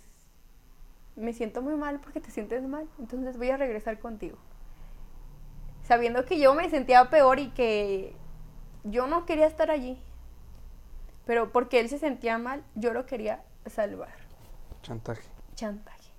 me 1.17 1.33
siento 1.33 1.63
muy 1.63 1.75
mal 1.77 2.01
porque 2.01 2.21
te 2.21 2.31
sientes 2.31 2.63
mal, 2.63 2.89
entonces 2.99 3.37
voy 3.37 3.51
a 3.51 3.57
regresar 3.57 3.99
contigo. 3.99 4.39
Sabiendo 5.83 6.25
que 6.25 6.39
yo 6.39 6.55
me 6.55 6.71
sentía 6.71 7.11
peor 7.11 7.39
y 7.39 7.51
que 7.51 8.15
yo 8.85 9.07
no 9.07 9.27
quería 9.27 9.47
estar 9.47 9.71
allí. 9.71 10.01
Pero 11.27 11.53
porque 11.53 11.81
él 11.81 11.89
se 11.89 11.99
sentía 11.99 12.39
mal, 12.39 12.65
yo 12.75 12.93
lo 12.93 13.07
quería 13.07 13.45
salvar. 13.67 14.15
Chantaje. 14.83 15.23
Chantaje. 15.55 16.11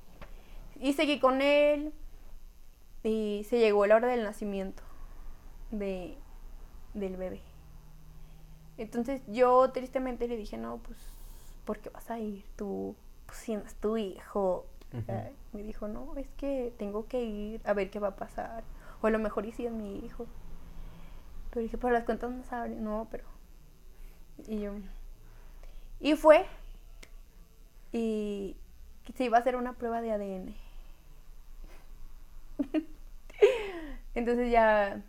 Y 0.79 0.93
seguí 0.93 1.19
con 1.19 1.41
él 1.41 1.93
y 3.03 3.45
se 3.49 3.59
llegó 3.59 3.85
la 3.85 3.95
hora 3.95 4.07
del 4.07 4.23
nacimiento 4.23 4.83
de, 5.71 6.17
del 6.93 7.17
bebé. 7.17 7.41
Entonces 8.77 9.21
yo 9.27 9.69
tristemente 9.71 10.27
le 10.27 10.37
dije, 10.37 10.57
no, 10.57 10.77
pues, 10.77 10.97
¿por 11.65 11.79
qué 11.79 11.89
vas 11.89 12.09
a 12.09 12.19
ir 12.19 12.45
tú? 12.55 12.95
Pues 13.25 13.37
si 13.37 13.55
no 13.55 13.63
es 13.63 13.75
tu 13.75 13.97
hijo. 13.97 14.65
Me 15.53 15.63
dijo, 15.63 15.87
no, 15.87 16.15
es 16.17 16.27
que 16.37 16.71
tengo 16.77 17.07
que 17.07 17.23
ir 17.23 17.61
a 17.65 17.73
ver 17.73 17.89
qué 17.89 17.99
va 17.99 18.09
a 18.09 18.15
pasar. 18.15 18.63
O 19.01 19.07
a 19.07 19.09
lo 19.09 19.19
mejor 19.19 19.45
y 19.45 19.51
si 19.51 19.65
es 19.65 19.71
mi 19.71 19.99
hijo. 19.99 20.27
Pero 21.53 21.61
dije, 21.61 21.77
pero 21.77 21.93
las 21.93 22.03
cuentas 22.03 22.31
no 22.31 22.43
saben. 22.43 22.83
No, 22.83 23.07
pero... 23.11 23.25
Y 24.47 24.61
yo... 24.61 24.73
Y 25.99 26.15
fue. 26.15 26.47
Y 27.91 28.57
se 29.15 29.25
iba 29.25 29.37
a 29.37 29.41
hacer 29.41 29.55
una 29.55 29.73
prueba 29.73 30.01
de 30.01 30.11
ADN. 30.11 30.55
Entonces 34.15 34.51
ya 34.51 35.03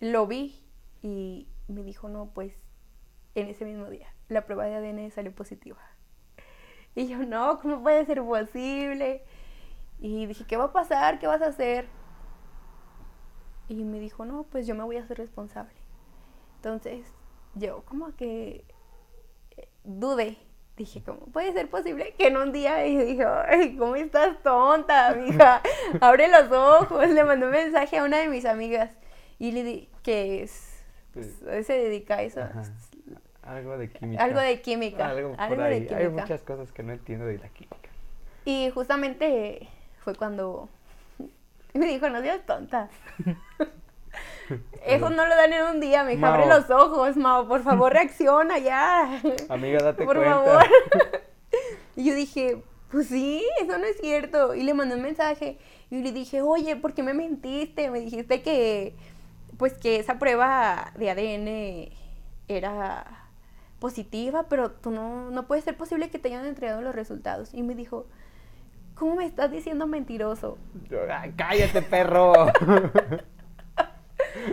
lo 0.00 0.26
vi 0.26 0.60
y 1.02 1.46
me 1.68 1.84
dijo, 1.84 2.08
no, 2.08 2.26
pues 2.34 2.52
en 3.36 3.46
ese 3.46 3.64
mismo 3.64 3.88
día 3.88 4.08
la 4.28 4.44
prueba 4.44 4.64
de 4.64 4.74
ADN 4.74 5.10
salió 5.12 5.32
positiva. 5.32 5.80
Y 6.96 7.06
yo, 7.06 7.18
no, 7.18 7.60
¿cómo 7.60 7.80
puede 7.82 8.04
ser 8.06 8.22
posible? 8.22 9.22
Y 10.00 10.26
dije, 10.26 10.44
¿qué 10.46 10.56
va 10.56 10.64
a 10.64 10.72
pasar? 10.72 11.20
¿Qué 11.20 11.28
vas 11.28 11.42
a 11.42 11.48
hacer? 11.48 11.88
Y 13.68 13.84
me 13.84 13.98
dijo, 13.98 14.24
no, 14.24 14.44
pues 14.44 14.66
yo 14.66 14.74
me 14.74 14.84
voy 14.84 14.96
a 14.96 15.02
hacer 15.02 15.18
responsable. 15.18 15.74
Entonces, 16.56 17.06
yo 17.54 17.82
como 17.84 18.14
que 18.16 18.64
eh, 19.56 19.68
dudé. 19.84 20.36
Dije, 20.76 21.02
¿cómo 21.02 21.20
puede 21.26 21.52
ser 21.54 21.70
posible 21.70 22.14
que 22.18 22.26
en 22.26 22.36
un 22.36 22.52
día 22.52 22.86
y 22.86 22.96
dije, 22.98 23.24
ay, 23.24 23.76
¿cómo 23.76 23.96
estás 23.96 24.42
tonta, 24.42 25.14
mija? 25.14 25.62
Abre 26.00 26.28
los 26.28 26.52
ojos. 26.52 27.08
Le 27.08 27.24
mandé 27.24 27.46
un 27.46 27.52
mensaje 27.52 27.96
a 27.98 28.04
una 28.04 28.18
de 28.18 28.28
mis 28.28 28.44
amigas 28.44 28.90
y 29.38 29.52
le 29.52 29.62
di 29.62 29.88
que 30.02 30.42
es, 30.42 30.84
pues, 31.14 31.38
se 31.66 31.72
dedica 31.72 32.16
a 32.16 32.22
eso. 32.22 32.42
Ajá. 32.42 32.62
Algo 33.42 33.78
de 33.78 33.90
química. 33.90 34.22
Algo 34.22 34.40
de 34.40 34.60
química. 34.60 35.08
Algo 35.08 35.30
por 35.30 35.40
algo 35.40 35.62
ahí. 35.62 35.84
de 35.84 35.94
Hay 35.94 36.04
química. 36.04 36.22
muchas 36.22 36.42
cosas 36.42 36.72
que 36.72 36.82
no 36.82 36.92
entiendo 36.92 37.24
de 37.24 37.38
la 37.38 37.48
química. 37.48 37.88
Y 38.44 38.70
justamente 38.70 39.68
fue 40.00 40.14
cuando 40.14 40.68
me 41.78 41.86
dijo, 41.86 42.08
no 42.08 42.20
seas 42.20 42.44
tonta. 42.46 42.88
Eso 44.86 45.10
no 45.10 45.26
lo 45.26 45.34
dan 45.34 45.52
en 45.52 45.64
un 45.64 45.80
día, 45.80 46.04
me 46.04 46.24
abre 46.24 46.46
los 46.46 46.70
ojos, 46.70 47.16
Mao, 47.16 47.48
por 47.48 47.62
favor 47.62 47.92
reacciona 47.92 48.58
ya. 48.58 49.20
Amiga, 49.48 49.80
date 49.82 50.04
por 50.04 50.16
cuenta. 50.16 50.34
favor. 50.36 50.64
y 51.96 52.04
yo 52.04 52.14
dije, 52.14 52.62
pues 52.90 53.08
sí, 53.08 53.44
eso 53.60 53.76
no 53.78 53.84
es 53.84 53.98
cierto. 53.98 54.54
Y 54.54 54.62
le 54.62 54.74
mandé 54.74 54.94
un 54.94 55.02
mensaje 55.02 55.58
Y 55.90 56.02
le 56.02 56.12
dije, 56.12 56.42
oye, 56.42 56.76
¿por 56.76 56.94
qué 56.94 57.02
me 57.02 57.14
mentiste? 57.14 57.90
Me 57.90 58.00
dijiste 58.00 58.42
que, 58.42 58.94
pues 59.58 59.74
que 59.74 59.96
esa 59.96 60.18
prueba 60.18 60.92
de 60.96 61.10
ADN 61.10 61.92
era 62.48 63.26
positiva, 63.80 64.44
pero 64.48 64.70
tú 64.70 64.90
no, 64.90 65.30
no 65.30 65.46
puede 65.46 65.62
ser 65.62 65.76
posible 65.76 66.10
que 66.10 66.18
te 66.18 66.28
hayan 66.28 66.46
entregado 66.46 66.80
los 66.80 66.94
resultados. 66.94 67.52
Y 67.52 67.62
me 67.62 67.74
dijo, 67.74 68.06
¿cómo 68.96 69.14
me 69.16 69.24
estás 69.26 69.50
diciendo 69.52 69.86
mentiroso? 69.86 70.58
Cállate, 71.36 71.82
perro. 71.82 72.32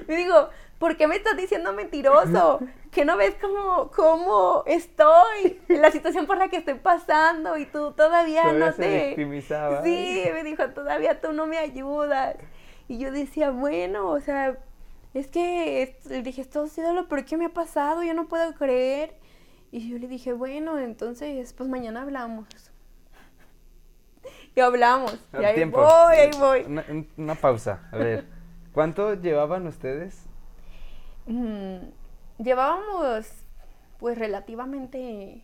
Y 0.07 0.15
digo, 0.15 0.49
¿por 0.79 0.95
qué 0.97 1.07
me 1.07 1.15
estás 1.15 1.35
diciendo 1.35 1.73
mentiroso? 1.73 2.59
¿Que 2.91 3.05
no 3.05 3.17
ves 3.17 3.35
cómo, 3.41 3.91
cómo 3.91 4.63
estoy? 4.65 5.61
La 5.67 5.91
situación 5.91 6.25
por 6.25 6.37
la 6.37 6.47
que 6.49 6.57
estoy 6.57 6.75
pasando 6.75 7.57
y 7.57 7.65
tú 7.65 7.91
todavía, 7.91 8.43
Todavía 8.43 8.65
no 8.65 8.71
sé. 8.71 9.07
victimizaba. 9.07 9.83
Sí, 9.83 10.23
me 10.31 10.43
dijo, 10.43 10.69
todavía 10.69 11.19
tú 11.21 11.33
no 11.33 11.47
me 11.47 11.57
ayudas. 11.57 12.35
Y 12.87 12.97
yo 12.97 13.11
decía, 13.11 13.49
bueno, 13.51 14.09
o 14.09 14.19
sea, 14.19 14.57
es 15.13 15.27
que 15.27 15.97
le 16.07 16.21
dije, 16.21 16.41
esto 16.41 16.63
ha 16.63 16.67
sido 16.67 16.93
lo 16.93 17.07
peor 17.07 17.25
que 17.25 17.37
me 17.37 17.45
ha 17.45 17.53
pasado, 17.53 18.03
yo 18.03 18.13
no 18.13 18.27
puedo 18.27 18.53
creer. 18.53 19.15
Y 19.71 19.89
yo 19.89 19.97
le 19.97 20.07
dije, 20.07 20.33
bueno, 20.33 20.77
entonces, 20.79 21.53
pues 21.53 21.67
mañana 21.69 22.03
hablamos. 22.03 22.71
Y 24.55 24.59
hablamos. 24.59 25.17
Y 25.39 25.43
ahí 25.43 25.55
tiempo. 25.55 25.79
voy, 25.81 26.15
ahí 26.15 26.31
voy. 26.39 26.61
Una, 26.63 26.85
un- 26.89 27.09
una 27.17 27.35
pausa. 27.35 27.87
A 27.91 27.97
ver, 27.97 28.25
¿cuánto 28.73 29.13
llevaban 29.15 29.65
ustedes? 29.67 30.25
Mm, 31.25 31.77
llevábamos, 32.43 33.27
pues 33.99 34.17
relativamente, 34.17 35.43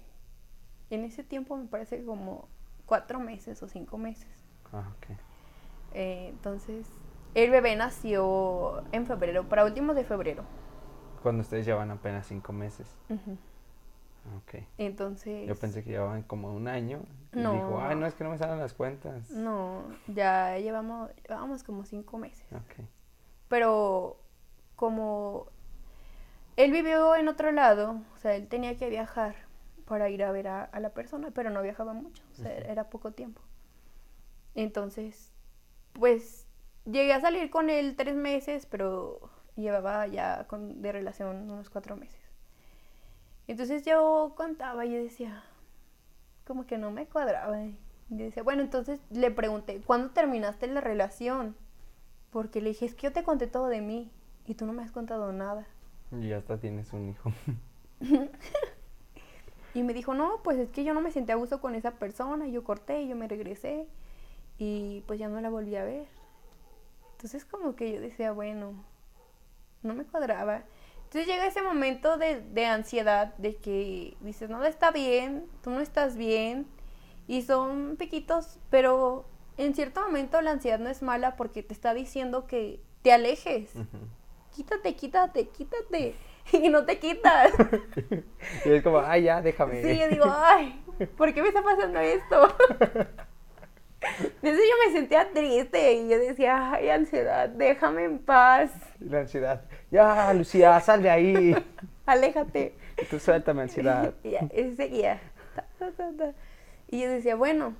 en 0.90 1.04
ese 1.04 1.24
tiempo 1.24 1.56
me 1.56 1.66
parece 1.66 2.04
como 2.04 2.48
cuatro 2.86 3.20
meses 3.20 3.62
o 3.64 3.68
cinco 3.68 3.98
meses. 3.98 4.28
Ah, 4.74 4.84
ok. 4.98 5.18
Eh, 5.94 6.28
entonces, 6.30 6.86
el 7.34 7.50
bebé 7.50 7.76
nació 7.76 8.84
en 8.92 9.06
febrero, 9.08 9.48
para 9.48 9.66
últimos 9.66 9.96
de 9.96 10.04
febrero. 10.04 10.44
Cuando 11.24 11.42
ustedes 11.42 11.66
llevan 11.66 11.92
apenas 11.92 12.28
cinco 12.28 12.54
meses. 12.54 12.96
Ujú. 13.10 13.38
Ok. 14.38 14.64
Entonces, 14.78 15.48
Yo 15.48 15.56
pensé 15.56 15.84
que 15.84 15.92
llevaban 15.92 16.24
como 16.24 16.54
un 16.54 16.68
año. 16.68 17.02
Y 17.34 17.40
No. 17.40 17.54
dijo, 17.54 17.80
ay, 17.82 17.96
no, 17.96 18.06
es 18.06 18.14
que 18.16 18.24
no 18.24 18.32
me 18.32 18.38
salen 18.38 18.60
las 18.60 18.74
cuentas. 18.74 19.30
no, 19.32 19.84
ya 20.08 20.58
llevamos, 20.58 21.10
llevamos 21.28 21.64
como 21.64 21.86
cinco 21.86 22.18
meses. 22.18 22.46
Ok. 22.54 22.86
Pero 23.48 24.18
como 24.76 25.48
él 26.58 26.72
vivió 26.72 27.16
en 27.16 27.28
otro 27.28 27.52
lado, 27.52 28.02
o 28.16 28.18
sea, 28.20 28.36
él 28.36 28.48
tenía 28.48 28.78
que 28.78 28.90
viajar 28.90 29.36
para 29.86 30.10
ir 30.10 30.24
a 30.24 30.32
ver 30.32 30.48
a, 30.48 30.64
a 30.64 30.80
la 30.80 30.90
persona, 30.90 31.32
pero 31.32 31.50
no 31.50 31.62
viajaba 31.62 31.94
mucho, 31.94 32.24
o 32.32 32.36
sea, 32.36 32.56
era 32.58 32.90
poco 32.90 33.12
tiempo. 33.12 33.42
Entonces, 34.56 35.32
pues 35.94 36.46
llegué 36.86 37.14
a 37.14 37.22
salir 37.22 37.50
con 37.50 37.70
él 37.70 37.96
tres 37.96 38.16
meses, 38.16 38.66
pero 38.66 39.30
llevaba 39.56 40.06
ya 40.08 40.46
con, 40.48 40.82
de 40.82 40.92
relación 40.92 41.50
unos 41.50 41.70
cuatro 41.70 41.96
meses. 41.96 42.19
Entonces 43.52 43.84
yo 43.84 44.34
contaba 44.38 44.86
y 44.86 44.94
yo 44.94 44.98
decía, 44.98 45.44
como 46.46 46.68
que 46.68 46.78
no 46.78 46.92
me 46.92 47.08
cuadraba. 47.08 47.66
Y 47.66 47.78
yo 48.10 48.26
decía, 48.26 48.44
bueno, 48.44 48.62
entonces 48.62 49.00
le 49.10 49.32
pregunté, 49.32 49.82
¿cuándo 49.86 50.12
terminaste 50.12 50.68
la 50.68 50.82
relación? 50.82 51.56
Porque 52.30 52.62
le 52.62 52.70
dije, 52.70 52.86
es 52.86 52.94
que 52.94 53.08
yo 53.08 53.12
te 53.12 53.24
conté 53.24 53.48
todo 53.48 53.68
de 53.68 53.82
mí 53.82 54.12
y 54.46 54.54
tú 54.54 54.68
no 54.68 54.74
me 54.74 54.84
has 54.84 54.92
contado 54.92 55.32
nada. 55.32 55.66
Y 56.12 56.32
hasta 56.32 56.60
tienes 56.60 56.94
un 56.94 57.10
hijo. 57.10 57.32
Y 59.76 59.84
me 59.84 59.94
dijo, 59.94 60.16
no, 60.16 60.42
pues 60.44 60.58
es 60.58 60.70
que 60.70 60.84
yo 60.84 60.96
no 60.96 61.02
me 61.02 61.12
sentía 61.12 61.36
a 61.36 61.38
gusto 61.38 61.62
con 61.62 61.76
esa 61.76 61.92
persona. 61.92 62.48
Y 62.48 62.52
yo 62.52 62.64
corté 62.64 63.04
y 63.04 63.08
yo 63.08 63.16
me 63.16 63.28
regresé. 63.28 63.88
Y 64.58 65.04
pues 65.06 65.20
ya 65.20 65.30
no 65.30 65.40
la 65.42 65.50
volví 65.50 65.76
a 65.76 65.84
ver. 65.84 66.08
Entonces 67.12 67.46
como 67.46 67.76
que 67.76 67.94
yo 67.94 68.02
decía, 68.02 68.32
bueno, 68.32 68.74
no 69.84 69.94
me 69.94 70.06
cuadraba. 70.06 70.64
Entonces 71.10 71.26
llega 71.26 71.48
ese 71.48 71.64
momento 71.64 72.18
de, 72.18 72.40
de 72.40 72.68
ansiedad, 72.68 73.34
de 73.38 73.56
que 73.56 74.16
dices, 74.22 74.48
no 74.48 74.64
está 74.64 74.92
bien, 74.92 75.48
tú 75.64 75.72
no 75.72 75.80
estás 75.80 76.16
bien. 76.16 76.68
Y 77.28 77.42
son 77.42 77.96
piquitos, 77.98 78.60
pero 78.70 79.26
en 79.58 79.74
cierto 79.74 80.02
momento 80.02 80.40
la 80.42 80.52
ansiedad 80.52 80.78
no 80.78 80.88
es 80.88 81.02
mala 81.02 81.36
porque 81.36 81.64
te 81.64 81.74
está 81.74 81.96
diciendo 81.96 82.46
que 82.46 82.80
te 83.02 83.12
alejes. 83.12 83.72
Quítate, 84.56 84.96
quítate, 84.96 85.50
quítate. 85.50 86.16
Y 86.52 86.70
no 86.70 86.84
te 86.84 86.98
quitas. 86.98 87.54
y 88.66 88.70
es 88.70 88.82
como, 88.82 89.00
ay, 89.00 89.24
ya, 89.24 89.40
déjame. 89.42 89.84
Sí, 89.84 90.00
yo 90.00 90.08
digo, 90.08 90.26
ay, 90.44 90.84
¿por 91.16 91.32
qué 91.34 91.42
me 91.44 91.50
está 91.50 91.62
pasando 91.62 92.00
esto? 92.00 92.56
Entonces 94.20 94.64
yo 94.70 94.88
me 94.88 94.94
sentía 94.94 95.32
triste 95.32 95.94
y 95.94 96.10
yo 96.10 96.18
decía, 96.18 96.74
ay, 96.74 96.90
ansiedad, 96.90 97.50
déjame 97.50 98.06
en 98.06 98.20
paz, 98.20 98.72
La 99.00 99.20
ansiedad. 99.20 99.62
Ya, 99.92 100.34
Lucía, 100.34 100.80
sal 100.80 101.04
de 101.04 101.10
ahí. 101.10 101.56
aléjate. 102.06 102.76
Tú 103.10 103.20
suéltame, 103.20 103.64
ansiedad. 103.64 104.14
Y 104.24 104.36
y 104.60 104.76
seguía. 104.76 105.20
Ta, 105.56 105.66
ta, 105.78 105.92
ta, 105.92 106.12
ta. 106.18 106.34
Y 106.88 107.02
yo 107.02 107.10
decía, 107.10 107.36
bueno, 107.36 107.76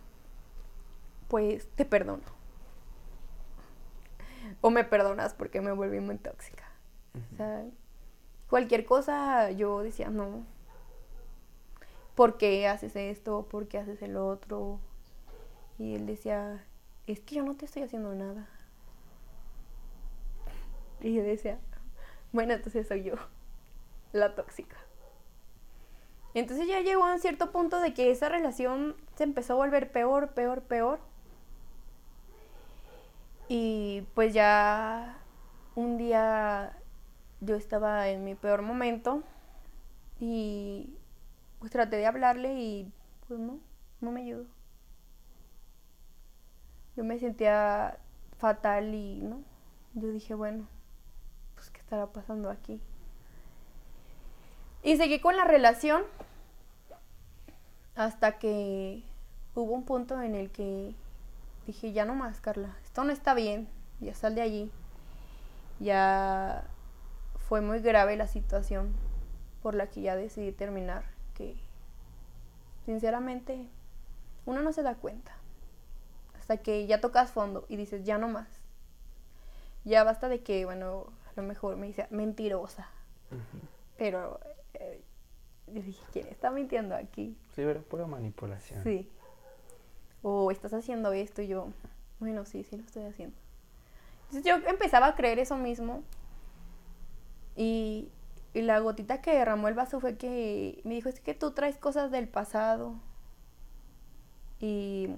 pues 1.28 1.68
te 1.76 1.86
perdono. 1.86 2.24
O 4.62 4.70
me 4.72 4.84
perdonas 4.84 5.34
porque 5.34 5.62
me 5.62 5.72
volví 5.72 6.00
muy 6.00 6.18
tóxica. 6.18 6.66
O 7.34 7.38
sea, 7.38 7.64
cualquier 8.50 8.86
cosa 8.86 9.52
yo 9.52 9.82
decía, 9.84 10.10
no. 10.10 10.46
¿Por 12.16 12.38
qué 12.38 12.68
haces 12.68 12.96
esto? 12.96 13.48
¿Por 13.50 13.68
qué 13.68 13.78
haces 13.78 14.02
el 14.02 14.18
otro? 14.18 14.80
Y 15.80 15.96
él 15.96 16.06
decía, 16.06 16.64
es 17.08 17.22
que 17.22 17.36
yo 17.36 17.44
no 17.44 17.56
te 17.56 17.66
estoy 17.66 17.84
haciendo 17.84 18.14
nada. 18.14 18.48
Y 21.02 21.14
yo 21.14 21.24
decía, 21.24 21.58
bueno, 22.34 22.54
entonces 22.54 22.88
soy 22.88 23.04
yo, 23.04 23.16
la 24.12 24.36
tóxica. 24.36 24.76
Entonces 26.34 26.68
ya 26.68 26.82
llegó 26.82 27.06
a 27.06 27.14
un 27.14 27.20
cierto 27.20 27.52
punto 27.52 27.80
de 27.80 27.94
que 27.94 28.12
esa 28.12 28.30
relación 28.30 28.96
se 29.16 29.24
empezó 29.24 29.54
a 29.54 29.58
volver 29.58 29.92
peor, 29.92 30.34
peor, 30.34 30.62
peor. 30.62 31.00
Y 33.48 34.04
pues 34.14 34.34
ya 34.34 35.18
un 35.76 35.98
día 35.98 36.78
yo 37.40 37.56
estaba 37.56 38.10
en 38.10 38.26
mi 38.26 38.36
peor 38.36 38.62
momento 38.62 39.24
y 40.20 40.94
pues 41.60 41.72
traté 41.72 41.96
de 41.96 42.06
hablarle 42.06 42.54
y 42.54 42.92
pues 43.28 43.40
no, 43.40 43.60
no 44.02 44.12
me 44.12 44.22
ayudó. 44.22 44.46
Yo 47.00 47.06
me 47.06 47.18
sentía 47.18 47.98
fatal 48.40 48.94
y 48.94 49.22
no, 49.22 49.42
yo 49.94 50.12
dije, 50.12 50.34
bueno, 50.34 50.68
pues 51.56 51.70
qué 51.70 51.80
estará 51.80 52.08
pasando 52.08 52.50
aquí. 52.50 52.82
Y 54.84 54.98
seguí 54.98 55.22
con 55.22 55.38
la 55.38 55.46
relación 55.46 56.04
hasta 57.96 58.38
que 58.38 59.02
hubo 59.56 59.72
un 59.72 59.86
punto 59.86 60.22
en 60.22 60.36
el 60.36 60.52
que 60.52 60.94
dije, 61.66 61.94
ya 61.94 62.04
no 62.04 62.16
más, 62.16 62.42
Carla, 62.42 62.76
esto 62.84 63.06
no 63.06 63.14
está 63.14 63.34
bien, 63.34 63.70
ya 64.02 64.14
sal 64.14 64.36
de 64.36 64.42
allí. 64.42 64.72
Ya 65.80 66.66
fue 67.48 67.62
muy 67.62 67.80
grave 67.80 68.18
la 68.18 68.28
situación 68.28 68.94
por 69.64 69.74
la 69.74 69.88
que 69.88 70.02
ya 70.02 70.18
decidí 70.18 70.52
terminar, 70.52 71.06
que 71.34 71.56
sinceramente 72.86 73.70
uno 74.46 74.62
no 74.62 74.74
se 74.74 74.84
da 74.84 74.96
cuenta 74.96 75.39
hasta 76.50 76.64
que 76.64 76.88
ya 76.88 77.00
tocas 77.00 77.32
fondo 77.32 77.68
y 77.70 77.76
dices, 77.78 78.04
ya 78.06 78.18
no 78.18 78.28
más. 78.28 78.48
Ya 79.86 80.04
basta 80.04 80.30
de 80.30 80.42
que, 80.42 80.66
bueno, 80.66 81.06
a 81.28 81.40
lo 81.40 81.44
mejor 81.48 81.78
me 81.78 81.86
dice 81.86 82.08
mentirosa, 82.10 82.90
pero 84.00 84.40
eh, 84.74 85.04
yo 85.68 85.84
dije, 85.84 86.04
¿quién 86.12 86.28
está 86.28 86.50
mintiendo 86.50 86.96
aquí? 86.96 87.38
Sí, 87.54 87.62
pero 87.64 87.84
pura 87.84 88.08
manipulación. 88.08 88.84
Sí. 88.84 89.08
O 90.24 90.50
estás 90.50 90.74
haciendo 90.74 91.12
esto 91.14 91.44
y 91.44 91.50
yo, 91.50 91.68
bueno, 92.20 92.46
sí, 92.46 92.64
sí 92.64 92.78
lo 92.78 92.84
estoy 92.84 93.04
haciendo. 93.04 93.38
Entonces 94.24 94.44
yo 94.44 94.56
empezaba 94.68 95.06
a 95.06 95.16
creer 95.16 95.38
eso 95.38 95.56
mismo. 95.56 96.02
Y, 97.56 98.10
y 98.56 98.64
la 98.64 98.80
gotita 98.80 99.22
que 99.22 99.36
derramó 99.36 99.68
el 99.68 99.76
vaso 99.76 100.00
fue 100.00 100.18
que 100.18 100.82
me 100.84 100.96
dijo, 100.96 101.10
es 101.10 101.20
que 101.20 101.36
tú 101.36 101.52
traes 101.52 101.78
cosas 101.78 102.10
del 102.10 102.28
pasado. 102.28 102.96
Y 104.60 105.10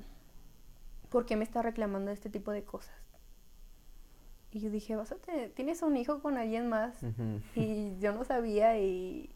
¿por 1.11 1.25
qué 1.25 1.35
me 1.35 1.43
estás 1.43 1.63
reclamando 1.63 2.09
este 2.09 2.29
tipo 2.29 2.51
de 2.51 2.63
cosas? 2.63 2.95
Y 4.51 4.59
yo 4.61 4.69
dije, 4.71 4.95
vas 4.95 5.11
a 5.11 5.15
tener- 5.17 5.51
tienes 5.51 5.81
un 5.81 5.95
hijo 5.97 6.21
con 6.21 6.37
alguien 6.37 6.67
más. 6.69 6.95
Y 7.55 7.97
yo 7.99 8.13
no 8.13 8.23
sabía 8.23 8.79
y 8.79 9.29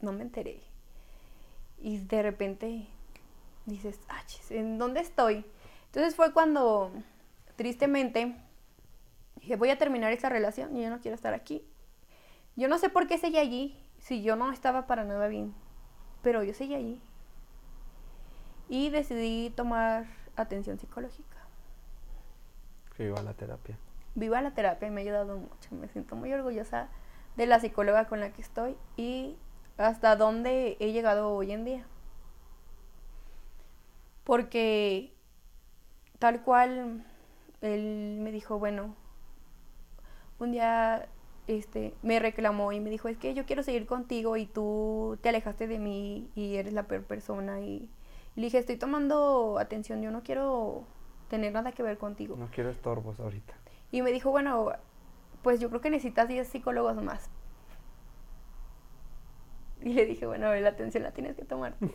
no 0.00 0.12
me 0.12 0.22
enteré. 0.22 0.60
Y 1.78 1.98
de 1.98 2.22
repente 2.22 2.86
dices, 3.66 4.00
ah, 4.08 4.22
¿en 4.50 4.78
dónde 4.78 5.00
estoy? 5.00 5.44
Entonces 5.86 6.14
fue 6.14 6.32
cuando, 6.32 6.92
tristemente, 7.56 8.34
dije, 9.40 9.56
voy 9.56 9.70
a 9.70 9.78
terminar 9.78 10.12
esta 10.12 10.28
relación 10.28 10.76
y 10.76 10.82
yo 10.82 10.90
no 10.90 11.00
quiero 11.00 11.14
estar 11.14 11.34
aquí. 11.34 11.62
Yo 12.56 12.68
no 12.68 12.78
sé 12.78 12.88
por 12.88 13.06
qué 13.06 13.18
seguí 13.18 13.38
allí, 13.38 13.76
si 13.98 14.22
yo 14.22 14.36
no 14.36 14.50
estaba 14.52 14.86
para 14.86 15.04
nada 15.04 15.28
bien, 15.28 15.54
pero 16.22 16.42
yo 16.42 16.54
seguí 16.54 16.74
allí. 16.74 17.00
Y 18.68 18.90
decidí 18.90 19.50
tomar 19.50 20.06
atención 20.36 20.78
psicológica. 20.78 21.36
Viva 22.98 23.22
la 23.22 23.34
terapia. 23.34 23.78
Viva 24.14 24.40
la 24.40 24.52
terapia 24.52 24.88
y 24.88 24.90
me 24.90 25.00
ha 25.00 25.04
ayudado 25.04 25.36
mucho. 25.36 25.74
Me 25.74 25.88
siento 25.88 26.16
muy 26.16 26.32
orgullosa 26.32 26.88
de 27.36 27.46
la 27.46 27.60
psicóloga 27.60 28.06
con 28.06 28.20
la 28.20 28.32
que 28.32 28.40
estoy 28.40 28.76
y 28.96 29.36
hasta 29.76 30.16
dónde 30.16 30.76
he 30.80 30.92
llegado 30.92 31.30
hoy 31.32 31.52
en 31.52 31.64
día. 31.64 31.86
Porque 34.24 35.12
tal 36.18 36.42
cual 36.42 37.04
él 37.60 38.18
me 38.20 38.32
dijo, 38.32 38.58
bueno, 38.58 38.94
un 40.38 40.52
día 40.52 41.08
este, 41.46 41.94
me 42.02 42.18
reclamó 42.18 42.72
y 42.72 42.80
me 42.80 42.90
dijo, 42.90 43.08
es 43.08 43.18
que 43.18 43.34
yo 43.34 43.44
quiero 43.46 43.62
seguir 43.62 43.86
contigo 43.86 44.36
y 44.36 44.46
tú 44.46 45.18
te 45.22 45.28
alejaste 45.28 45.66
de 45.66 45.78
mí 45.78 46.30
y 46.34 46.56
eres 46.56 46.72
la 46.72 46.84
peor 46.84 47.04
persona. 47.04 47.60
Y 47.60 47.88
le 48.36 48.42
dije, 48.42 48.58
estoy 48.58 48.76
tomando 48.76 49.58
atención, 49.58 50.02
yo 50.02 50.10
no 50.10 50.22
quiero 50.22 50.84
tener 51.28 51.52
nada 51.52 51.72
que 51.72 51.82
ver 51.82 51.98
contigo. 51.98 52.36
No 52.36 52.48
quiero 52.50 52.70
estorbos 52.70 53.18
ahorita. 53.18 53.54
Y 53.90 54.02
me 54.02 54.12
dijo, 54.12 54.30
bueno, 54.30 54.72
pues 55.42 55.60
yo 55.60 55.68
creo 55.68 55.80
que 55.80 55.90
necesitas 55.90 56.28
10 56.28 56.46
psicólogos 56.46 57.02
más. 57.02 57.30
Y 59.82 59.92
le 59.92 60.06
dije, 60.06 60.26
bueno, 60.26 60.54
la 60.54 60.68
atención 60.68 61.02
la 61.02 61.12
tienes 61.12 61.36
que 61.36 61.44
tomar. 61.44 61.74
tú". 61.78 61.90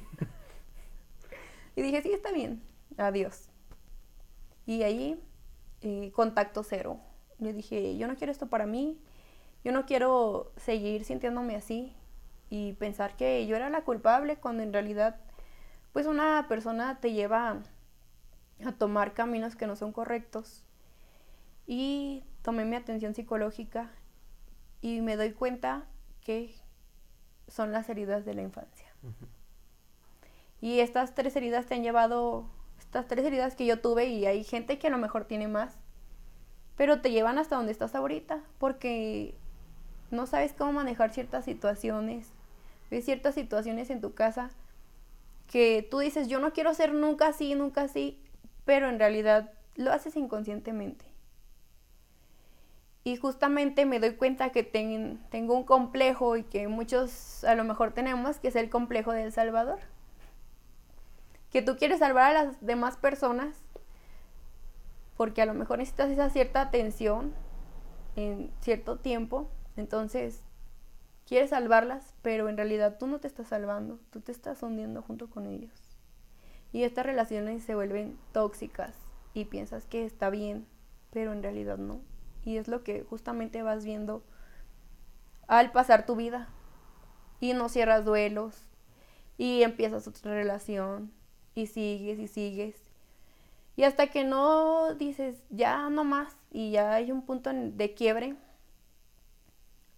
y 1.75 1.81
dije, 1.81 2.01
sí, 2.01 2.11
está 2.13 2.31
bien, 2.31 2.61
adiós. 2.97 3.49
Y 4.65 4.83
ahí, 4.83 5.21
eh, 5.81 6.11
contacto 6.13 6.63
cero. 6.63 6.99
Yo 7.39 7.51
dije, 7.53 7.97
yo 7.97 8.07
no 8.07 8.15
quiero 8.15 8.31
esto 8.31 8.47
para 8.47 8.65
mí, 8.65 8.99
yo 9.63 9.71
no 9.71 9.85
quiero 9.85 10.51
seguir 10.57 11.03
sintiéndome 11.03 11.55
así 11.55 11.95
y 12.49 12.73
pensar 12.73 13.15
que 13.15 13.45
yo 13.47 13.55
era 13.55 13.69
la 13.69 13.83
culpable 13.83 14.37
cuando 14.37 14.63
en 14.63 14.73
realidad, 14.73 15.19
pues 15.93 16.05
una 16.05 16.45
persona 16.47 16.99
te 16.99 17.13
lleva 17.13 17.61
a 18.65 18.71
tomar 18.73 19.13
caminos 19.13 19.55
que 19.55 19.67
no 19.67 19.75
son 19.75 19.91
correctos. 19.91 20.63
Y 21.67 22.23
tomé 22.41 22.65
mi 22.65 22.75
atención 22.75 23.13
psicológica 23.13 23.91
y 24.81 25.01
me 25.01 25.15
doy 25.15 25.31
cuenta 25.31 25.85
que 26.21 26.55
son 27.47 27.71
las 27.71 27.89
heridas 27.89 28.25
de 28.25 28.33
la 28.33 28.41
infancia. 28.41 28.87
Y 30.59 30.79
estas 30.79 31.15
tres 31.15 31.35
heridas 31.35 31.65
te 31.65 31.75
han 31.75 31.83
llevado, 31.83 32.45
estas 32.79 33.07
tres 33.07 33.25
heridas 33.25 33.55
que 33.55 33.65
yo 33.65 33.79
tuve 33.79 34.05
y 34.07 34.25
hay 34.25 34.43
gente 34.43 34.79
que 34.79 34.87
a 34.87 34.91
lo 34.91 34.97
mejor 34.97 35.25
tiene 35.25 35.47
más, 35.47 35.77
pero 36.77 37.01
te 37.01 37.11
llevan 37.11 37.37
hasta 37.37 37.55
donde 37.55 37.71
estás 37.71 37.95
ahorita 37.95 38.41
porque 38.57 39.35
no 40.11 40.27
sabes 40.27 40.53
cómo 40.53 40.73
manejar 40.73 41.11
ciertas 41.11 41.45
situaciones, 41.45 42.31
ves 42.89 43.05
ciertas 43.05 43.35
situaciones 43.35 43.89
en 43.89 44.01
tu 44.01 44.13
casa 44.13 44.51
que 45.51 45.87
tú 45.89 45.99
dices, 45.99 46.27
yo 46.27 46.39
no 46.39 46.53
quiero 46.53 46.73
ser 46.73 46.93
nunca 46.93 47.27
así, 47.27 47.55
nunca 47.55 47.83
así, 47.83 48.21
pero 48.65 48.89
en 48.89 48.99
realidad 48.99 49.51
lo 49.75 49.91
haces 49.91 50.15
inconscientemente. 50.15 51.05
Y 53.03 53.15
justamente 53.17 53.85
me 53.85 53.99
doy 53.99 54.15
cuenta 54.15 54.51
que 54.51 54.63
ten- 54.63 55.19
tengo 55.29 55.55
un 55.55 55.63
complejo 55.63 56.37
y 56.37 56.43
que 56.43 56.67
muchos 56.67 57.43
a 57.43 57.55
lo 57.55 57.63
mejor 57.63 57.93
tenemos, 57.93 58.39
que 58.39 58.47
es 58.49 58.55
el 58.55 58.69
complejo 58.69 59.11
del 59.11 59.31
Salvador. 59.31 59.79
Que 61.51 61.61
tú 61.61 61.75
quieres 61.77 61.99
salvar 61.99 62.35
a 62.35 62.43
las 62.45 62.65
demás 62.65 62.97
personas 62.97 63.55
porque 65.17 65.41
a 65.41 65.45
lo 65.45 65.53
mejor 65.53 65.77
necesitas 65.77 66.09
esa 66.09 66.29
cierta 66.29 66.61
atención 66.61 67.33
en 68.15 68.51
cierto 68.61 68.97
tiempo. 68.97 69.49
Entonces, 69.77 70.41
quieres 71.31 71.51
salvarlas, 71.51 72.13
pero 72.21 72.49
en 72.49 72.57
realidad 72.57 72.97
tú 72.99 73.07
no 73.07 73.21
te 73.21 73.27
estás 73.29 73.47
salvando, 73.47 74.01
tú 74.09 74.19
te 74.19 74.33
estás 74.33 74.61
hundiendo 74.63 75.01
junto 75.01 75.29
con 75.29 75.47
ellos. 75.47 75.71
Y 76.73 76.83
estas 76.83 77.05
relaciones 77.05 77.63
se 77.63 77.73
vuelven 77.73 78.17
tóxicas 78.33 78.97
y 79.33 79.45
piensas 79.45 79.85
que 79.85 80.03
está 80.03 80.29
bien, 80.29 80.67
pero 81.09 81.31
en 81.31 81.41
realidad 81.41 81.77
no. 81.77 82.01
Y 82.43 82.57
es 82.57 82.67
lo 82.67 82.83
que 82.83 83.03
justamente 83.03 83.63
vas 83.63 83.85
viendo 83.85 84.25
al 85.47 85.71
pasar 85.71 86.05
tu 86.05 86.17
vida. 86.17 86.49
Y 87.39 87.53
no 87.53 87.69
cierras 87.69 88.03
duelos. 88.03 88.67
Y 89.37 89.63
empiezas 89.63 90.09
otra 90.09 90.33
relación. 90.33 91.13
Y 91.55 91.67
sigues 91.67 92.19
y 92.19 92.27
sigues. 92.27 92.75
Y 93.77 93.83
hasta 93.83 94.07
que 94.07 94.25
no 94.25 94.95
dices, 94.95 95.41
ya 95.49 95.89
no 95.89 96.03
más. 96.03 96.35
Y 96.51 96.71
ya 96.71 96.91
hay 96.91 97.09
un 97.09 97.21
punto 97.21 97.51
de 97.53 97.93
quiebre. 97.93 98.35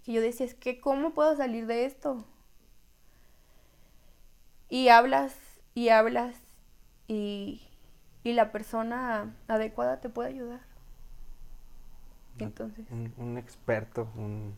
Que 0.04 0.14
yo 0.14 0.22
decía, 0.22 0.45
es 0.45 0.54
que 0.54 0.80
¿cómo 0.82 1.14
puedo 1.14 1.36
salir 1.38 1.66
de 1.66 1.86
esto? 1.86 2.26
Y 4.70 4.89
hablas 4.89 5.36
y 5.76 5.89
hablas 5.89 6.36
y, 7.08 7.62
y 8.24 8.34
la 8.34 8.51
persona 8.51 9.36
adecuada 9.47 9.99
te 9.99 10.10
puede 10.10 10.30
ayudar. 10.30 10.62
Entonces, 12.39 12.86
Un, 12.91 13.14
un 13.18 13.38
experto, 13.38 14.10
un, 14.16 14.56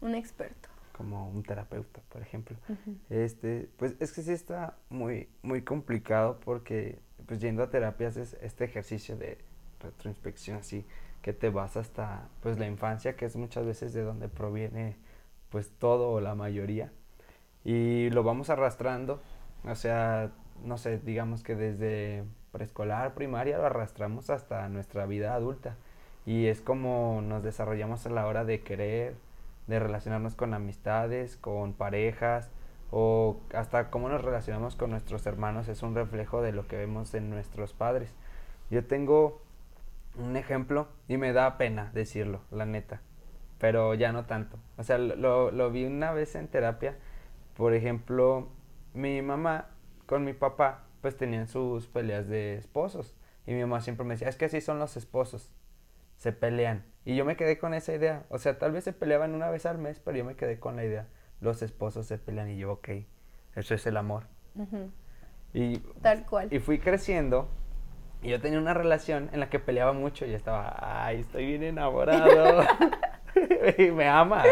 un 0.00 0.14
experto. 0.14 0.68
como 0.96 1.28
un 1.28 1.42
terapeuta, 1.42 2.00
por 2.08 2.22
ejemplo. 2.22 2.56
Este, 3.10 3.68
pues 3.76 3.94
es 4.00 4.12
que 4.12 4.22
sí 4.22 4.32
está 4.32 4.76
muy, 4.88 5.28
muy 5.42 5.62
complicado 5.62 6.38
porque 6.44 6.98
pues 7.26 7.40
yendo 7.40 7.62
a 7.62 7.70
terapias 7.70 8.16
es 8.16 8.34
este 8.40 8.64
ejercicio 8.64 9.16
de 9.16 9.38
retroinspección 9.80 10.58
así 10.58 10.84
que 11.22 11.32
te 11.32 11.50
vas 11.50 11.76
hasta 11.76 12.28
pues 12.42 12.58
la 12.58 12.66
infancia 12.66 13.16
que 13.16 13.26
es 13.26 13.36
muchas 13.36 13.66
veces 13.66 13.92
de 13.92 14.02
donde 14.02 14.28
proviene 14.28 14.96
pues 15.50 15.70
todo 15.78 16.10
o 16.10 16.20
la 16.20 16.34
mayoría 16.34 16.92
y 17.64 18.10
lo 18.10 18.22
vamos 18.22 18.50
arrastrando, 18.50 19.20
o 19.64 19.74
sea, 19.74 20.30
no 20.64 20.78
sé, 20.78 20.98
digamos 20.98 21.42
que 21.42 21.54
desde 21.54 22.24
preescolar, 22.52 23.14
primaria 23.14 23.58
lo 23.58 23.66
arrastramos 23.66 24.30
hasta 24.30 24.68
nuestra 24.68 25.06
vida 25.06 25.34
adulta 25.34 25.76
y 26.24 26.46
es 26.46 26.60
como 26.60 27.20
nos 27.22 27.42
desarrollamos 27.42 28.06
a 28.06 28.10
la 28.10 28.26
hora 28.26 28.44
de 28.44 28.62
querer, 28.62 29.16
de 29.66 29.78
relacionarnos 29.80 30.34
con 30.34 30.54
amistades, 30.54 31.36
con 31.36 31.74
parejas 31.74 32.50
o 32.90 33.38
hasta 33.54 33.90
cómo 33.90 34.08
nos 34.08 34.22
relacionamos 34.22 34.76
con 34.76 34.90
nuestros 34.90 35.26
hermanos 35.26 35.68
es 35.68 35.82
un 35.82 35.94
reflejo 35.94 36.40
de 36.40 36.52
lo 36.52 36.66
que 36.66 36.76
vemos 36.76 37.12
en 37.14 37.28
nuestros 37.28 37.74
padres. 37.74 38.14
Yo 38.70 38.86
tengo 38.86 39.42
un 40.18 40.36
ejemplo 40.36 40.88
y 41.08 41.16
me 41.16 41.32
da 41.32 41.58
pena 41.58 41.90
decirlo, 41.94 42.42
la 42.50 42.66
neta, 42.66 43.00
pero 43.58 43.94
ya 43.94 44.12
no 44.12 44.26
tanto. 44.26 44.58
O 44.76 44.82
sea, 44.82 44.98
lo, 44.98 45.50
lo 45.50 45.70
vi 45.70 45.84
una 45.84 46.12
vez 46.12 46.34
en 46.34 46.48
terapia, 46.48 46.96
por 47.56 47.74
ejemplo, 47.74 48.48
mi 48.94 49.22
mamá 49.22 49.66
con 50.06 50.24
mi 50.24 50.32
papá 50.32 50.84
pues 51.00 51.16
tenían 51.16 51.46
sus 51.48 51.86
peleas 51.86 52.28
de 52.28 52.56
esposos 52.56 53.14
y 53.46 53.52
mi 53.52 53.60
mamá 53.60 53.80
siempre 53.80 54.04
me 54.04 54.14
decía, 54.14 54.28
es 54.28 54.36
que 54.36 54.46
así 54.46 54.60
son 54.60 54.78
los 54.78 54.96
esposos, 54.96 55.52
se 56.16 56.32
pelean. 56.32 56.84
Y 57.04 57.16
yo 57.16 57.24
me 57.24 57.36
quedé 57.36 57.58
con 57.58 57.72
esa 57.74 57.94
idea, 57.94 58.24
o 58.28 58.38
sea, 58.38 58.58
tal 58.58 58.72
vez 58.72 58.84
se 58.84 58.92
peleaban 58.92 59.34
una 59.34 59.48
vez 59.50 59.64
al 59.66 59.78
mes, 59.78 60.00
pero 60.00 60.18
yo 60.18 60.24
me 60.24 60.36
quedé 60.36 60.58
con 60.58 60.76
la 60.76 60.84
idea, 60.84 61.06
los 61.40 61.62
esposos 61.62 62.06
se 62.06 62.18
pelean 62.18 62.50
y 62.50 62.58
yo, 62.58 62.72
ok, 62.72 62.88
eso 63.54 63.74
es 63.74 63.86
el 63.86 63.96
amor. 63.96 64.24
Y 65.54 65.78
Tal 66.02 66.26
cual. 66.26 66.52
y 66.52 66.58
fui 66.58 66.78
creciendo 66.78 67.48
y 68.22 68.30
yo 68.30 68.40
tenía 68.40 68.58
una 68.58 68.74
relación 68.74 69.30
en 69.32 69.40
la 69.40 69.48
que 69.48 69.58
peleaba 69.58 69.92
mucho 69.92 70.26
y 70.26 70.34
estaba, 70.34 70.76
ay, 70.80 71.20
estoy 71.20 71.46
bien 71.46 71.62
enamorado. 71.62 72.64
y 73.78 73.90
me 73.90 74.08
ama. 74.08 74.42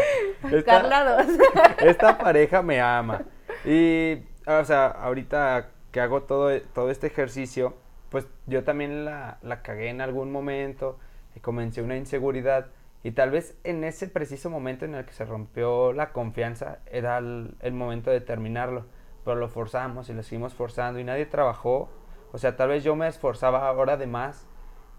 Esta, 0.43 0.63
Carla 0.63 1.03
dos. 1.03 1.37
esta 1.79 2.17
pareja 2.17 2.61
me 2.61 2.79
ama. 2.79 3.23
Y, 3.65 4.19
o 4.45 4.63
sea, 4.63 4.87
ahorita 4.87 5.69
que 5.91 5.99
hago 5.99 6.23
todo, 6.23 6.49
todo 6.73 6.89
este 6.89 7.07
ejercicio, 7.07 7.75
pues 8.09 8.27
yo 8.45 8.63
también 8.63 9.03
la, 9.03 9.37
la 9.41 9.61
cagué 9.61 9.89
en 9.89 9.99
algún 9.99 10.31
momento 10.31 10.97
y 11.35 11.39
comencé 11.41 11.81
una 11.81 11.97
inseguridad. 11.97 12.67
Y 13.03 13.11
tal 13.11 13.31
vez 13.31 13.57
en 13.63 13.83
ese 13.83 14.07
preciso 14.07 14.49
momento 14.49 14.85
en 14.85 14.95
el 14.95 15.05
que 15.05 15.13
se 15.13 15.25
rompió 15.25 15.93
la 15.93 16.11
confianza 16.13 16.79
era 16.85 17.17
el, 17.17 17.55
el 17.61 17.73
momento 17.73 18.11
de 18.11 18.21
terminarlo. 18.21 18.85
Pero 19.25 19.35
lo 19.35 19.49
forzamos 19.49 20.09
y 20.09 20.13
lo 20.13 20.23
seguimos 20.23 20.53
forzando 20.53 20.99
y 20.99 21.03
nadie 21.03 21.25
trabajó. 21.25 21.89
O 22.31 22.37
sea, 22.37 22.55
tal 22.55 22.69
vez 22.69 22.83
yo 22.83 22.95
me 22.95 23.07
esforzaba 23.07 23.67
ahora 23.67 23.97
de 23.97 24.07
más, 24.07 24.47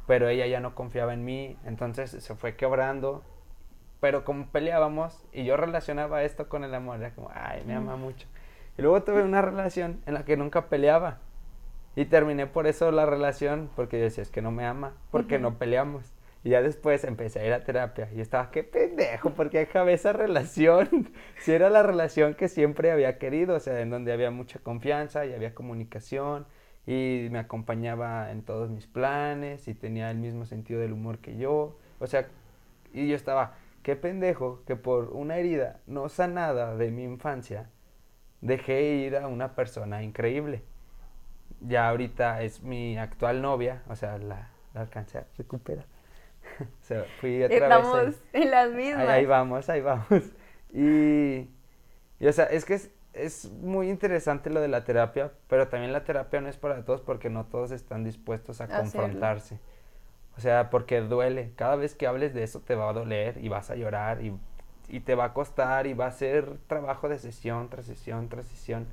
pero 0.07 0.29
ella 0.29 0.47
ya 0.47 0.61
no 0.61 0.75
confiaba 0.75 1.13
en 1.15 1.25
mí. 1.25 1.57
Entonces 1.65 2.11
se 2.11 2.35
fue 2.35 2.57
quebrando. 2.57 3.23
Pero 4.01 4.25
como 4.25 4.47
peleábamos 4.47 5.25
y 5.33 5.45
yo 5.45 5.57
relacionaba 5.57 6.23
esto 6.23 6.49
con 6.49 6.63
el 6.63 6.75
amor, 6.75 6.99
era 6.99 7.15
como, 7.15 7.31
ay, 7.35 7.65
me 7.67 7.75
ama 7.75 7.97
mucho. 7.97 8.29
Y 8.77 8.83
luego 8.83 9.03
tuve 9.03 9.25
una 9.25 9.43
relación 9.43 10.01
en 10.07 10.15
la 10.15 10.25
que 10.25 10.37
nunca 10.37 10.69
peleaba. 10.69 11.19
Y 11.97 12.05
terminé 12.05 12.47
por 12.47 12.69
eso 12.69 12.93
la 12.93 13.07
relación, 13.07 13.71
porque 13.75 13.99
yo 13.99 14.05
decía, 14.05 14.23
es 14.23 14.31
que 14.31 14.41
no 14.41 14.53
me 14.53 14.65
ama, 14.65 14.95
porque 15.11 15.41
no 15.41 15.59
peleamos. 15.59 16.13
Y 16.45 16.51
ya 16.51 16.63
después 16.63 17.03
empecé 17.03 17.41
a 17.41 17.47
ir 17.47 17.53
a 17.53 17.65
terapia 17.65 18.09
y 18.15 18.21
estaba, 18.21 18.53
qué 18.53 18.63
pendejo, 18.63 19.31
porque 19.31 19.59
acabé 19.59 19.95
esa 19.95 20.13
relación. 20.13 21.11
si 21.41 21.53
era 21.53 21.71
la 21.71 21.83
relación 21.83 22.35
que 22.35 22.47
siempre 22.47 22.93
había 22.93 23.19
querido, 23.19 23.57
o 23.57 23.61
sea, 23.61 23.81
en 23.81 23.91
donde 23.91 24.13
había 24.13 24.31
mucha 24.31 24.61
confianza 24.61 25.27
y 25.27 25.35
había 25.35 25.57
comunicación 25.57 26.47
y 26.89 27.29
me 27.31 27.39
acompañaba 27.39 28.31
en 28.31 28.41
todos 28.41 28.71
mis 28.71 28.87
planes 28.87 29.69
y 29.69 29.75
tenía 29.75 30.11
el 30.11 30.17
mismo 30.17 30.47
sentido 30.47 30.81
del 30.81 30.95
humor 30.95 31.19
que 31.19 31.37
yo. 31.37 31.77
O 31.99 32.07
sea, 32.07 32.29
y 32.95 33.09
yo 33.09 33.15
estaba, 33.15 33.57
qué 33.83 33.95
pendejo 33.95 34.63
que 34.67 34.75
por 34.75 35.11
una 35.11 35.37
herida 35.37 35.81
no 35.87 36.09
sanada 36.09 36.77
de 36.77 36.91
mi 36.91 37.05
infancia 37.05 37.69
dejé 38.41 38.85
ir 38.85 39.17
a 39.17 39.29
una 39.29 39.55
persona 39.55 40.03
increíble. 40.03 40.63
Ya 41.61 41.91
ahorita 41.91 42.41
es 42.41 42.63
mi 42.63 42.97
actual 42.97 43.43
novia, 43.43 43.83
o 43.91 43.95
sea, 43.95 44.17
la, 44.17 44.49
la 44.73 44.81
alcancé 44.81 45.19
a 45.19 45.27
recuperar. 45.37 45.85
o 46.61 46.83
sea, 46.83 47.05
fui 47.21 47.43
otra 47.43 47.55
Estamos 47.55 48.07
vez. 48.07 48.23
en 48.33 48.51
las 48.51 48.73
mismas. 48.73 49.09
Ahí, 49.09 49.21
ahí 49.21 49.27
vamos, 49.27 49.69
ahí 49.69 49.83
vamos. 49.83 50.07
Y, 50.73 51.51
y, 52.19 52.27
o 52.27 52.33
sea, 52.33 52.47
es 52.47 52.65
que 52.65 52.75
es, 52.75 52.91
es 53.13 53.51
muy 53.51 53.91
interesante 53.91 54.51
lo 54.51 54.61
de 54.61 54.69
la 54.69 54.85
terapia, 54.85 55.33
pero 55.49 55.69
también 55.69 55.93
la 55.93 56.05
terapia 56.05 56.41
no 56.41 56.49
es 56.49 56.57
para 56.57 56.85
todos 56.85 57.01
porque 57.01 57.31
no 57.31 57.47
todos 57.47 57.71
están 57.71 58.05
dispuestos 58.05 58.61
a 58.61 58.69
Hacerlo. 58.69 58.83
confrontarse. 58.83 59.59
O 60.37 60.41
sea, 60.41 60.71
porque 60.71 61.01
duele. 61.01 61.53
Cada 61.57 61.77
vez 61.77 61.95
que 61.95 62.07
hables 62.07 62.35
de 62.35 62.45
eso 62.45 62.61
te 62.61 62.75
va 62.75 62.89
a 62.91 62.93
doler 62.93 63.39
y 63.43 63.49
vas 63.49 63.71
a 63.71 63.77
llorar 63.77 64.23
y, 64.23 64.37
y 64.89 65.01
te 65.01 65.15
va 65.15 65.25
a 65.27 65.33
costar 65.35 65.87
y 65.87 65.95
va 65.95 66.07
a 66.07 66.13
ser 66.13 66.59
trabajo 66.69 67.09
de 67.09 67.19
sesión 67.19 67.69
tras 67.71 67.87
sesión 67.87 68.29
tras 68.29 68.47
sesión. 68.47 68.87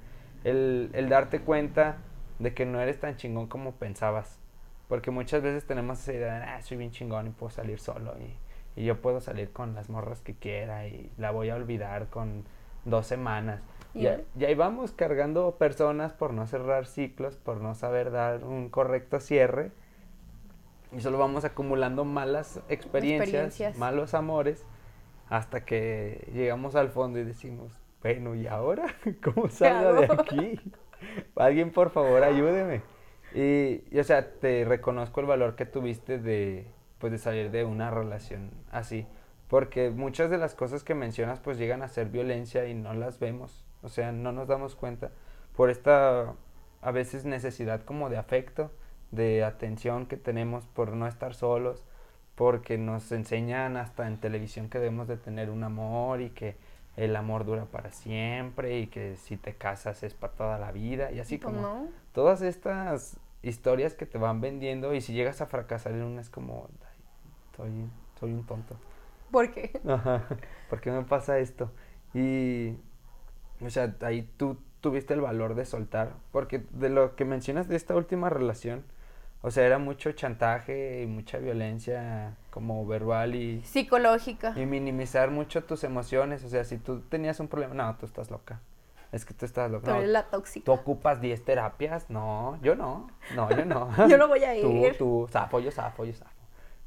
El, 0.44 0.90
el 0.94 1.10
darte 1.10 1.42
cuenta 1.42 1.98
de 2.40 2.54
que 2.54 2.66
no 2.66 2.80
eres 2.82 3.00
tan 3.00 3.16
chingón 3.18 3.48
como 3.48 3.74
pensabas. 3.76 4.40
Porque 4.88 5.12
muchas 5.12 5.42
veces 5.42 5.66
tenemos 5.66 6.00
esa 6.00 6.14
idea 6.14 6.40
de, 6.40 6.44
ah, 6.46 6.62
soy 6.62 6.78
bien 6.78 6.92
chingón 6.92 7.28
y 7.28 7.30
puedo 7.32 7.50
salir 7.50 7.80
solo 7.80 8.14
y, 8.20 8.82
y 8.82 8.86
yo 8.86 9.02
puedo 9.02 9.20
salir 9.22 9.52
con 9.52 9.74
las 9.76 9.90
morras 9.90 10.22
que 10.22 10.36
quiera 10.36 10.88
y 10.88 11.12
la 11.18 11.32
voy 11.32 11.50
a 11.50 11.56
olvidar 11.56 12.08
con 12.10 12.46
dos 12.86 13.08
semanas. 13.08 13.62
Y, 13.96 14.04
Y- 14.04 14.08
a- 14.08 14.22
y 14.38 14.46
ahí 14.46 14.54
vamos 14.56 14.92
cargando 14.92 15.56
personas 15.58 16.14
por 16.14 16.34
no 16.34 16.46
cerrar 16.46 16.86
ciclos, 16.86 17.38
por 17.38 17.62
no 17.62 17.74
saber 17.74 18.12
dar 18.12 18.44
un 18.44 18.70
correcto 18.70 19.20
cierre. 19.20 19.72
Y 20.92 21.00
solo 21.02 21.18
vamos 21.18 21.44
acumulando 21.46 22.06
malas 22.06 22.60
experiencias, 22.70 23.28
Experiencias. 23.30 23.78
malos 23.78 24.14
amores, 24.14 24.64
hasta 25.30 25.66
que 25.66 26.30
llegamos 26.34 26.76
al 26.76 26.90
fondo 26.90 27.20
y 27.20 27.24
decimos, 27.24 27.74
bueno, 28.04 28.36
¿y 28.36 28.46
ahora? 28.48 28.86
¿Cómo 29.24 29.50
salgo 29.50 30.02
de 30.02 30.06
aquí? 30.14 30.60
Alguien, 31.36 31.72
por 31.72 31.90
favor, 31.90 32.24
ayúdeme. 32.24 32.82
Y, 33.34 33.84
y, 33.92 34.00
o 34.00 34.04
sea, 34.04 34.30
te 34.40 34.64
reconozco 34.64 35.20
el 35.20 35.26
valor 35.26 35.56
que 35.56 35.66
tuviste 35.66 36.20
de, 36.20 36.68
pues, 37.00 37.12
de 37.12 37.18
salir 37.18 37.52
de 37.52 37.66
una 37.66 37.90
relación 37.92 38.52
así. 38.72 39.08
Porque 39.50 39.90
muchas 39.90 40.30
de 40.30 40.38
las 40.38 40.56
cosas 40.56 40.84
que 40.84 40.96
mencionas, 40.96 41.40
pues, 41.40 41.58
llegan 41.58 41.82
a 41.82 41.88
ser 41.90 42.08
violencia 42.08 42.68
y 42.68 42.74
no 42.76 42.94
las 42.94 43.20
vemos. 43.20 43.65
O 43.86 43.90
sea, 43.90 44.12
no 44.12 44.32
nos 44.32 44.48
damos 44.48 44.76
cuenta. 44.76 45.12
Por 45.56 45.70
esta, 45.70 46.34
a 46.82 46.92
veces, 46.92 47.26
necesidad 47.26 47.84
como 47.86 48.10
de 48.10 48.18
afecto, 48.18 48.72
de 49.12 49.44
atención 49.44 50.08
que 50.08 50.18
tenemos 50.18 50.66
por 50.66 50.92
no 50.94 51.08
estar 51.08 51.34
solos, 51.36 51.86
porque 52.36 52.78
nos 52.78 53.12
enseñan 53.12 53.78
hasta 53.78 54.08
en 54.08 54.18
televisión 54.20 54.70
que 54.70 54.80
debemos 54.80 55.08
de 55.08 55.18
tener 55.18 55.50
un 55.50 55.64
amor 55.64 56.22
y 56.22 56.32
que 56.32 56.58
el 56.98 57.16
amor 57.16 57.46
dura 57.46 57.66
para 57.66 57.92
siempre 57.92 58.80
y 58.80 58.88
que 58.88 59.16
si 59.18 59.38
te 59.38 59.54
casas 59.56 60.04
es 60.04 60.14
para 60.14 60.34
toda 60.34 60.58
la 60.58 60.72
vida 60.72 61.12
y 61.12 61.20
así 61.20 61.40
como 61.40 61.62
no. 61.62 61.88
todas 62.14 62.42
estas 62.42 63.18
historias 63.44 63.94
que 63.94 64.06
te 64.06 64.18
van 64.18 64.42
vendiendo 64.42 64.94
y 64.94 65.02
si 65.02 65.14
llegas 65.14 65.42
a 65.42 65.46
fracasar 65.46 65.92
en 65.94 66.04
una 66.04 66.22
es 66.22 66.30
como 66.30 66.70
"Ay, 66.82 67.04
soy, 67.58 67.72
soy 68.20 68.34
un 68.34 68.46
tonto 68.46 68.76
¿Por 69.32 69.52
qué? 69.52 69.80
Ajá, 69.88 70.24
¿por 70.70 70.80
qué 70.82 70.92
me 70.92 71.04
pasa 71.04 71.40
esto? 71.40 71.72
Y, 72.14 72.78
o 73.62 73.70
sea, 73.70 73.96
ahí 74.02 74.30
tú 74.38 74.58
tuviste 74.82 75.14
el 75.14 75.22
valor 75.22 75.56
de 75.56 75.66
soltar, 75.66 76.14
porque 76.32 76.64
de 76.72 76.90
lo 76.90 77.16
que 77.16 77.26
mencionas 77.26 77.68
de 77.68 77.76
esta 77.76 77.96
última 77.96 78.30
relación, 78.30 78.84
o 79.42 79.52
sea, 79.52 79.66
era 79.66 79.78
mucho 79.78 80.12
chantaje 80.12 81.04
y 81.04 81.08
mucha 81.08 81.38
violencia 81.38 82.36
como 82.52 82.86
verbal 82.86 83.36
y, 83.36 83.62
Psicológica. 83.64 84.54
y 84.56 84.66
minimizar 84.66 85.32
mucho 85.32 85.64
tus 85.64 85.84
emociones, 85.84 86.44
o 86.44 86.50
sea, 86.50 86.64
si 86.64 86.78
tú 86.78 87.02
tenías 87.02 87.40
un 87.40 87.48
problema, 87.48 87.74
no, 87.74 87.96
tú 87.98 88.06
estás 88.06 88.30
loca, 88.32 88.60
es 89.12 89.26
que 89.26 89.34
tú 89.34 89.46
estás 89.46 89.72
loca, 89.72 89.86
Tú 89.86 89.92
no, 89.92 89.98
eres 89.98 90.10
la 90.10 90.24
tóxica. 90.30 90.66
¿Tú 90.66 90.72
ocupas 90.74 91.22
10 91.22 91.46
terapias? 91.46 92.10
No, 92.10 92.60
yo 92.62 92.76
no. 92.76 93.08
No, 93.36 93.50
yo 93.50 93.64
no. 93.66 93.90
Yo 94.10 94.18
no 94.18 94.28
voy 94.28 94.44
a 94.44 94.54
Tú, 94.62 94.72
ir. 94.86 94.98
tú, 94.98 95.28
zafo, 95.32 95.60
yo 95.60 95.72
zafo, 95.72 96.06
yo 96.06 96.14
zafo. 96.14 96.32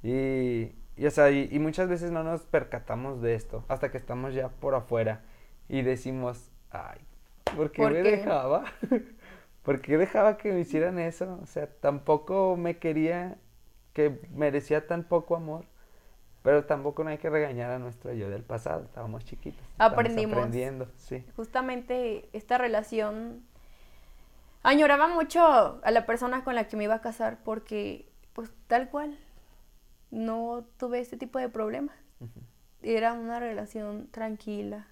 Y, 0.02 0.72
y, 0.96 1.06
o 1.06 1.10
sea, 1.10 1.30
y, 1.30 1.48
y 1.50 1.58
muchas 1.58 1.88
veces 1.88 2.10
no 2.10 2.22
nos 2.22 2.42
percatamos 2.42 3.22
de 3.22 3.34
esto 3.34 3.64
hasta 3.68 3.90
que 3.90 3.98
estamos 3.98 4.34
ya 4.34 4.48
por 4.48 4.74
afuera 4.74 5.22
y 5.68 5.82
decimos, 5.82 6.50
ay, 6.70 7.00
¿por 7.56 7.70
qué 7.72 7.82
¿Por 7.82 7.92
me 7.92 8.02
qué? 8.02 8.10
dejaba? 8.12 8.64
¿Por 9.62 9.80
qué 9.82 9.98
dejaba 9.98 10.38
que 10.38 10.52
me 10.52 10.60
hicieran 10.60 10.98
eso? 10.98 11.38
O 11.42 11.46
sea, 11.46 11.66
tampoco 11.66 12.56
me 12.56 12.78
quería, 12.78 13.36
que 13.92 14.20
merecía 14.34 14.86
tan 14.86 15.04
poco 15.04 15.36
amor. 15.36 15.64
Pero 16.42 16.64
tampoco 16.64 17.04
no 17.04 17.10
hay 17.10 17.18
que 17.18 17.28
regañar 17.28 17.70
a 17.72 17.78
nuestro 17.78 18.12
yo 18.14 18.30
del 18.30 18.42
pasado, 18.44 18.84
estábamos 18.84 19.24
chiquitos. 19.24 19.60
Aprendimos. 19.78 20.36
aprendiendo, 20.38 20.88
sí. 20.96 21.24
Justamente 21.36 22.28
esta 22.32 22.58
relación 22.58 23.42
añoraba 24.62 25.08
mucho 25.08 25.80
a 25.82 25.90
la 25.90 26.06
persona 26.06 26.44
con 26.44 26.54
la 26.54 26.68
que 26.68 26.76
me 26.76 26.84
iba 26.84 26.94
a 26.94 27.00
casar 27.00 27.38
porque, 27.44 28.08
pues 28.32 28.50
tal 28.68 28.88
cual, 28.88 29.18
no 30.10 30.64
tuve 30.78 31.00
este 31.00 31.16
tipo 31.16 31.38
de 31.38 31.48
problemas. 31.48 31.96
Era 32.82 33.12
una 33.12 33.40
relación 33.40 34.08
tranquila, 34.10 34.86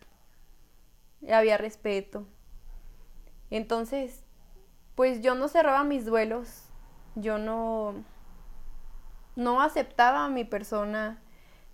había 1.31 1.59
respeto. 1.59 2.27
Entonces, 3.51 4.25
pues 4.95 5.21
yo 5.23 5.35
no 5.35 5.49
cerraba 5.49 5.85
mis 5.85 6.05
duelos, 6.05 6.69
yo 7.15 7.39
no, 7.39 7.95
no 9.37 9.61
aceptaba 9.61 10.25
a 10.25 10.31
mi 10.31 10.45
persona, 10.45 11.21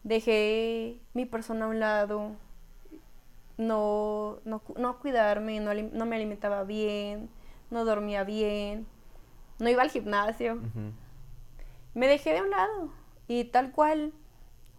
dejé 0.03 1.01
mi 1.15 1.25
persona 1.25 1.65
a 1.65 1.69
un 1.69 1.81
lado, 1.81 2.33
no, 3.57 4.39
no, 4.45 4.63
no 4.77 4.99
cuidarme, 4.99 5.61
no, 5.61 5.73
no 5.75 6.07
me 6.07 6.17
alimentaba 6.17 6.65
bien, 6.65 7.31
no 7.71 7.85
dormía 7.85 8.25
bien, 8.25 8.87
no 9.59 9.69
iba 9.69 9.83
al 9.83 9.91
gimnasio 9.91 10.61
me 11.95 12.09
dejé 12.09 12.33
de 12.35 12.43
un 12.43 12.51
lado 12.51 12.91
y 13.29 13.45
tal 13.45 13.73
cual, 13.73 14.13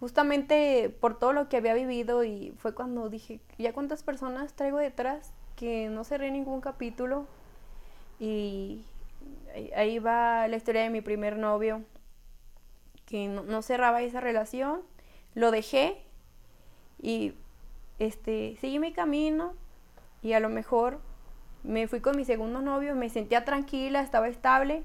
justamente 0.03 0.89
por 0.99 1.17
todo 1.17 1.31
lo 1.31 1.47
que 1.47 1.55
había 1.55 1.73
vivido 1.73 2.25
y 2.25 2.53
fue 2.57 2.75
cuando 2.75 3.07
dije, 3.07 3.39
ya 3.57 3.71
cuántas 3.71 4.03
personas 4.03 4.53
traigo 4.53 4.77
detrás 4.77 5.31
que 5.55 5.87
no 5.87 6.03
cerré 6.03 6.29
ningún 6.29 6.59
capítulo 6.59 7.25
y 8.19 8.83
ahí- 9.77 9.99
va 9.99 10.45
la 10.49 10.57
historia 10.57 10.81
de 10.81 10.89
mi 10.89 10.99
primer 10.99 11.37
novio 11.37 11.83
que 13.05 13.29
no, 13.29 13.43
no 13.43 13.61
cerraba 13.61 14.01
esa 14.01 14.19
relación, 14.19 14.81
lo 15.35 15.51
dejé 15.51 16.03
y 17.01 17.35
este 17.97 18.57
seguí 18.59 18.79
mi 18.79 18.91
camino 18.91 19.53
y 20.21 20.33
a 20.33 20.41
lo 20.41 20.49
mejor 20.49 20.99
me 21.63 21.87
fui 21.87 22.01
con 22.01 22.17
mi 22.17 22.25
segundo 22.25 22.59
novio, 22.59 22.93
me 22.93 23.07
sentía 23.09 23.45
tranquila, 23.45 24.01
estaba 24.01 24.27
estable, 24.27 24.83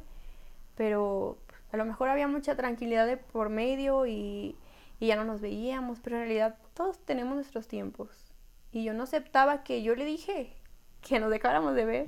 pero 0.76 1.38
a 1.72 1.76
lo 1.76 1.84
mejor 1.84 2.08
había 2.08 2.28
mucha 2.28 2.54
tranquilidad 2.54 3.04
de 3.04 3.16
por 3.16 3.48
medio 3.48 4.06
y, 4.06 4.54
y 5.00 5.08
ya 5.08 5.16
no 5.16 5.24
nos 5.24 5.40
veíamos, 5.40 6.00
pero 6.00 6.16
en 6.16 6.22
realidad 6.22 6.58
todos 6.74 6.98
tenemos 6.98 7.34
nuestros 7.34 7.68
tiempos. 7.68 8.32
Y 8.72 8.84
yo 8.84 8.94
no 8.94 9.04
aceptaba 9.04 9.62
que 9.62 9.82
yo 9.82 9.94
le 9.94 10.04
dije 10.04 10.54
que 11.00 11.20
nos 11.20 11.30
dejáramos 11.30 11.74
de 11.74 11.84
ver, 11.84 12.06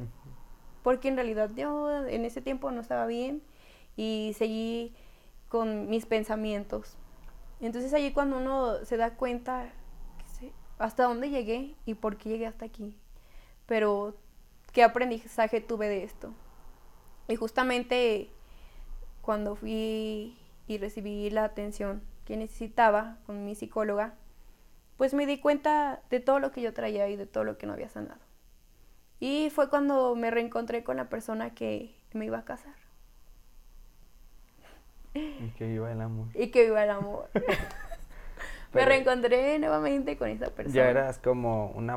porque 0.83 1.09
en 1.09 1.17
realidad 1.17 1.51
yo 1.55 2.07
en 2.07 2.25
ese 2.25 2.41
tiempo 2.41 2.71
no 2.71 2.81
estaba 2.81 3.07
bien 3.07 3.43
y 3.97 4.35
seguí 4.37 4.95
con 5.49 5.89
mis 5.89 6.07
pensamientos. 6.07 6.97
Entonces 7.61 7.93
allí 7.93 8.13
cuando 8.13 8.39
uno 8.39 8.85
se 8.85 8.97
da 8.97 9.15
cuenta 9.17 9.73
hasta 10.79 11.05
dónde 11.05 11.29
llegué 11.29 11.77
y 11.85 11.95
por 11.95 12.17
qué 12.17 12.31
llegué 12.31 12.47
hasta 12.47 12.65
aquí. 12.65 12.97
Pero 13.67 14.17
qué 14.73 14.83
aprendizaje 14.83 15.61
tuve 15.61 15.89
de 15.89 16.05
esto. 16.05 16.33
Y 17.29 17.37
justamente 17.37 18.31
cuando 19.21 19.55
fui 19.55 20.37
y 20.67 20.79
recibí 20.79 21.29
la 21.31 21.45
atención 21.45 22.03
que 22.31 22.37
necesitaba 22.37 23.17
con 23.27 23.45
mi 23.45 23.57
psicóloga, 23.57 24.15
pues 24.97 25.15
me 25.15 25.27
di 25.27 25.41
cuenta 25.41 26.01
de 26.11 26.21
todo 26.21 26.39
lo 26.39 26.53
que 26.53 26.63
yo 26.63 26.73
traía 26.73 27.09
y 27.09 27.17
de 27.17 27.27
todo 27.27 27.43
lo 27.43 27.59
que 27.59 27.67
no 27.67 27.73
había 27.73 27.89
sanado. 27.89 28.21
Y 29.19 29.51
fue 29.51 29.69
cuando 29.69 30.15
me 30.15 30.31
reencontré 30.31 30.85
con 30.85 30.97
la 30.97 31.09
persona 31.09 31.55
que 31.57 31.93
me 32.13 32.27
iba 32.27 32.39
a 32.39 32.45
casar 32.45 32.75
Y 35.13 35.51
que 35.59 35.67
viva 35.67 35.91
el 35.91 36.01
amor. 36.01 36.29
y 36.35 36.53
que 36.53 36.67
viva 36.67 36.85
el 36.85 36.91
amor. 36.91 37.31
me 38.75 38.85
reencontré 38.85 39.59
nuevamente 39.59 40.17
con 40.17 40.29
esa 40.29 40.55
persona. 40.55 40.73
Ya 40.73 40.89
eras 40.89 41.19
como 41.19 41.73
una 41.73 41.97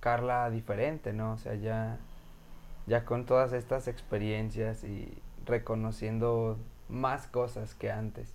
Carla 0.00 0.48
diferente, 0.48 1.12
¿no? 1.12 1.32
O 1.32 1.36
sea, 1.36 1.54
ya, 1.54 1.98
ya 2.86 3.04
con 3.04 3.26
todas 3.26 3.52
estas 3.52 3.88
experiencias 3.88 4.84
y 4.84 5.20
reconociendo 5.44 6.56
más 6.88 7.26
cosas 7.26 7.74
que 7.74 7.90
antes. 7.92 8.32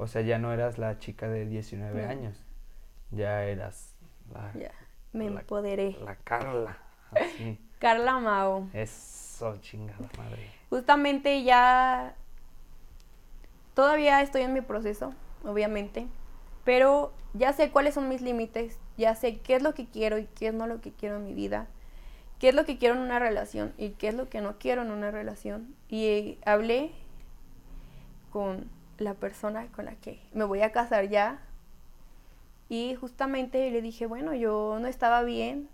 O 0.00 0.06
sea, 0.06 0.22
ya 0.22 0.38
no 0.38 0.52
eras 0.52 0.78
la 0.78 0.98
chica 0.98 1.28
de 1.28 1.44
19 1.46 2.02
No. 2.02 2.08
años. 2.08 2.42
Ya 3.10 3.44
eras 3.44 3.94
la, 4.32 4.50
Ya, 4.58 4.72
me 5.12 5.28
La- 5.28 5.40
empoderé. 5.40 5.96
la 6.02 6.16
Carla. 6.16 6.78
Así. 7.12 7.58
Carla 7.80 8.18
Mao. 8.18 8.68
Eso, 8.72 9.56
chingada 9.58 10.08
madre. 10.16 10.50
Justamente 10.70 11.42
ya 11.42 12.14
todavía 13.74 14.22
estoy 14.22 14.42
en 14.42 14.52
mi 14.54 14.60
proceso, 14.60 15.12
obviamente, 15.44 16.06
pero 16.64 17.12
ya 17.34 17.52
sé 17.52 17.70
cuáles 17.70 17.94
son 17.94 18.08
mis 18.08 18.20
límites, 18.22 18.78
ya 18.96 19.14
sé 19.14 19.38
qué 19.38 19.56
es 19.56 19.62
lo 19.62 19.74
que 19.74 19.86
quiero 19.86 20.18
y 20.18 20.26
qué 20.26 20.48
es 20.48 20.54
no 20.54 20.66
lo 20.66 20.80
que 20.80 20.92
quiero 20.92 21.16
en 21.16 21.24
mi 21.24 21.34
vida, 21.34 21.66
qué 22.38 22.50
es 22.50 22.54
lo 22.54 22.64
que 22.64 22.78
quiero 22.78 22.94
en 22.96 23.00
una 23.02 23.18
relación 23.18 23.72
y 23.78 23.90
qué 23.90 24.08
es 24.08 24.14
lo 24.14 24.28
que 24.28 24.40
no 24.40 24.58
quiero 24.58 24.82
en 24.82 24.90
una 24.90 25.10
relación. 25.10 25.74
Y 25.88 26.38
hablé 26.44 26.92
con 28.30 28.68
la 29.00 29.14
persona 29.14 29.66
con 29.72 29.86
la 29.86 29.96
que 29.96 30.20
me 30.32 30.44
voy 30.44 30.60
a 30.62 30.72
casar 30.72 31.08
ya. 31.08 31.40
Y 32.68 32.94
justamente 32.94 33.70
le 33.70 33.82
dije, 33.82 34.06
bueno, 34.06 34.34
yo 34.34 34.78
no 34.80 34.86
estaba 34.86 35.22
bien 35.22 35.68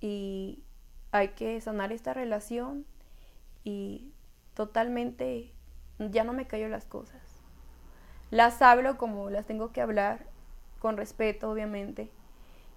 y 0.00 0.62
hay 1.12 1.28
que 1.28 1.58
sanar 1.60 1.92
esta 1.92 2.12
relación 2.12 2.84
y 3.62 4.12
totalmente 4.52 5.52
ya 5.98 6.24
no 6.24 6.34
me 6.34 6.46
callo 6.46 6.68
las 6.68 6.84
cosas. 6.84 7.22
Las 8.30 8.60
hablo 8.60 8.98
como 8.98 9.30
las 9.30 9.46
tengo 9.46 9.72
que 9.72 9.80
hablar, 9.80 10.26
con 10.80 10.96
respeto 10.96 11.50
obviamente. 11.50 12.10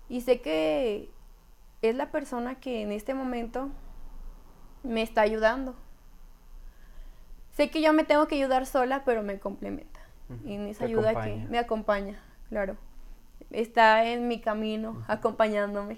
Y 0.08 0.22
sé 0.22 0.40
que 0.40 1.10
es 1.82 1.96
la 1.96 2.12
persona 2.12 2.60
que 2.60 2.84
en 2.84 2.92
este 2.92 3.14
momento 3.14 3.70
me 4.84 5.02
está 5.02 5.22
ayudando. 5.22 5.76
Sé 7.58 7.72
que 7.72 7.82
yo 7.82 7.92
me 7.92 8.04
tengo 8.04 8.28
que 8.28 8.36
ayudar 8.36 8.68
sola, 8.68 9.02
pero 9.04 9.24
me 9.24 9.40
complementa. 9.40 10.00
Y 10.46 10.54
en 10.54 10.68
esa 10.68 10.86
ayuda 10.86 11.24
que 11.24 11.48
me 11.50 11.58
acompaña, 11.58 12.22
claro. 12.50 12.78
Está 13.50 14.06
en 14.06 14.28
mi 14.28 14.40
camino, 14.40 15.04
acompañándome. 15.08 15.98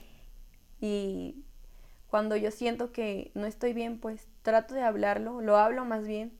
Y 0.79 1.43
cuando 2.09 2.37
yo 2.37 2.51
siento 2.51 2.93
que 2.93 3.31
no 3.33 3.45
estoy 3.45 3.73
bien, 3.73 3.99
pues 3.99 4.29
trato 4.41 4.73
de 4.73 4.83
hablarlo, 4.83 5.41
lo 5.41 5.57
hablo 5.57 5.83
más 5.83 6.07
bien. 6.07 6.31